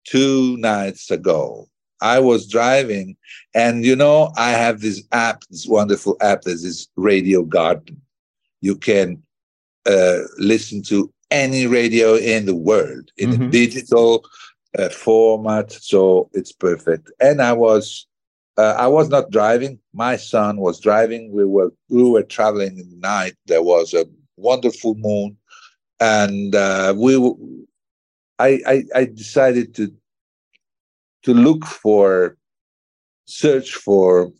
two 0.04 0.56
nights 0.58 1.10
ago. 1.10 1.68
I 2.00 2.20
was 2.20 2.46
driving, 2.46 3.16
and 3.54 3.84
you 3.84 3.96
know, 3.96 4.32
I 4.36 4.50
have 4.50 4.80
this 4.80 5.02
app, 5.10 5.42
this 5.50 5.66
wonderful 5.66 6.16
app 6.20 6.42
that 6.42 6.52
is 6.52 6.88
Radio 6.96 7.42
Garden. 7.42 8.00
You 8.60 8.76
can 8.76 9.22
uh, 9.84 10.20
listen 10.38 10.82
to 10.84 11.12
any 11.30 11.66
radio 11.66 12.14
in 12.14 12.46
the 12.46 12.54
world 12.54 13.10
in 13.16 13.30
mm-hmm. 13.30 13.42
a 13.44 13.48
digital 13.48 14.24
uh, 14.78 14.88
format. 14.88 15.72
So 15.72 16.30
it's 16.32 16.52
perfect. 16.52 17.10
And 17.20 17.42
I 17.42 17.52
was 17.52 18.07
uh, 18.58 18.74
I 18.76 18.88
was 18.88 19.08
not 19.08 19.30
driving. 19.30 19.78
My 19.94 20.16
son 20.16 20.56
was 20.58 20.80
driving. 20.80 21.32
We 21.32 21.44
were 21.44 21.72
we 21.88 22.02
were 22.02 22.24
traveling 22.24 22.76
in 22.78 22.90
the 22.90 22.96
night. 22.96 23.34
There 23.46 23.62
was 23.62 23.94
a 23.94 24.04
wonderful 24.36 24.94
moon, 24.96 25.36
and 26.00 26.54
uh, 26.54 26.94
we. 26.96 27.16
I, 28.40 28.60
I 28.66 28.84
I 28.94 29.04
decided 29.04 29.74
to 29.76 29.92
to 31.22 31.34
look 31.34 31.64
for 31.64 32.36
search 33.26 33.74
for 33.74 34.32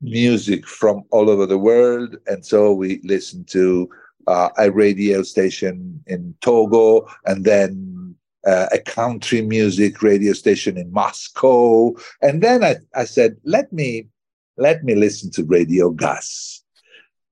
music 0.00 0.66
from 0.66 1.04
all 1.10 1.30
over 1.30 1.46
the 1.46 1.58
world, 1.58 2.16
and 2.26 2.44
so 2.44 2.72
we 2.72 3.00
listened 3.04 3.46
to 3.48 3.88
uh, 4.26 4.50
a 4.58 4.72
radio 4.72 5.22
station 5.22 6.02
in 6.08 6.34
Togo, 6.40 7.06
and 7.26 7.44
then 7.44 8.05
uh, 8.46 8.68
a 8.72 8.78
country 8.78 9.42
music 9.42 10.02
radio 10.02 10.32
station 10.32 10.76
in 10.78 10.92
Moscow. 10.92 11.92
And 12.22 12.42
then 12.42 12.62
I, 12.64 12.76
I 12.94 13.04
said, 13.04 13.36
let 13.44 13.72
me 13.72 14.08
let 14.56 14.84
me 14.84 14.94
listen 14.94 15.30
to 15.32 15.44
Radio 15.44 15.90
Gas, 15.90 16.62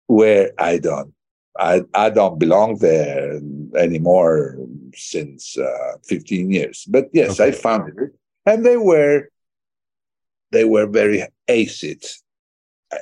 where 0.07 0.53
I 0.59 0.79
don't 0.79 1.15
I, 1.59 1.83
I 1.95 2.11
don't 2.11 2.39
belong 2.39 2.79
there 2.79 3.41
anymore 3.77 4.57
since 4.95 5.57
uh, 5.57 5.93
15 6.05 6.51
years. 6.51 6.85
But 6.89 7.11
yes, 7.13 7.39
okay. 7.39 7.49
I 7.49 7.53
found 7.53 7.89
it. 7.97 8.11
And 8.45 8.67
they 8.67 8.77
were 8.77 9.29
they 10.51 10.65
were 10.65 10.87
very 10.87 11.25
acid 11.49 12.05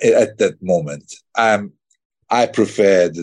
at 0.02 0.38
that 0.38 0.62
moment. 0.62 1.14
Um, 1.36 1.72
I 2.30 2.46
preferred 2.46 3.16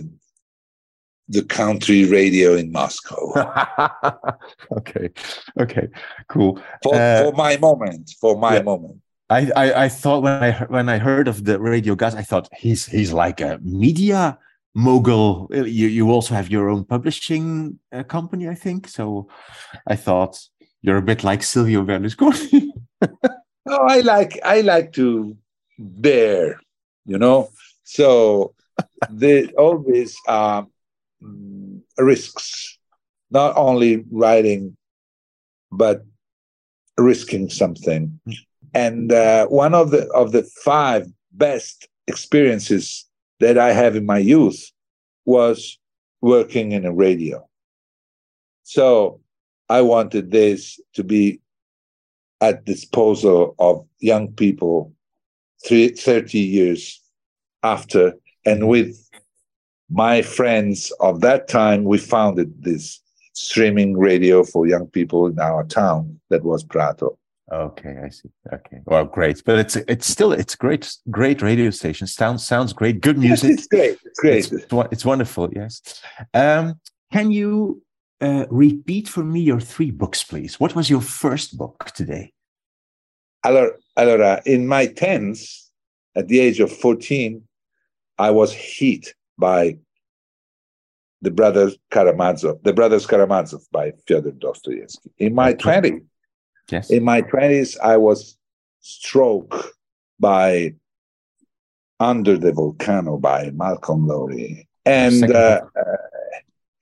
the 1.30 1.44
country 1.44 2.06
radio 2.06 2.56
in 2.56 2.72
Moscow. 2.72 3.32
okay, 4.78 5.12
okay, 5.60 5.88
cool. 6.28 6.60
For, 6.84 6.96
uh, 6.96 7.24
for 7.24 7.34
my 7.34 7.58
moment, 7.58 8.16
for 8.20 8.38
my 8.38 8.56
yeah. 8.56 8.64
moment. 8.64 9.02
I, 9.30 9.52
I, 9.56 9.84
I 9.86 9.90
thought 9.90 10.24
when 10.24 10.44
I 10.44 10.52
when 10.66 10.90
I 10.90 10.98
heard 10.98 11.28
of 11.28 11.46
the 11.46 11.60
Radio 11.60 11.94
Gas, 11.94 12.16
I 12.16 12.24
thought 12.24 12.50
he's 12.58 12.88
he's 12.88 13.14
like 13.14 13.42
a 13.42 13.60
media 13.62 14.40
mogul. 14.74 15.48
You 15.54 15.88
you 15.88 16.12
also 16.12 16.34
have 16.34 16.50
your 16.50 16.68
own 16.70 16.84
publishing 16.84 17.78
uh, 17.92 18.04
company, 18.04 18.50
I 18.50 18.56
think. 18.56 18.88
So 18.88 19.30
I 19.86 19.96
thought 19.96 20.42
you're 20.82 20.98
a 20.98 21.04
bit 21.04 21.24
like 21.24 21.44
Silvio 21.44 21.86
Berlusconi. 21.86 22.70
oh, 23.68 23.86
I 23.88 24.00
like 24.00 24.40
I 24.44 24.62
like 24.62 24.94
to 24.94 25.38
bear, 25.78 26.60
you 27.06 27.20
know. 27.20 27.50
So 27.84 28.56
the 29.12 29.54
always 29.58 30.18
um, 30.28 30.72
Mm, 30.72 30.79
risks, 31.98 32.78
not 33.32 33.56
only 33.58 34.06
writing, 34.12 34.76
but 35.72 36.06
risking 36.98 37.50
something. 37.50 38.20
And 38.74 39.12
uh, 39.12 39.48
one 39.48 39.74
of 39.74 39.92
the 39.92 40.08
of 40.12 40.32
the 40.32 40.44
five 40.64 41.08
best 41.32 41.88
experiences 42.08 43.06
that 43.40 43.58
I 43.58 43.72
have 43.72 43.96
in 43.96 44.06
my 44.06 44.18
youth 44.18 44.72
was 45.26 45.78
working 46.22 46.72
in 46.72 46.86
a 46.86 46.94
radio. 46.94 47.48
So 48.64 49.22
I 49.70 49.82
wanted 49.82 50.32
this 50.32 50.80
to 50.94 51.04
be 51.04 51.40
at 52.42 52.66
disposal 52.66 53.56
of 53.60 53.86
young 54.00 54.32
people 54.34 54.94
three, 55.66 55.90
30 55.90 56.40
years 56.40 57.02
after 57.64 58.14
and 58.46 58.68
with 58.68 59.09
my 59.90 60.22
friends 60.22 60.92
of 61.00 61.22
that 61.22 61.48
time, 61.48 61.84
we 61.84 61.98
founded 61.98 62.64
this 62.64 63.02
streaming 63.34 63.98
radio 63.98 64.44
for 64.44 64.68
young 64.68 64.88
people 64.88 65.28
in 65.28 65.40
our 65.40 65.64
town 65.64 66.20
that 66.30 66.44
was 66.44 66.64
Prato. 66.64 67.18
Okay, 67.52 67.96
I 68.06 68.10
see. 68.10 68.30
Okay, 68.54 68.82
well, 68.86 69.06
great, 69.06 69.42
but 69.44 69.58
it's 69.58 69.76
it's 69.76 70.06
still 70.06 70.32
it's 70.32 70.56
great, 70.56 70.96
great 71.10 71.42
radio 71.42 71.72
station. 71.72 72.06
Sounds 72.06 72.46
sounds 72.46 72.74
great. 72.74 73.02
Good 73.02 73.18
music. 73.18 73.52
It's 73.52 73.68
great. 73.68 73.98
It's 74.06 74.20
great. 74.20 74.52
It's, 74.52 74.74
it's 74.92 75.06
wonderful. 75.06 75.50
Yes. 75.56 76.00
Um, 76.36 76.80
can 77.12 77.32
you 77.32 77.82
uh, 78.22 78.46
repeat 78.52 79.08
for 79.08 79.24
me 79.24 79.40
your 79.40 79.60
three 79.60 79.90
books, 79.90 80.24
please? 80.24 80.60
What 80.60 80.76
was 80.76 80.92
your 80.92 81.02
first 81.02 81.58
book 81.58 81.92
today? 81.96 82.34
Allora, 83.44 83.72
allora 83.98 84.42
in 84.46 84.68
my 84.68 84.86
tens, 84.86 85.72
at 86.16 86.28
the 86.28 86.40
age 86.40 86.60
of 86.60 86.72
fourteen, 86.72 87.48
I 88.20 88.30
was 88.30 88.54
hit 88.54 89.16
by 89.40 89.78
the 91.22 91.32
brothers 91.32 91.78
Karamazov, 91.92 92.64
the 92.64 92.74
brothers 92.74 93.08
Karamazov 93.08 93.62
by 93.72 93.94
Fyodor 94.08 94.32
Dostoevsky. 94.32 95.12
In 95.18 95.34
my 95.34 95.54
twenties, 95.54 96.02
yes. 96.70 96.90
in 96.90 97.04
my 97.04 97.22
twenties, 97.22 97.78
I 97.78 97.98
was 97.98 98.38
struck 98.82 99.74
by 100.20 100.76
Under 102.00 102.38
the 102.38 102.52
Volcano 102.52 103.18
by 103.18 103.52
Malcolm 103.52 104.08
Lowry, 104.08 104.68
and 104.86 105.32
uh, 105.32 105.62
uh, 105.76 105.98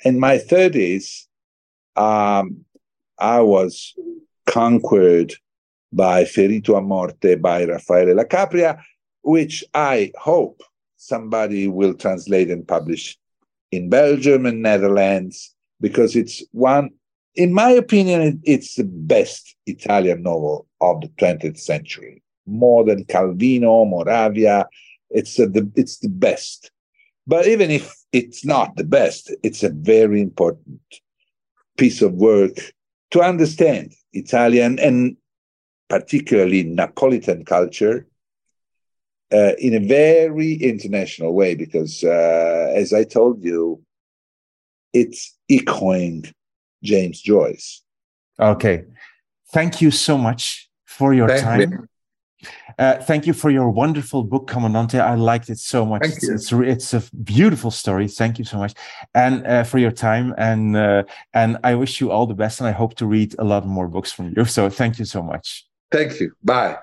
in 0.03 0.19
my 0.19 0.37
thirties, 0.37 1.27
um, 1.95 2.65
I 3.17 3.41
was 3.41 3.95
conquered 4.45 5.33
by 5.91 6.23
Ferito 6.23 6.77
a 6.77 6.81
Morte 6.81 7.35
by 7.35 7.65
Raffaele 7.65 8.15
La 8.15 8.23
Capria, 8.23 8.83
which 9.21 9.63
I 9.73 10.11
hope 10.15 10.61
somebody 10.97 11.67
will 11.67 11.93
translate 11.93 12.49
and 12.49 12.67
publish 12.67 13.17
in 13.71 13.89
Belgium 13.89 14.45
and 14.45 14.61
Netherlands 14.61 15.53
because 15.79 16.15
it's 16.15 16.43
one, 16.51 16.89
in 17.35 17.53
my 17.53 17.69
opinion, 17.69 18.41
it's 18.43 18.75
the 18.75 18.83
best 18.83 19.55
Italian 19.67 20.23
novel 20.23 20.67
of 20.81 21.01
the 21.01 21.09
20th 21.09 21.59
century, 21.59 22.23
more 22.45 22.83
than 22.83 23.05
Calvino, 23.05 23.87
Moravia. 23.87 24.67
It's 25.09 25.37
a, 25.39 25.47
the 25.47 25.71
it's 25.75 25.99
the 25.99 26.09
best. 26.09 26.71
But 27.27 27.47
even 27.47 27.69
if 27.69 27.93
it's 28.11 28.43
not 28.43 28.75
the 28.75 28.83
best, 28.83 29.33
it's 29.43 29.63
a 29.63 29.69
very 29.69 30.21
important 30.21 30.81
piece 31.77 32.01
of 32.01 32.13
work 32.13 32.73
to 33.11 33.21
understand 33.21 33.93
Italian 34.13 34.79
and 34.79 35.15
particularly 35.89 36.63
Napolitan 36.63 37.45
culture 37.45 38.06
uh, 39.31 39.53
in 39.59 39.73
a 39.73 39.79
very 39.79 40.53
international 40.53 41.33
way 41.33 41.55
because, 41.55 42.03
uh, 42.03 42.71
as 42.75 42.93
I 42.93 43.03
told 43.03 43.43
you, 43.43 43.81
it's 44.93 45.35
echoing 45.49 46.25
James 46.83 47.21
Joyce. 47.21 47.81
Okay. 48.39 48.85
Thank 49.53 49.81
you 49.81 49.91
so 49.91 50.17
much 50.17 50.69
for 50.85 51.13
your 51.13 51.27
thank 51.27 51.43
time. 51.43 51.71
You. 51.71 51.87
Uh, 52.77 52.97
thank 52.97 53.25
you 53.25 53.33
for 53.33 53.49
your 53.49 53.69
wonderful 53.69 54.23
book, 54.23 54.47
Comandante. 54.47 54.99
I 54.99 55.15
liked 55.15 55.49
it 55.49 55.57
so 55.57 55.85
much. 55.85 56.05
It's, 56.05 56.29
it's, 56.29 56.51
it's 56.51 56.93
a 56.93 57.03
beautiful 57.17 57.71
story. 57.71 58.07
Thank 58.07 58.37
you 58.37 58.45
so 58.45 58.57
much, 58.57 58.73
and 59.15 59.45
uh, 59.47 59.63
for 59.63 59.79
your 59.79 59.91
time. 59.91 60.35
And 60.37 60.77
uh, 60.77 61.03
and 61.33 61.57
I 61.63 61.73
wish 61.75 61.99
you 61.99 62.11
all 62.11 62.27
the 62.27 62.35
best. 62.35 62.59
And 62.59 62.67
I 62.67 62.73
hope 62.73 62.95
to 62.95 63.07
read 63.07 63.33
a 63.39 63.43
lot 63.43 63.65
more 63.65 63.87
books 63.87 64.11
from 64.11 64.33
you. 64.35 64.45
So 64.57 64.69
thank 64.69 64.99
you 64.99 65.05
so 65.05 65.23
much. 65.23 65.65
Thank 65.91 66.19
you. 66.19 66.31
Bye. 66.43 66.77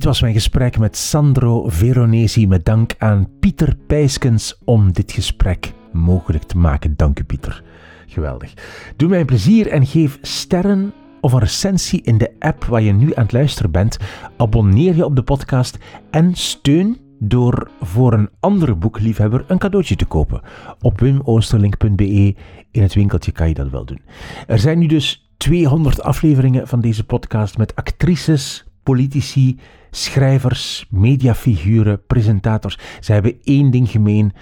Dit 0.00 0.08
was 0.08 0.20
mijn 0.20 0.34
gesprek 0.34 0.78
met 0.78 0.96
Sandro 0.96 1.68
Veronesi 1.68 2.46
met 2.46 2.64
dank 2.64 2.94
aan 2.98 3.28
Pieter 3.40 3.76
Pijskens 3.86 4.58
om 4.64 4.92
dit 4.92 5.12
gesprek 5.12 5.72
mogelijk 5.92 6.44
te 6.44 6.58
maken. 6.58 6.96
Dank 6.96 7.18
u 7.18 7.24
Pieter. 7.24 7.62
Geweldig. 8.06 8.54
Doe 8.96 9.08
mij 9.08 9.20
een 9.20 9.26
plezier 9.26 9.66
en 9.66 9.86
geef 9.86 10.18
sterren 10.22 10.92
of 11.20 11.32
een 11.32 11.38
recensie 11.38 12.02
in 12.02 12.18
de 12.18 12.32
app 12.38 12.64
waar 12.64 12.82
je 12.82 12.92
nu 12.92 13.14
aan 13.14 13.22
het 13.22 13.32
luisteren 13.32 13.70
bent. 13.70 13.98
Abonneer 14.36 14.96
je 14.96 15.04
op 15.04 15.16
de 15.16 15.22
podcast 15.22 15.78
en 16.10 16.34
steun 16.34 16.98
door 17.18 17.70
voor 17.80 18.12
een 18.12 18.30
andere 18.40 18.74
boekliefhebber 18.74 19.44
een 19.48 19.58
cadeautje 19.58 19.96
te 19.96 20.06
kopen. 20.06 20.40
Op 20.80 21.00
wimoosterlink.be 21.00 22.34
in 22.70 22.82
het 22.82 22.94
winkeltje 22.94 23.32
kan 23.32 23.48
je 23.48 23.54
dat 23.54 23.70
wel 23.70 23.84
doen. 23.84 24.00
Er 24.46 24.58
zijn 24.58 24.78
nu 24.78 24.86
dus 24.86 25.30
200 25.36 26.02
afleveringen 26.02 26.68
van 26.68 26.80
deze 26.80 27.04
podcast 27.04 27.58
met 27.58 27.76
actrices, 27.76 28.64
politici, 28.90 29.58
schrijvers, 29.90 30.86
mediafiguren, 30.90 32.06
presentators. 32.06 32.78
Ze 33.00 33.12
hebben 33.12 33.36
één 33.42 33.70
ding 33.70 33.90
gemeen: 33.90 34.32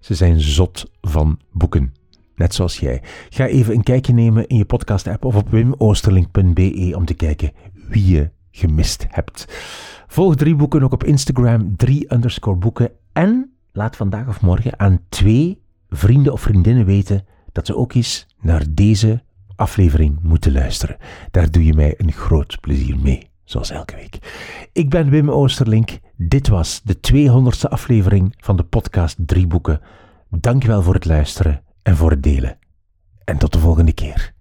ze 0.00 0.14
zijn 0.14 0.40
zot 0.40 0.90
van 1.00 1.38
boeken. 1.52 1.94
Net 2.34 2.54
zoals 2.54 2.78
jij. 2.78 3.02
Ga 3.28 3.46
even 3.46 3.74
een 3.74 3.82
kijkje 3.82 4.12
nemen 4.12 4.46
in 4.46 4.56
je 4.56 4.64
podcast-app 4.64 5.24
of 5.24 5.34
op 5.34 5.50
wimoosterlink.be 5.50 6.92
om 6.96 7.04
te 7.04 7.14
kijken 7.14 7.52
wie 7.88 8.06
je 8.06 8.30
gemist 8.50 9.06
hebt. 9.08 9.46
Volg 10.06 10.36
drie 10.36 10.54
boeken 10.54 10.82
ook 10.82 10.92
op 10.92 11.04
Instagram, 11.04 11.76
drie 11.76 12.12
underscore 12.12 12.56
boeken. 12.56 12.90
En 13.12 13.52
laat 13.72 13.96
vandaag 13.96 14.28
of 14.28 14.40
morgen 14.40 14.78
aan 14.78 15.00
twee 15.08 15.62
vrienden 15.88 16.32
of 16.32 16.40
vriendinnen 16.40 16.84
weten 16.84 17.26
dat 17.52 17.66
ze 17.66 17.76
ook 17.76 17.94
eens 17.94 18.26
naar 18.40 18.64
deze 18.70 19.22
aflevering 19.56 20.18
moeten 20.22 20.52
luisteren. 20.52 20.96
Daar 21.30 21.50
doe 21.50 21.64
je 21.64 21.74
mij 21.74 21.94
een 21.96 22.12
groot 22.12 22.60
plezier 22.60 22.98
mee. 22.98 23.28
Zoals 23.50 23.70
elke 23.70 23.96
week. 23.96 24.18
Ik 24.72 24.90
ben 24.90 25.10
Wim 25.10 25.30
Oosterlink. 25.30 25.98
Dit 26.16 26.48
was 26.48 26.80
de 26.84 26.96
200ste 27.12 27.68
aflevering 27.68 28.34
van 28.38 28.56
de 28.56 28.64
podcast 28.64 29.16
Drie 29.18 29.46
Boeken. 29.46 29.80
Dankjewel 30.30 30.82
voor 30.82 30.94
het 30.94 31.04
luisteren 31.04 31.62
en 31.82 31.96
voor 31.96 32.10
het 32.10 32.22
delen. 32.22 32.58
En 33.24 33.38
tot 33.38 33.52
de 33.52 33.58
volgende 33.58 33.92
keer. 33.92 34.36